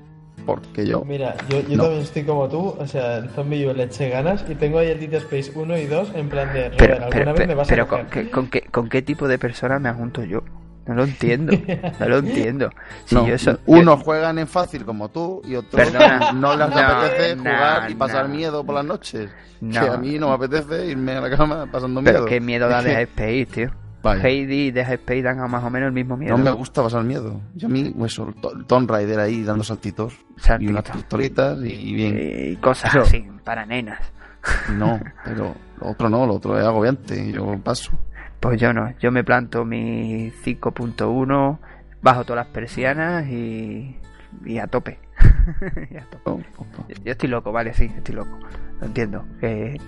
[0.46, 1.82] Porque yo, Mira, yo, yo No.
[1.84, 4.88] también estoy como tú, o sea, el zombie yo le eché ganas y tengo ahí
[4.88, 7.56] el Dead Space 1 y 2 en plan de, Pero, alguna pero, vez me pero,
[7.56, 7.88] vas a pero.
[7.88, 10.42] ¿con, qué, con, qué, ¿con qué tipo de persona me junto yo?
[10.86, 11.54] No lo entiendo.
[11.98, 12.68] No lo entiendo.
[13.06, 16.32] Si no, yo eso- unos juegan en fácil como tú y otros Perdona.
[16.34, 18.34] no les No, apetece no, jugar y pasar no.
[18.34, 19.30] miedo por las noches.
[19.62, 19.80] No.
[19.80, 22.26] Que a mí no me apetece irme a la cama pasando Pero miedo.
[22.26, 23.70] qué miedo da Dead Space, tío.
[24.12, 26.36] Heidi y Dead Space dan a más o menos el mismo miedo.
[26.36, 27.40] No me gusta pasar miedo.
[27.56, 30.14] Y a mí, eso, el Tomb Raider ahí dando saltitos.
[30.36, 30.70] Y Saltitos.
[30.72, 32.18] unas pistolitas y, y bien.
[32.52, 34.00] Y cosas Pero- así, para nenas.
[34.76, 37.32] No, pero lo otro no, lo otro es agobiante.
[37.32, 37.92] Yo paso.
[38.40, 41.58] Pues yo no, yo me planto mi 5.1,
[42.02, 43.96] bajo todas las persianas y,
[44.44, 44.98] y a tope.
[45.90, 46.22] Y a tope.
[46.26, 46.36] No,
[46.78, 46.86] no.
[46.88, 48.38] Yo estoy loco, vale, sí, estoy loco.
[48.80, 49.24] Lo entiendo.
[49.40, 49.80] Que...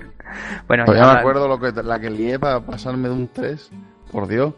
[0.67, 3.71] Bueno, Todavía ya me acuerdo lo que, la que lié para pasarme de un 3.
[4.11, 4.55] Por Dios.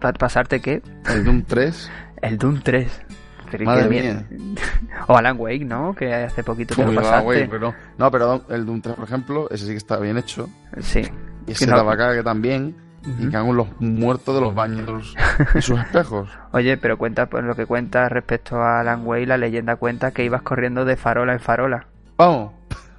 [0.00, 0.82] ¿Para pasarte qué?
[1.08, 1.90] El un 3.
[2.22, 3.02] El Doom 3.
[3.50, 4.24] Pero Madre mía.
[5.08, 5.94] o Alan Wake, ¿no?
[5.94, 7.48] Que hace poquito te lo Uy, pasaste.
[7.50, 10.48] pero- No, pero el un 3, por ejemplo, ese sí que está bien hecho.
[10.80, 11.02] Sí.
[11.46, 12.76] Y ese no- de acá que también.
[13.18, 15.16] Y cago en los muertos de los baños
[15.54, 16.28] y sus espejos.
[16.52, 20.22] Oye, pero cuenta, pues lo que cuenta respecto a Alan Wake, la leyenda cuenta que
[20.22, 21.86] ibas corriendo de farola en farola.
[22.18, 22.52] Vamos,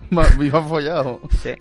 [0.10, 1.22] me iba follado.
[1.30, 1.52] Sí.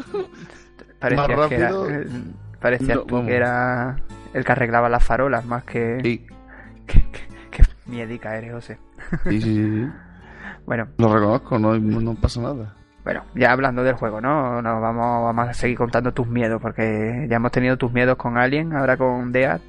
[0.99, 1.87] Parecía Más que era, rápido.
[1.91, 3.27] No, vamos.
[3.27, 3.97] que era
[4.35, 5.99] el que arreglaba las farolas más que...
[6.03, 6.27] Sí,
[6.87, 8.79] que, que- que miedica eres, José.
[9.25, 9.87] sí, sí, sí.
[10.67, 12.75] Bueno, Lo reconozco, no, no pasa nada.
[13.03, 14.63] bueno, ya hablando del juego, ¿no?
[14.63, 18.37] Nos vamos, vamos a seguir contando tus miedos, porque ya hemos tenido tus miedos con
[18.39, 19.61] Alien, ahora con Dead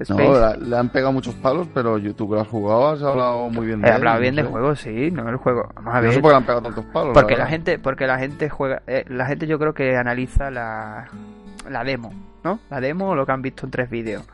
[0.00, 0.22] Space.
[0.22, 3.48] No, la- le han pegado muchos palos, pero YouTube que lo has jugado has hablado
[3.48, 4.50] muy bien de He él, hablado no bien del sé.
[4.50, 5.68] juego, sí, no el juego.
[5.76, 7.14] Vamos a No sé por qué le han pegado tantos palos.
[7.14, 11.06] Porque la gente, porque la gente juega, eh, la gente yo creo que analiza la,
[11.70, 12.12] la demo,
[12.44, 12.60] ¿no?
[12.70, 14.24] La demo o lo que han visto en tres vídeos.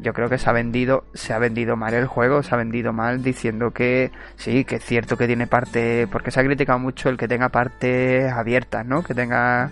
[0.00, 2.92] Yo creo que se ha vendido, se ha vendido mal el juego, se ha vendido
[2.92, 7.08] mal diciendo que sí, que es cierto que tiene parte, porque se ha criticado mucho
[7.08, 9.02] el que tenga partes abiertas, ¿no?
[9.04, 9.70] Que tenga,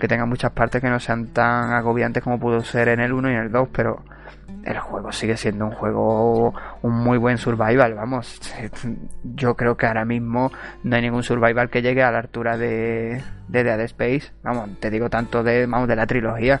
[0.00, 3.30] que tenga muchas partes que no sean tan agobiantes como pudo ser en el 1
[3.30, 4.02] y en el 2, pero
[4.64, 8.40] el juego sigue siendo un juego un muy buen survival, vamos.
[9.22, 10.50] Yo creo que ahora mismo
[10.82, 14.32] no hay ningún survival que llegue a la altura de, de Dead Space.
[14.42, 16.60] Vamos, te digo tanto de, vamos, de la trilogía.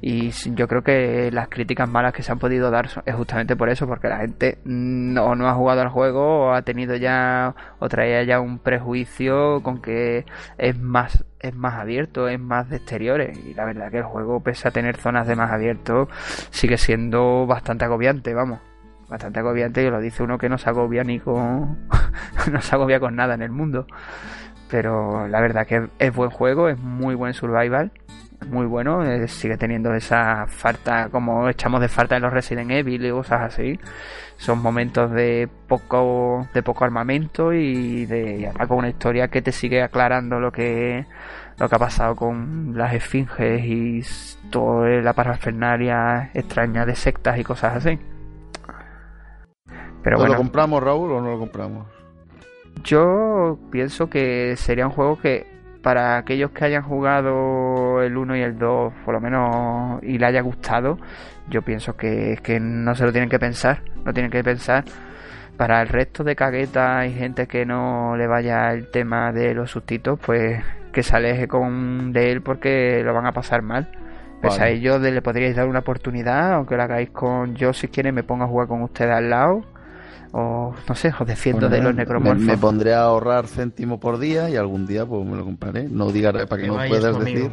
[0.00, 3.68] Y yo creo que las críticas malas que se han podido dar es justamente por
[3.68, 7.88] eso, porque la gente no, no ha jugado al juego o ha tenido ya o
[7.88, 10.24] traía ya un prejuicio con que
[10.56, 14.40] es más es más abierto, es más de exteriores y la verdad que el juego
[14.40, 16.08] pese a tener zonas de más abierto
[16.50, 18.60] sigue siendo bastante agobiante, vamos.
[19.08, 21.88] Bastante agobiante y lo dice uno que no se agobia ni con
[22.52, 23.86] no se agobia con nada en el mundo.
[24.70, 27.90] Pero la verdad que es buen juego, es muy buen survival,
[28.46, 33.04] muy bueno, eh, sigue teniendo esa falta como echamos de falta en los Resident Evil
[33.04, 33.78] y cosas así.
[34.38, 39.42] Son momentos de poco de poco armamento y de y además con una historia que
[39.42, 41.04] te sigue aclarando lo que
[41.58, 44.02] lo que ha pasado con las esfinges y
[44.50, 47.98] toda la parafernalia extraña de sectas y cosas así.
[50.02, 51.86] Pero ¿Lo bueno, compramos, Raúl, o no lo compramos?
[52.84, 58.40] yo pienso que sería un juego que para aquellos que hayan jugado el 1 y
[58.42, 60.98] el 2, por lo menos, y le haya gustado,
[61.48, 64.84] yo pienso que, que no se lo tienen que pensar, no tienen que pensar.
[65.56, 69.70] Para el resto de caguetas y gente que no le vaya el tema de los
[69.70, 73.88] sustitos, pues que se aleje con de él porque lo van a pasar mal.
[74.40, 74.74] Pues a Vale.
[74.74, 78.22] ellos de- le podríais dar una oportunidad, aunque lo hagáis con yo si quieren me
[78.22, 79.62] pongo a jugar con ustedes al lado.
[80.32, 82.42] O no sé, os defiendo Bueno, de los necromorfos.
[82.42, 85.88] me pondré a ahorrar céntimo por día y algún día pues me lo compraré.
[85.88, 87.48] No digas para que no puedas conmigo.
[87.48, 87.52] decir.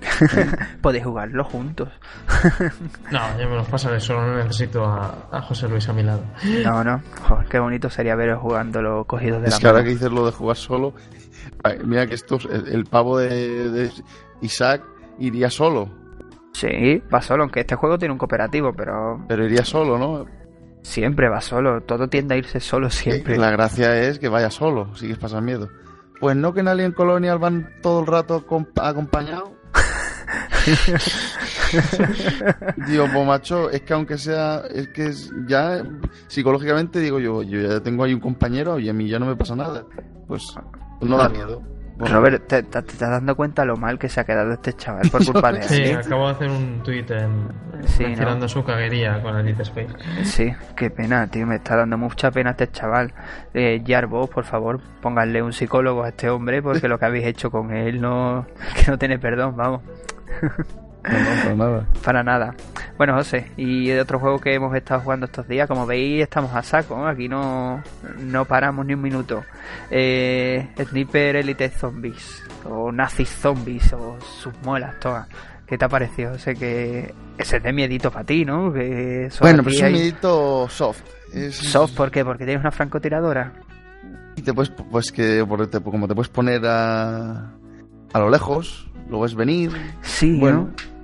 [0.82, 1.88] Podéis jugarlo juntos.
[3.10, 6.22] No, yo me los pasaré solo, no necesito a, a José Luis a mi lado.
[6.64, 7.00] No, no.
[7.28, 10.26] Joder, qué bonito sería veros jugándolo cogidos de Es la que ahora que dices lo
[10.26, 10.94] de jugar solo,
[11.84, 13.90] mira que esto, el, el pavo de, de
[14.42, 14.82] Isaac
[15.18, 15.88] iría solo,
[16.52, 20.24] Sí, va solo, aunque este juego tiene un cooperativo, pero pero iría solo, ¿no?
[20.86, 21.82] Siempre va solo.
[21.82, 23.36] Todo tiende a irse solo siempre.
[23.36, 25.68] La gracia es que vaya solo, si que pasas miedo.
[26.20, 29.50] Pues no que en Alien Colonial van todo el rato comp- acompañados.
[32.88, 35.12] digo, pues macho, es que aunque sea, es que
[35.46, 35.82] ya
[36.28, 39.36] psicológicamente digo yo, yo ya tengo ahí un compañero y a mí ya no me
[39.36, 39.84] pasa nada.
[40.26, 40.42] Pues
[41.00, 41.62] no da miedo.
[41.98, 44.74] Bueno, Robert, ¿te, te- te estás dando cuenta lo mal que se ha quedado este
[44.74, 45.96] chaval por culpa de Sí, alguien?
[45.98, 47.48] acabo de hacer un tweet en,
[47.86, 48.48] Sí, mencionando ¿no?
[48.48, 49.88] su caguería con Elite Space.
[50.24, 53.14] Sí, qué pena, tío, me está dando mucha pena este chaval.
[53.54, 57.50] Eh, Jarbo, por favor, pónganle un psicólogo a este hombre porque lo que habéis hecho
[57.50, 58.46] con él no,
[58.84, 59.82] que no tiene perdón, vamos.
[61.06, 61.86] no, no, para nada.
[62.04, 62.54] Para nada.
[62.96, 66.54] Bueno, José, y de otro juego que hemos estado jugando estos días, como veis, estamos
[66.54, 67.06] a saco, ¿no?
[67.06, 67.82] aquí no,
[68.20, 69.44] no paramos ni un minuto.
[69.90, 75.28] Eh, Sniper Elite Zombies, o Nazi Zombies, o sus muelas todas.
[75.66, 76.32] ¿Qué te ha parecido?
[76.32, 76.54] José?
[76.54, 78.72] que ese es de miedito para ti, ¿no?
[78.72, 81.02] Que Bueno, pero es un miedito soft.
[81.32, 82.24] Es, Soft, ¿por qué?
[82.24, 83.52] Porque tienes una francotiradora.
[84.36, 85.44] Y te puedes, pues que
[85.82, 87.52] como te puedes poner a,
[88.12, 89.72] a lo lejos, lo ves venir.
[90.02, 90.95] Sí, Bueno, ¿no?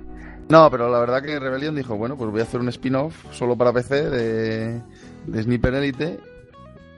[0.53, 3.55] No, pero la verdad que Rebellion dijo, bueno, pues voy a hacer un spin-off solo
[3.57, 4.81] para PC de,
[5.27, 6.19] de Sniper Elite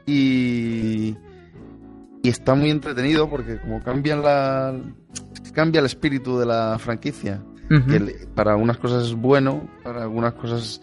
[0.05, 1.15] y,
[2.21, 4.75] y está muy entretenido porque como cambian la
[5.53, 7.41] cambia el espíritu de la franquicia,
[7.87, 10.81] que le- para algunas cosas es bueno, para algunas cosas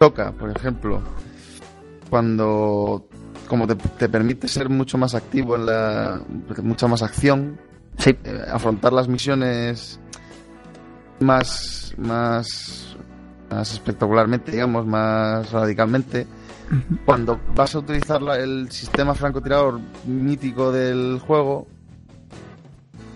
[0.00, 1.00] toca, por ejemplo,
[2.10, 3.08] cuando
[3.48, 6.20] como te, te permite ser mucho más activo en la
[6.62, 7.58] mucha más acción
[7.98, 9.98] Sí, eh, afrontar las misiones
[11.20, 12.96] más más
[13.50, 16.26] más espectacularmente digamos más radicalmente
[17.04, 21.66] cuando vas a utilizar la- el sistema francotirador mítico del juego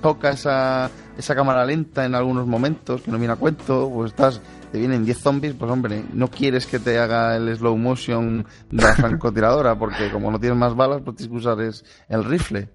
[0.00, 4.40] toca esa esa cámara lenta en algunos momentos que no viene a cuento pues estás
[4.72, 8.82] te vienen 10 zombies pues hombre no quieres que te haga el slow motion de
[8.84, 12.68] la francotiradora porque como no tienes más balas pues tienes que usar es el rifle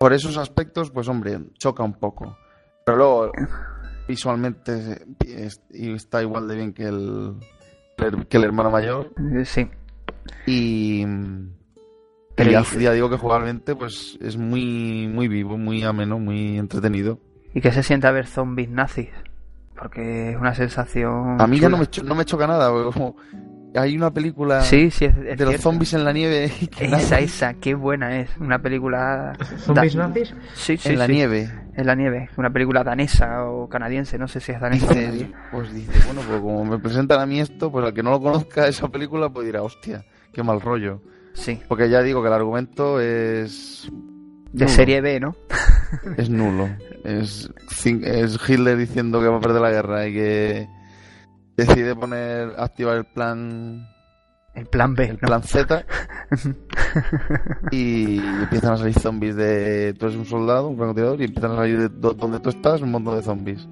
[0.00, 2.36] por esos aspectos, pues hombre, choca un poco.
[2.84, 3.32] Pero luego,
[4.08, 7.34] visualmente, es- y está igual de bien que el,
[8.28, 9.12] que el hermano mayor.
[9.34, 9.68] eh, sí.
[10.46, 11.04] Y,
[12.34, 12.52] Pero y
[12.82, 17.18] ya, digo que jugarmente, pues es muy, muy vivo, muy ameno, muy entretenido.
[17.54, 19.10] ¿Y qué se siente a ver zombies nazis?
[19.78, 21.40] Porque es una sensación.
[21.40, 23.16] A mí ya no me, cho- no me choca nada, porque como
[23.74, 27.54] hay una película Sí, sí, es, es de los zombies en la nieve Esa, esa,
[27.54, 28.30] qué buena es.
[28.38, 29.32] Una película.
[29.58, 30.34] ¿Zombies nazis?
[30.54, 31.12] Sí, sí, en la sí.
[31.12, 31.50] nieve.
[31.74, 32.28] En la nieve.
[32.36, 36.40] Una película danesa o canadiense, no sé si es danesa Dice, pues dice, bueno, pues
[36.40, 39.46] como me presentan a mí esto, pues al que no lo conozca esa película, pues
[39.46, 41.00] dirá, hostia, qué mal rollo.
[41.32, 43.88] Sí, Porque ya digo que el argumento es.
[44.52, 44.68] de nulo.
[44.68, 45.34] serie B, ¿no?
[46.18, 46.68] Es nulo.
[47.04, 47.48] Es
[47.86, 50.68] Hitler diciendo que va a perder la guerra y que
[51.66, 53.86] decide poner, activar el plan,
[54.54, 55.26] El plan B, el ¿no?
[55.28, 55.84] plan Z
[57.70, 59.94] y empiezan a salir zombies de.
[59.98, 62.80] Tú eres un soldado, un francotirador, y empiezan a salir de do- donde tú estás
[62.82, 63.68] un montón de zombies.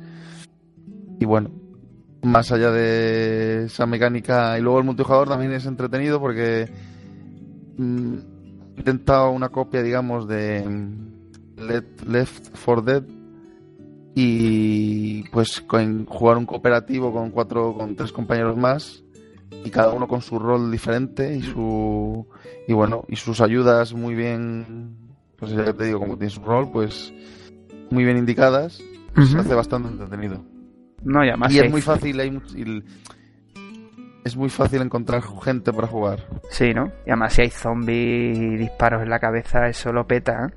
[1.18, 1.50] Y bueno,
[2.22, 6.70] más allá de esa mecánica, y luego el multijugador también es entretenido porque
[7.76, 8.14] mm,
[8.76, 13.02] he intentado una copia, digamos, de mm, Let- Left 4 Dead
[14.14, 19.02] y pues con jugar un cooperativo con cuatro, con tres compañeros más
[19.64, 22.26] y cada uno con su rol diferente y su
[22.66, 24.96] y bueno y sus ayudas muy bien
[25.36, 27.12] pues ya te digo como tiene su rol pues
[27.90, 28.74] muy bien indicadas
[29.14, 29.38] se Ujú.
[29.38, 30.44] hace bastante entretenido
[31.02, 32.82] No, y además y es muy fácil hay y
[34.24, 36.86] es muy fácil encontrar gente para jugar Sí, ¿no?
[37.06, 40.54] Y además si hay zombies y disparos en la cabeza, eso lo peta, ¿eh?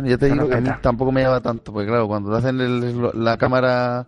[0.00, 2.38] Bueno, ya te digo que a mí tampoco me llama tanto porque claro cuando te
[2.38, 4.06] hacen el- la cámara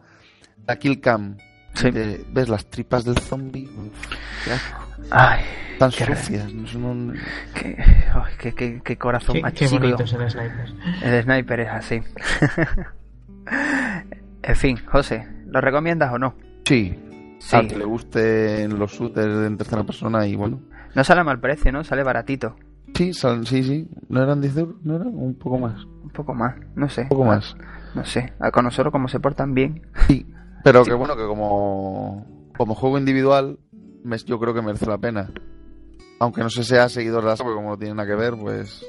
[0.66, 1.36] la kill cam
[1.74, 1.90] Sí.
[1.90, 4.09] te- ves las tripas del zombie uf,
[4.44, 4.82] qué asco.
[5.10, 5.40] Ay,
[5.78, 7.14] tan Qué sucias no son-
[7.55, 7.77] qué,
[8.39, 9.81] qué, qué- qué corazón Qué, más qué chico.
[9.81, 10.73] bonito es el sniper.
[11.02, 12.02] El sniper es así.
[14.43, 16.35] en fin, José, ¿lo recomiendas o no?
[16.64, 16.98] sí
[17.39, 17.56] Sí.
[17.56, 20.60] al que le gusten los shooters en tercera persona y bueno
[20.94, 21.82] No sale a mal precio, ¿no?
[21.82, 22.55] Sale baratito.
[22.94, 23.89] Sí, sal- sí, sí.
[24.09, 24.77] ¿No eran 10 euros?
[24.82, 25.05] ¿No era?
[25.06, 25.85] Un poco más.
[26.02, 27.02] Un poco más, no sé.
[27.02, 27.56] Un poco más.
[27.94, 28.32] No sé.
[28.40, 29.82] A con nosotros como se portan bien.
[30.09, 30.27] Sí.
[30.64, 33.59] Pero que bueno, que como, como juego individual,
[34.05, 35.31] me- yo creo que merece la pena.
[36.20, 38.85] Aunque no se sea seguidor de la porque como no tiene nada que ver, pues.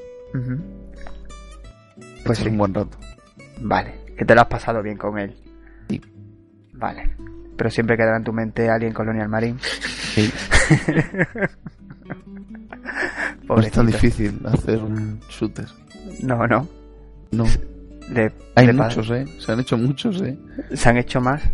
[2.25, 2.97] Pues es sí, un buen rato.
[3.61, 4.01] vale.
[4.17, 5.35] Que te lo has pasado bien con él.
[5.89, 5.99] Sí.
[6.73, 7.15] Vale.
[7.57, 9.57] Pero siempre quedará en tu mente Alien Colonial Marine.
[9.59, 10.31] Sí.
[13.47, 15.65] No es tan difícil hacer un shooter.
[16.21, 16.67] No, no.
[17.31, 17.45] No.
[18.09, 19.25] Le- Hay le muchos, ¿eh?
[19.39, 20.37] Se han hecho muchos, ¿eh?
[20.73, 21.41] Se han hecho más.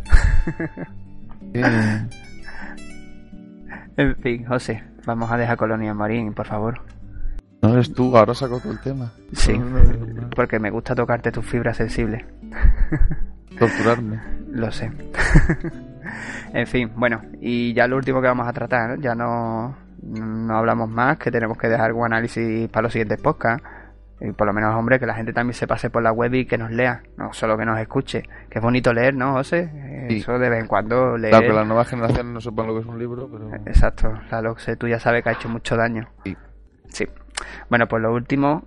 [1.53, 2.07] Eh,
[3.97, 6.79] En fin, José, vamos a dejar Colonial Marine, por favor.
[7.61, 9.11] No eres tú, ahora saco todo el tema.
[9.33, 9.57] Sí.
[9.57, 10.29] No.
[10.35, 12.23] Porque me gusta tocarte tus fibras sensibles.
[13.57, 14.19] Torturarme.
[14.51, 14.91] Lo sé.
[16.53, 19.01] en fin, bueno, y ya lo último que vamos a tratar, ¿no?
[19.01, 19.75] ya no,
[20.09, 23.67] no hablamos más, que tenemos que dejar algún análisis para los siguientes podcasts.
[24.21, 26.45] Y por lo menos, hombre, que la gente también se pase por la web y
[26.45, 28.23] que nos lea, no solo que nos escuche.
[28.49, 29.71] Que es bonito leer, ¿no, José?
[30.09, 30.17] Sí.
[30.17, 31.31] Eso de vez en cuando leer.
[31.31, 33.49] Claro que las nuevas generaciones no sepan lo que es un libro, pero...
[33.65, 36.09] Exacto, la Loxe, tú ya sabes que ha hecho mucho daño.
[36.25, 36.35] Sí.
[36.89, 37.07] Sí.
[37.69, 38.65] Bueno, pues lo último,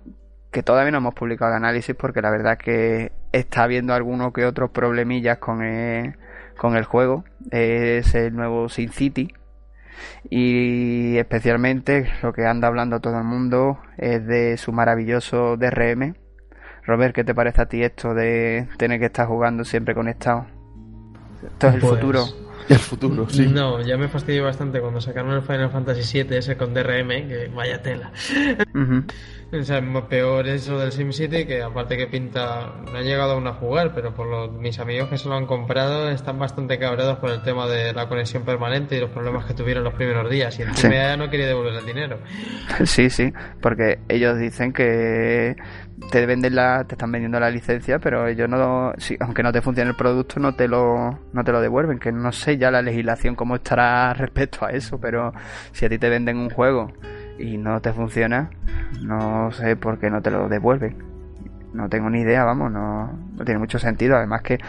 [0.51, 4.45] que todavía no hemos publicado el análisis porque la verdad que está habiendo algunos que
[4.45, 6.15] otros problemillas con el,
[6.57, 9.33] con el juego, es el nuevo Sin City.
[10.29, 16.15] Y especialmente lo que anda hablando todo el mundo es de su maravilloso DRM.
[16.85, 20.45] Robert, ¿qué te parece a ti esto de tener que estar jugando siempre conectado?
[21.45, 22.25] Esto es el Pues, futuro.
[22.69, 23.47] Y el futuro, sí.
[23.47, 27.51] No, ya me fastidió bastante cuando sacaron el Final Fantasy VII ese con DRM, que
[27.53, 28.11] vaya tela.
[28.73, 29.03] Ujú.
[29.53, 33.45] O sea, mo- peor eso del SimCity, que aparte que pinta, no he llegado aún
[33.45, 37.19] a jugar, pero por lo, mis amigos que se lo han comprado están bastante cabreados
[37.19, 40.57] por el tema de la conexión permanente y los problemas que tuvieron los primeros días.
[40.57, 40.97] Y encima Sí.
[40.97, 42.17] ya no quería devolver el dinero.
[42.85, 43.31] Sí, sí,
[43.61, 45.55] porque ellos dicen que
[46.11, 49.61] te venden la, te están vendiendo la licencia, pero ellos no, sí, aunque no te
[49.61, 51.99] funcione el producto, no te lo, no te lo devuelven.
[51.99, 55.33] Que no sé ya la legislación cómo estará respecto a eso, pero
[55.71, 56.91] si a ti te venden un juego
[57.37, 58.49] y no te funciona,
[59.01, 60.97] no sé por qué no te lo devuelven.
[61.73, 64.15] No tengo ni idea, vamos, no, no tiene mucho sentido.
[64.15, 64.59] Además que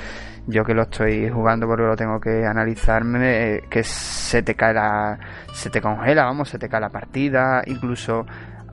[0.47, 4.75] yo que lo estoy jugando porque lo tengo que analizarme, eh, que se te cae
[4.75, 5.19] la,
[5.53, 8.27] se te congela, vamos, se te cae la partida, incluso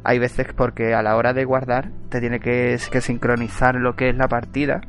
[0.04, 4.10] hay veces porque a la hora de guardar te tiene que, que sincronizar lo que
[4.10, 4.82] es la partida,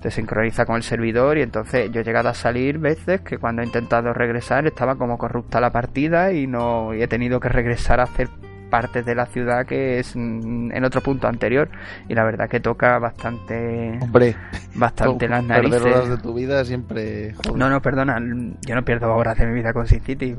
[0.00, 3.62] te sincroniza con el servidor y entonces yo he llegado a salir veces que cuando
[3.62, 8.00] he intentado regresar estaba como corrupta la partida y no y he tenido que regresar
[8.00, 8.28] a hacer
[8.70, 11.68] partes de la ciudad que es mm, en otro punto anterior
[12.08, 14.36] y la verdad que toca bastante Hombre,
[14.74, 17.34] bastante las perder narices horas de tu vida siempre...
[17.34, 17.56] joder.
[17.56, 18.18] no, no, perdona,
[18.66, 20.36] yo no pierdo horas de mi vida con Sin City.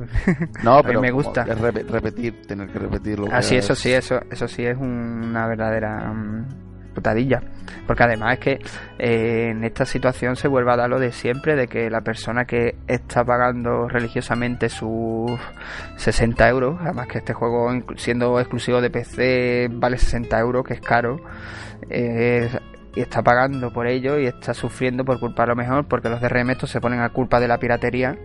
[0.64, 1.44] No, a mí pero me gusta.
[1.44, 3.28] es repetir, tener que repetirlo.
[3.32, 6.71] Ah, sí, pues, eso sí, eso, eso sí es una verdadera mm,
[7.88, 8.52] Porque además es que
[9.00, 12.46] eh, en esta situación se vuelve a dar lo de siempre, de que la persona
[12.46, 15.32] que está pagando religiosamente sus
[15.98, 20.82] 60 euros, además que este juego siendo exclusivo de PC vale 60 euros, que es
[20.82, 21.18] caro,
[21.90, 22.50] eh,
[22.96, 26.22] y está pagando por ello y está sufriendo por culpa a lo mejor, porque los
[26.22, 28.18] DRM estos se ponen a culpa de la piratería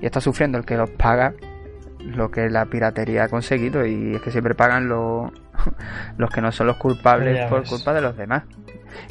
[0.00, 1.34] y está sufriendo el que los paga
[2.04, 5.30] lo que la piratería ha conseguido y es que siempre pagan los
[6.18, 7.68] los que no son los culpables Ya por ves.
[7.70, 8.42] culpa de los demás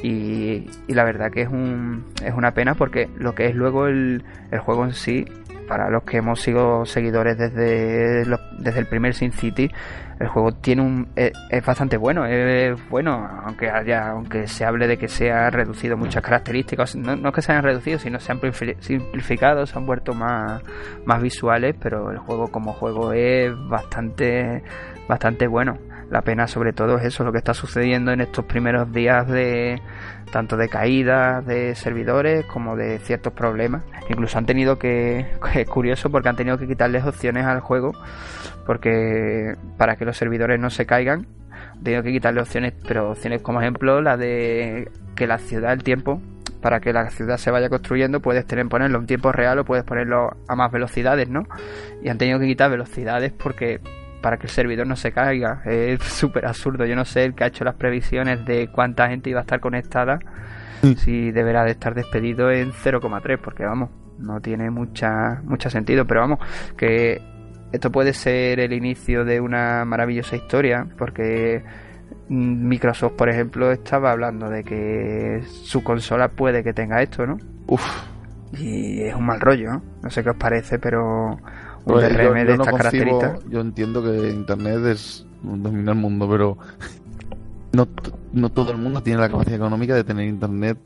[0.03, 3.87] y, y la verdad que es un es una pena porque lo que es luego
[3.87, 5.25] el, el juego en sí
[5.71, 9.71] para los que hemos sido seguidores desde los- desde el primer Sin City
[10.19, 14.85] el juego tiene un es, es bastante bueno es bueno aunque haya aunque se hable
[14.85, 18.33] de que se ha reducido muchas características no, no que se hayan reducido sino se
[18.33, 20.61] han simplifi- simplificado se han vuelto más
[21.05, 24.61] más visuales pero el juego como juego es bastante
[25.07, 25.77] bastante bueno.
[26.09, 29.81] La pena sobre todo es eso lo que está sucediendo en estos primeros días de
[30.31, 33.83] tanto de caídas de servidores como de ciertos problemas.
[34.09, 37.93] Incluso han tenido que es curioso porque han tenido que quitarles opciones al juego
[38.65, 41.27] porque para que los servidores no se caigan
[41.73, 45.83] han tenido que quitarle opciones pero opciones como ejemplo la de que la ciudad el
[45.83, 46.21] tiempo
[46.61, 49.83] para que la ciudad se vaya construyendo puedes tener ponerlo en tiempo real o puedes
[49.83, 51.43] ponerlo a más velocidades no
[52.03, 53.79] y han tenido que quitar velocidades porque
[54.21, 55.61] para que el servidor no se caiga.
[55.65, 56.85] Es súper absurdo.
[56.85, 59.59] Yo no sé el que ha hecho las previsiones de cuánta gente iba a estar
[59.59, 60.19] conectada.
[60.97, 66.05] Si deberá de estar despedido en 0,3 porque vamos no tiene mucha mucha sentido.
[66.05, 66.39] Pero vamos
[66.75, 67.21] que
[67.71, 71.63] esto puede ser el inicio de una maravillosa historia porque
[72.29, 77.37] mm, Microsoft por ejemplo estaba hablando de que su consola puede que tenga esto no
[77.67, 77.83] Uf,
[78.53, 79.83] y es un mal rollo ¿no?
[80.03, 81.39] no sé qué os parece pero
[81.85, 85.91] un Pues, DRM yo, de no estas concibo- características yo entiendo que Internet es domina
[85.93, 86.57] el mundo, pero
[87.73, 87.87] no,
[88.33, 90.77] no todo el mundo tiene la capacidad económica de tener Internet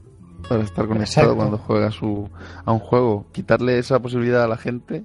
[0.47, 1.35] para estar conectado Exacto.
[1.35, 2.29] cuando juega su,
[2.63, 3.25] a un juego.
[3.31, 5.03] Quitarle esa posibilidad a la gente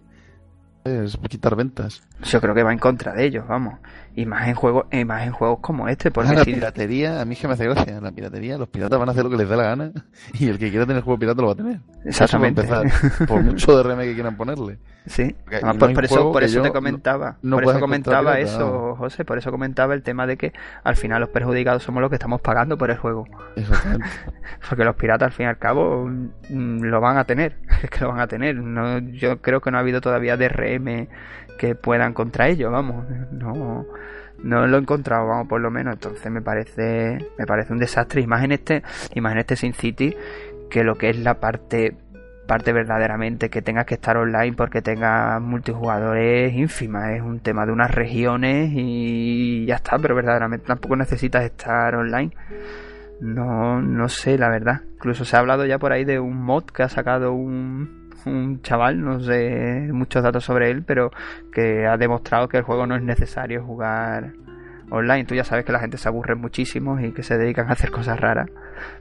[0.85, 2.03] es quitar ventas.
[2.23, 3.79] Yo creo que va en contra de ellos, vamos.
[4.15, 7.25] Y más en juegos, y más en juegos como este, porque Ah, la piratería, a
[7.25, 8.01] mí es que me hace gracia.
[8.01, 9.93] La piratería, los piratas van a hacer lo que les dé la gana
[10.35, 11.81] y el que quiera tener juego pirata lo va a tener.
[12.05, 12.63] Exactamente.
[12.63, 12.87] Empezar,
[13.29, 14.79] por mucho DRM que quieran ponerle.
[15.07, 18.35] Sí, no por, por eso, por eso te no- comentaba, no por puedas eso comentaba
[18.35, 18.97] pirata, eso.
[18.97, 20.53] José, por eso comentaba el tema de que
[20.85, 23.25] al final los perjudicados somos los que estamos pagando por el juego.
[23.57, 24.07] Exactamente.
[24.69, 28.01] Porque los piratas al fin y al cabo mm, lo van a tener, es que
[28.01, 28.57] lo van a tener.
[28.57, 31.09] No, yo creo que no ha habido todavía DRM
[31.61, 33.05] que puedan contra ellos, vamos.
[33.33, 33.85] No,
[34.43, 35.93] no lo he encontrado, vamos, por lo menos.
[35.93, 38.23] Entonces me parece, me parece un desastre.
[38.23, 38.83] Y más este,
[39.15, 40.17] este Sin City,
[40.71, 41.99] que lo que es la parte
[42.47, 47.65] parte verdaderamente que tengas que estar online porque tengas multijugador es ínfima, es un tema
[47.65, 52.33] de unas regiones y ya está, pero verdaderamente tampoco necesitas estar online.
[53.21, 54.81] No, no sé, la verdad.
[54.95, 58.63] Incluso se ha hablado ya por ahí de un mod que ha sacado un, un
[58.63, 61.11] chaval, no sé muchos datos sobre él, pero
[61.53, 64.33] que ha demostrado que el juego no es necesario jugar
[64.91, 65.25] online.
[65.25, 67.91] Tú ya sabes que la gente se aburre muchísimo y que se dedican a hacer
[67.91, 68.49] cosas raras,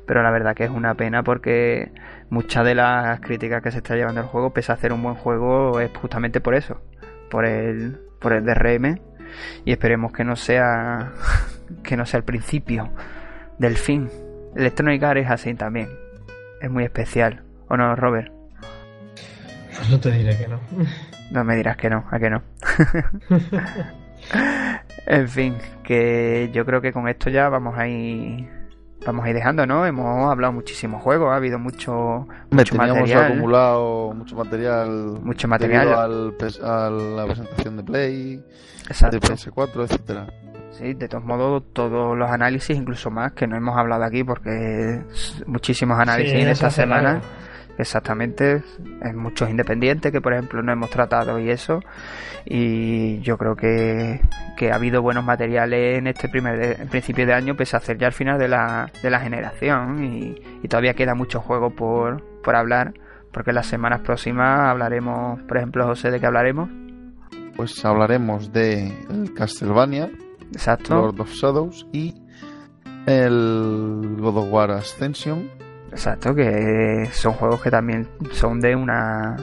[0.05, 1.91] pero la verdad que es una pena porque
[2.29, 5.15] muchas de las críticas que se está llevando el juego, pese a hacer un buen
[5.15, 6.81] juego, es justamente por eso,
[7.29, 8.99] por el, por el DRM
[9.65, 11.11] y esperemos que no sea
[11.83, 12.89] que no sea el principio
[13.57, 14.09] del fin.
[14.55, 15.89] Electronic Arts es así también.
[16.61, 17.43] Es muy especial.
[17.67, 18.38] ¿O no, Robert?
[19.79, 20.59] Pues no te diré que no.
[21.31, 22.41] No me dirás que no, a que no.
[25.07, 28.47] en fin, que yo creo que con esto ya vamos a ir
[29.05, 29.85] vamos a ir dejando, ¿no?
[29.85, 33.25] Hemos hablado muchísimos juegos, ha habido mucho, mucho teníamos material.
[33.25, 34.89] acumulado mucho material.
[35.21, 35.87] Mucho material.
[35.87, 36.33] debido Al,
[36.63, 38.43] a la presentación de Play, de
[38.89, 39.19] Exacto.
[39.19, 40.27] PS4, etcétera.
[40.71, 45.01] Sí, de todos modos, todos los análisis, incluso más, que no hemos hablado aquí porque
[45.45, 47.21] muchísimos análisis Sí, en esta semana.
[47.79, 48.61] Exactamente,
[49.01, 51.79] en muchos independientes que por ejemplo no hemos tratado y eso.
[52.45, 54.19] Y yo creo que,
[54.57, 57.79] que ha habido buenos materiales en este primer de- en principio de año, pese a
[57.79, 60.03] ser ya el final de la, de la generación.
[60.03, 62.93] Y, y todavía queda mucho juego por, por hablar,
[63.31, 66.69] porque las semanas próximas hablaremos, por ejemplo, José, ¿de qué hablaremos?
[67.55, 68.93] Pues hablaremos de
[69.35, 70.09] Castlevania,
[70.51, 70.95] Exacto.
[70.95, 72.13] Lord of Shadows y
[73.05, 75.49] el God of War Ascension,
[75.91, 79.35] Exacto, que son juegos que también son de una...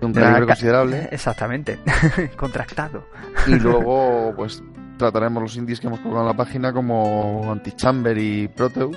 [0.00, 1.08] de un calibre considerable.
[1.12, 1.78] Exactamente,
[2.36, 3.04] contractado.
[3.46, 4.62] Y luego, pues
[4.98, 8.96] trataremos los indies que hemos colgado en la página como Antichamber y Proteus.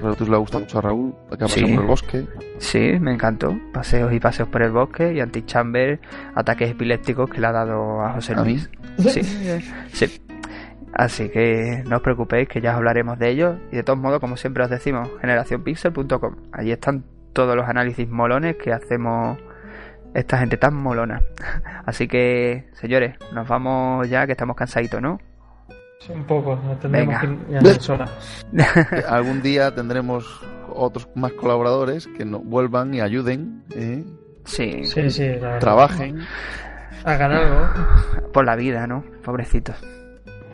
[0.00, 1.74] Proteus le gusta mucho a Raúl, que ha pasado Sí.
[1.74, 2.26] por el bosque.
[2.58, 3.56] Sí, me encantó.
[3.72, 6.00] Paseos y paseos por el bosque y Antichamber,
[6.34, 8.54] ataques epilépticos que le ha dado a José ¿A mí?
[8.54, 8.70] Luis.
[9.12, 9.22] Sí,
[9.92, 10.20] sí.
[10.96, 13.56] Así que no os preocupéis que ya os hablaremos de ellos.
[13.72, 16.36] Y de todos modos, como siempre os decimos, generacionpixel.com.
[16.52, 19.38] Allí están todos los análisis molones que hacemos
[20.14, 21.20] esta gente tan molona.
[21.84, 25.18] Así que, señores, nos vamos ya que estamos cansaditos, ¿no?
[25.98, 27.60] Sí, un poco, no tendremos Venga.
[27.60, 34.04] que ir algún día tendremos otros más colaboradores que nos vuelvan y ayuden, ¿eh?
[34.44, 36.20] Sí, Sí, sí, trabajen.
[37.04, 37.68] Hagan algo.
[38.32, 39.02] por la vida, ¿no?
[39.24, 39.76] Pobrecitos.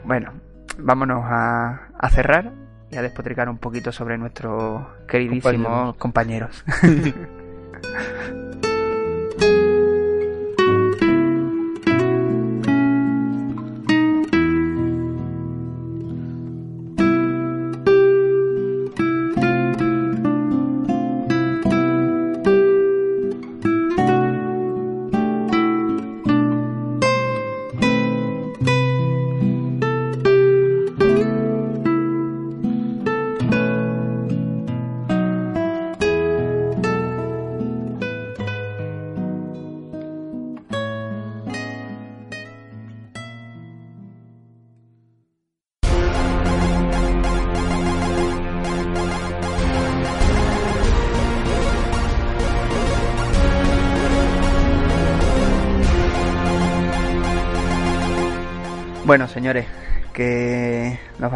[0.05, 0.33] Bueno,
[0.79, 2.53] vámonos a, a cerrar
[2.91, 6.65] y a despotricar un poquito sobre nuestros queridísimos compañeros.
[6.83, 7.13] Bueno,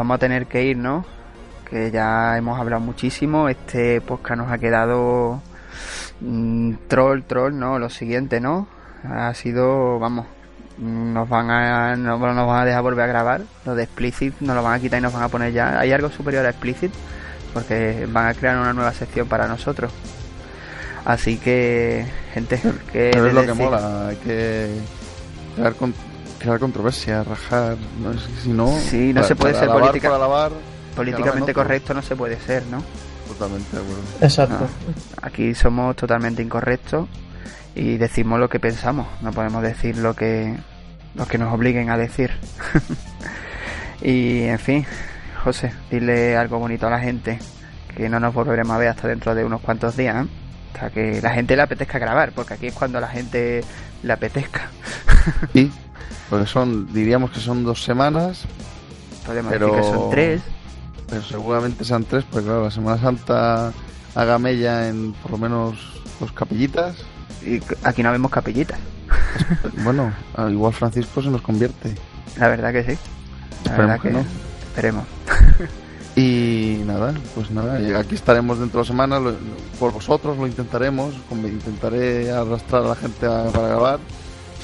[0.04, 1.06] vamos a tener que ir, ¿no?
[1.68, 3.48] Que ya hemos hablado muchísimo.
[3.48, 5.40] Este podcast nos ha quedado
[6.20, 7.78] mm, troll, troll, ¿no?
[7.78, 8.68] Lo siguiente, ¿no?
[9.02, 10.26] Ha sido, vamos,
[10.76, 13.40] nos van a no nos van a dejar volver a grabar.
[13.64, 15.80] Lo de explicit nos lo van a quitar y nos van a poner ya.
[15.80, 16.92] Hay algo superior a explicit
[17.54, 19.90] porque van a crear una nueva sección para nosotros.
[21.06, 22.04] Así que,
[22.34, 22.60] gente,
[22.92, 24.68] que Pero es lo que mola, hay que
[25.56, 25.94] crear, con-
[26.44, 27.76] crear controversia, rajar.
[28.00, 30.52] No, es que si no, Sí, no para- se puede para ser alabar política- alabar,
[30.94, 31.56] políticamente nosotros.
[31.64, 32.82] correcto no se puede ser, ¿no?
[33.28, 34.02] Totalmente de acuerdo.
[34.20, 34.58] Exacto.
[34.60, 34.94] No.
[35.22, 37.08] Aquí somos totalmente incorrectos
[37.74, 40.56] y decimos lo que pensamos, no podemos decir lo que
[41.16, 42.30] lo que nos obliguen a decir.
[44.02, 44.86] y en fin,
[45.44, 47.38] José, dile algo bonito a la gente,
[47.96, 50.28] que no nos volveremos a ver hasta dentro de unos cuantos días, ¿eh?
[50.74, 53.62] Hasta que la gente le apetezca grabar, porque aquí es cuando la gente
[54.02, 54.68] le apetezca.
[55.52, 55.70] Sí,
[56.28, 58.44] porque son, diríamos que son dos semanas,
[59.26, 60.42] Podemos Pero- decir que son tres.
[61.08, 63.72] pero seguramente sean tres, porque claro, la Semana Santa
[64.14, 66.96] haga mella en por lo menos dos capillitas.
[67.42, 68.78] Y aquí no vemos capillitas,
[69.82, 71.94] Bueno, al igual Francisco se nos convierte.
[72.36, 72.98] la verdad que sí.
[73.64, 74.20] La Esperemos verdad que que no.
[74.68, 75.04] Esperemos.
[76.16, 79.34] Y nada, pues nada, aquí estaremos dentro de la semana, lo-
[79.80, 83.98] por vosotros lo intentaremos, con- intentaré arrastrar a la gente a- para grabar.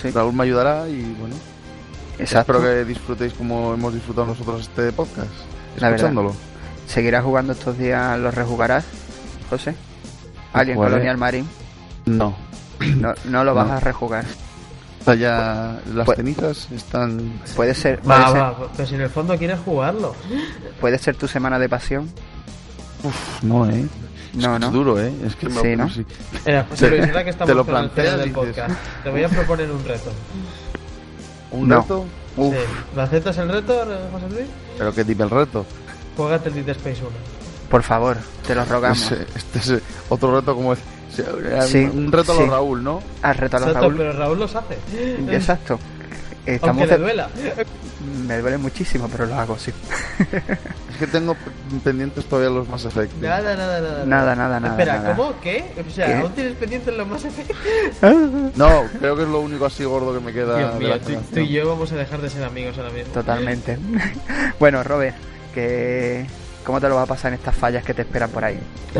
[0.01, 0.11] Sí.
[0.11, 1.35] Raúl me ayudará y bueno,
[2.19, 2.53] Exacto.
[2.53, 5.29] espero que disfrutéis como hemos disfrutado nosotros este podcast,
[5.77, 6.35] escuchándolo.
[6.87, 8.19] ¿Seguirás jugando estos días?
[8.19, 8.85] ¿Los rejugarás,
[9.51, 9.75] José?
[10.53, 10.93] Alien Jugaré.
[10.95, 11.49] Colonial Marine.
[12.07, 12.35] No,
[12.81, 13.73] No, no lo vas No.
[13.75, 14.25] a rejugar.
[15.01, 17.41] Está ya, las Pues- cenizas están...
[17.57, 20.15] Puede ser, puede, Va, ser, va, pero si en el fondo quieres jugarlo.
[20.81, 22.09] puede ser tu semana de pasión.
[23.03, 23.87] Uf, no, eh.
[24.31, 24.67] Es No, que no.
[24.67, 25.13] Es duro, eh.
[25.27, 25.89] Es que me- Sí, ¿no?
[25.91, 26.07] sí.
[26.47, 29.29] Mira, José Te- que estamos te lo con el planteas del podcast, te voy a
[29.29, 30.13] proponer un reto.
[31.51, 31.81] ¿Un No.
[31.81, 32.07] reto?
[32.37, 32.61] Uf, Sí.
[32.95, 33.75] ¿Lo aceptas el reto,
[34.13, 34.47] José Luis?
[34.79, 35.67] Pero que dime el reto.
[36.17, 37.11] Juégate el Dead Space 1.
[37.71, 38.17] por favor,
[38.47, 39.13] te lo rogamos.
[39.13, 40.79] Este es otro reto como es...
[41.11, 42.41] Sí, un reto a sí.
[42.43, 43.01] los Raúl, ¿no?
[43.23, 43.97] Haz reto a los Exacto, Raúl.
[43.99, 44.79] pero Raúl los hace.
[45.31, 45.79] Exacto.
[46.47, 47.29] Estamos Aunque le duela.
[48.27, 49.73] Me duele muchísimo, pero lo hago, sí.
[50.91, 51.37] Es que tengo
[51.85, 53.21] pendientes todavía los más efectos.
[53.21, 54.07] Nada, nada, nada.
[54.07, 55.17] Nada, nada, nada, Espera, nada.
[55.17, 55.35] ¿cómo?
[55.41, 55.73] ¿Qué?
[55.87, 56.15] O sea, ¿Qué?
[56.15, 57.57] ¿aún tienes pendientes los más efectos?
[58.57, 61.41] No, creo que es lo único así gordo que me queda Dios mío, tú, tú
[61.41, 63.13] y yo vamos a dejar de ser amigos ahora mismo.
[63.13, 63.79] Totalmente.
[64.59, 65.17] bueno, Robert,
[65.55, 66.27] que
[66.71, 68.57] ¿cómo te lo vas a pasar en estas fallas que te esperan por ahí?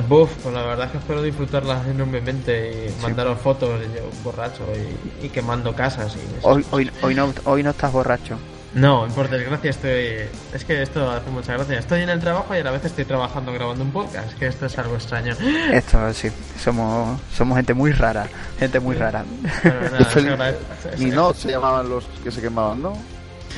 [0.09, 5.27] Buf, pues la verdad es que espero disfrutarlas enormemente y mandaros fotos yo borracho y,
[5.27, 6.19] y quemando casas y.
[6.43, 8.37] Hoy, hoy, hoy, no, hoy no estás borracho.
[8.75, 10.29] No, por desgracia estoy...
[10.53, 11.79] Es que esto hace mucha gracia.
[11.79, 14.67] Estoy en el trabajo y a la vez estoy trabajando grabando un podcast, que esto
[14.67, 15.35] es algo extraño.
[15.73, 18.29] Esto sí, somos, somos gente muy rara,
[18.59, 19.25] gente muy rara.
[19.63, 20.55] Pero nada,
[20.99, 22.93] Y no se llamaban los que se quemaban, ¿no?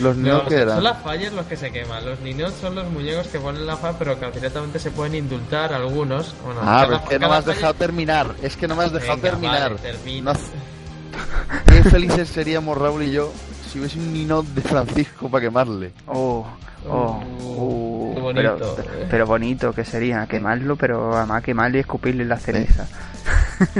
[0.01, 0.77] Los No, no, que eran.
[0.77, 2.05] son las fallas los que se queman.
[2.06, 5.73] Los niños son los muñecos que ponen la fa, pero que directamente se pueden indultar
[5.74, 6.35] algunos.
[6.44, 8.35] Bueno, Ah, cada- pero es que no me has falla- dejado terminar.
[8.43, 9.74] Es que no me has dejado Venga, terminar.
[9.77, 10.23] vale.
[10.23, 10.32] No-
[11.66, 13.31] Qué felices seríamos Raúl y yo
[13.70, 15.93] si hubiese un ninot de Francisco para quemarle.
[16.06, 16.47] Oh,
[16.89, 18.74] oh, Uh, uh, qué bonito.
[18.77, 22.86] Pero, pero bonito que sería quemarlo, pero además quemarlo y escupirle la ceniza.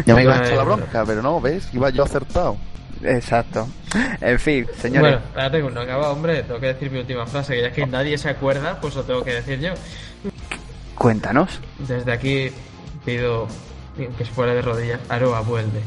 [0.07, 0.77] Ya me iba a echar la venga.
[0.77, 1.69] bronca, pero no, ¿ves?
[1.73, 2.57] Iba yo acertado.
[3.05, 3.69] Exacto.
[4.21, 5.01] En fin, señores.
[5.01, 6.43] Bueno, espérate, que no acaba, hombre.
[6.43, 9.25] Tengo que decir mi última frase, que ya que nadie se acuerda, pues lo tengo
[9.25, 9.75] que decir yo.
[10.95, 11.61] Cuéntanos.
[11.79, 12.51] Desde aquí
[13.05, 13.49] pido
[13.97, 15.01] que fuera de rodillas.
[15.09, 15.81] Aroa, vuelve.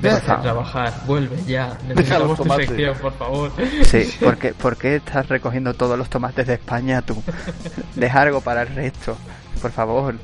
[0.00, 0.16] Deja.
[0.16, 1.78] Deja de trabajar, vuelve ya.
[1.88, 3.52] Necesitamos tu sección, por favor.
[3.84, 7.22] Sí, porque ¿por qué estás recogiendo todos los tomates de España tú?
[7.94, 9.16] Deja algo para el resto.
[9.60, 10.14] Por favor.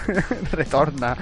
[0.52, 1.16] Retorna.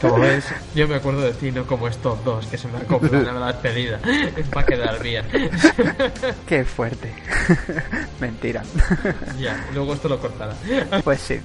[0.00, 3.26] Como ves, yo me acuerdo de ti, no como estos dos que se me acoplan
[3.26, 4.00] a la despedida.
[4.56, 5.24] Va a quedar bien.
[6.46, 7.12] Qué fuerte.
[8.20, 8.62] Mentira.
[9.38, 10.54] ya, luego esto lo cortará.
[11.02, 11.40] Pues sí.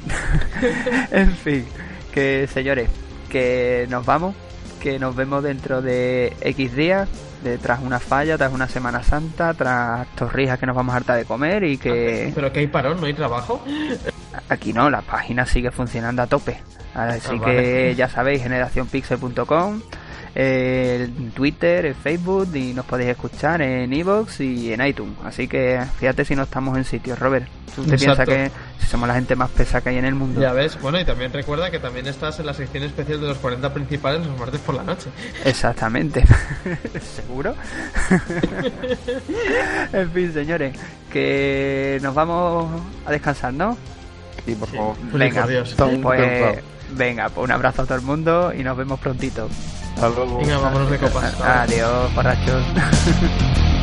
[1.11, 1.65] en fin,
[2.13, 2.89] que señores,
[3.29, 4.35] que nos vamos,
[4.81, 7.09] que nos vemos dentro de X días,
[7.43, 11.17] de, tras una falla, tras una Semana Santa, tras torrijas que nos vamos a hartar
[11.17, 12.99] de comer y que ¿Pero que hay parón?
[12.99, 13.63] ¿No hay trabajo?
[14.49, 16.57] Aquí no, la página sigue funcionando a tope.
[16.93, 17.95] Así Ah, que vale.
[17.95, 19.81] ya sabéis, generacionpixel.com,
[20.33, 25.15] eh, en Twitter, en Facebook y nos podéis escuchar en iVoox y en iTunes.
[25.23, 27.47] Así que fíjate si no estamos en sitios, Robert.
[27.75, 28.49] ¿Tú te piensas que
[28.87, 30.39] somos la gente más pesa que hay en el mundo?
[30.39, 33.37] Ya ves, bueno, y también recuerda que también estás en la sección especial de los
[33.39, 35.09] 40 principales los martes por la noche.
[35.43, 36.23] Exactamente.
[37.15, 37.53] ¿Seguro?
[39.93, 40.77] en fin, señores,
[41.11, 43.77] que nos vamos a descansar, ¿no?
[44.45, 44.77] Sí, por Sí.
[44.77, 44.95] favor.
[45.13, 49.49] Venga, pues, venga, pues un abrazo a todo el mundo y nos vemos prontito.
[49.95, 50.37] Hasta luego.
[50.39, 51.39] Venga, vámonos de copas.
[51.41, 52.63] Adiós, borrachos.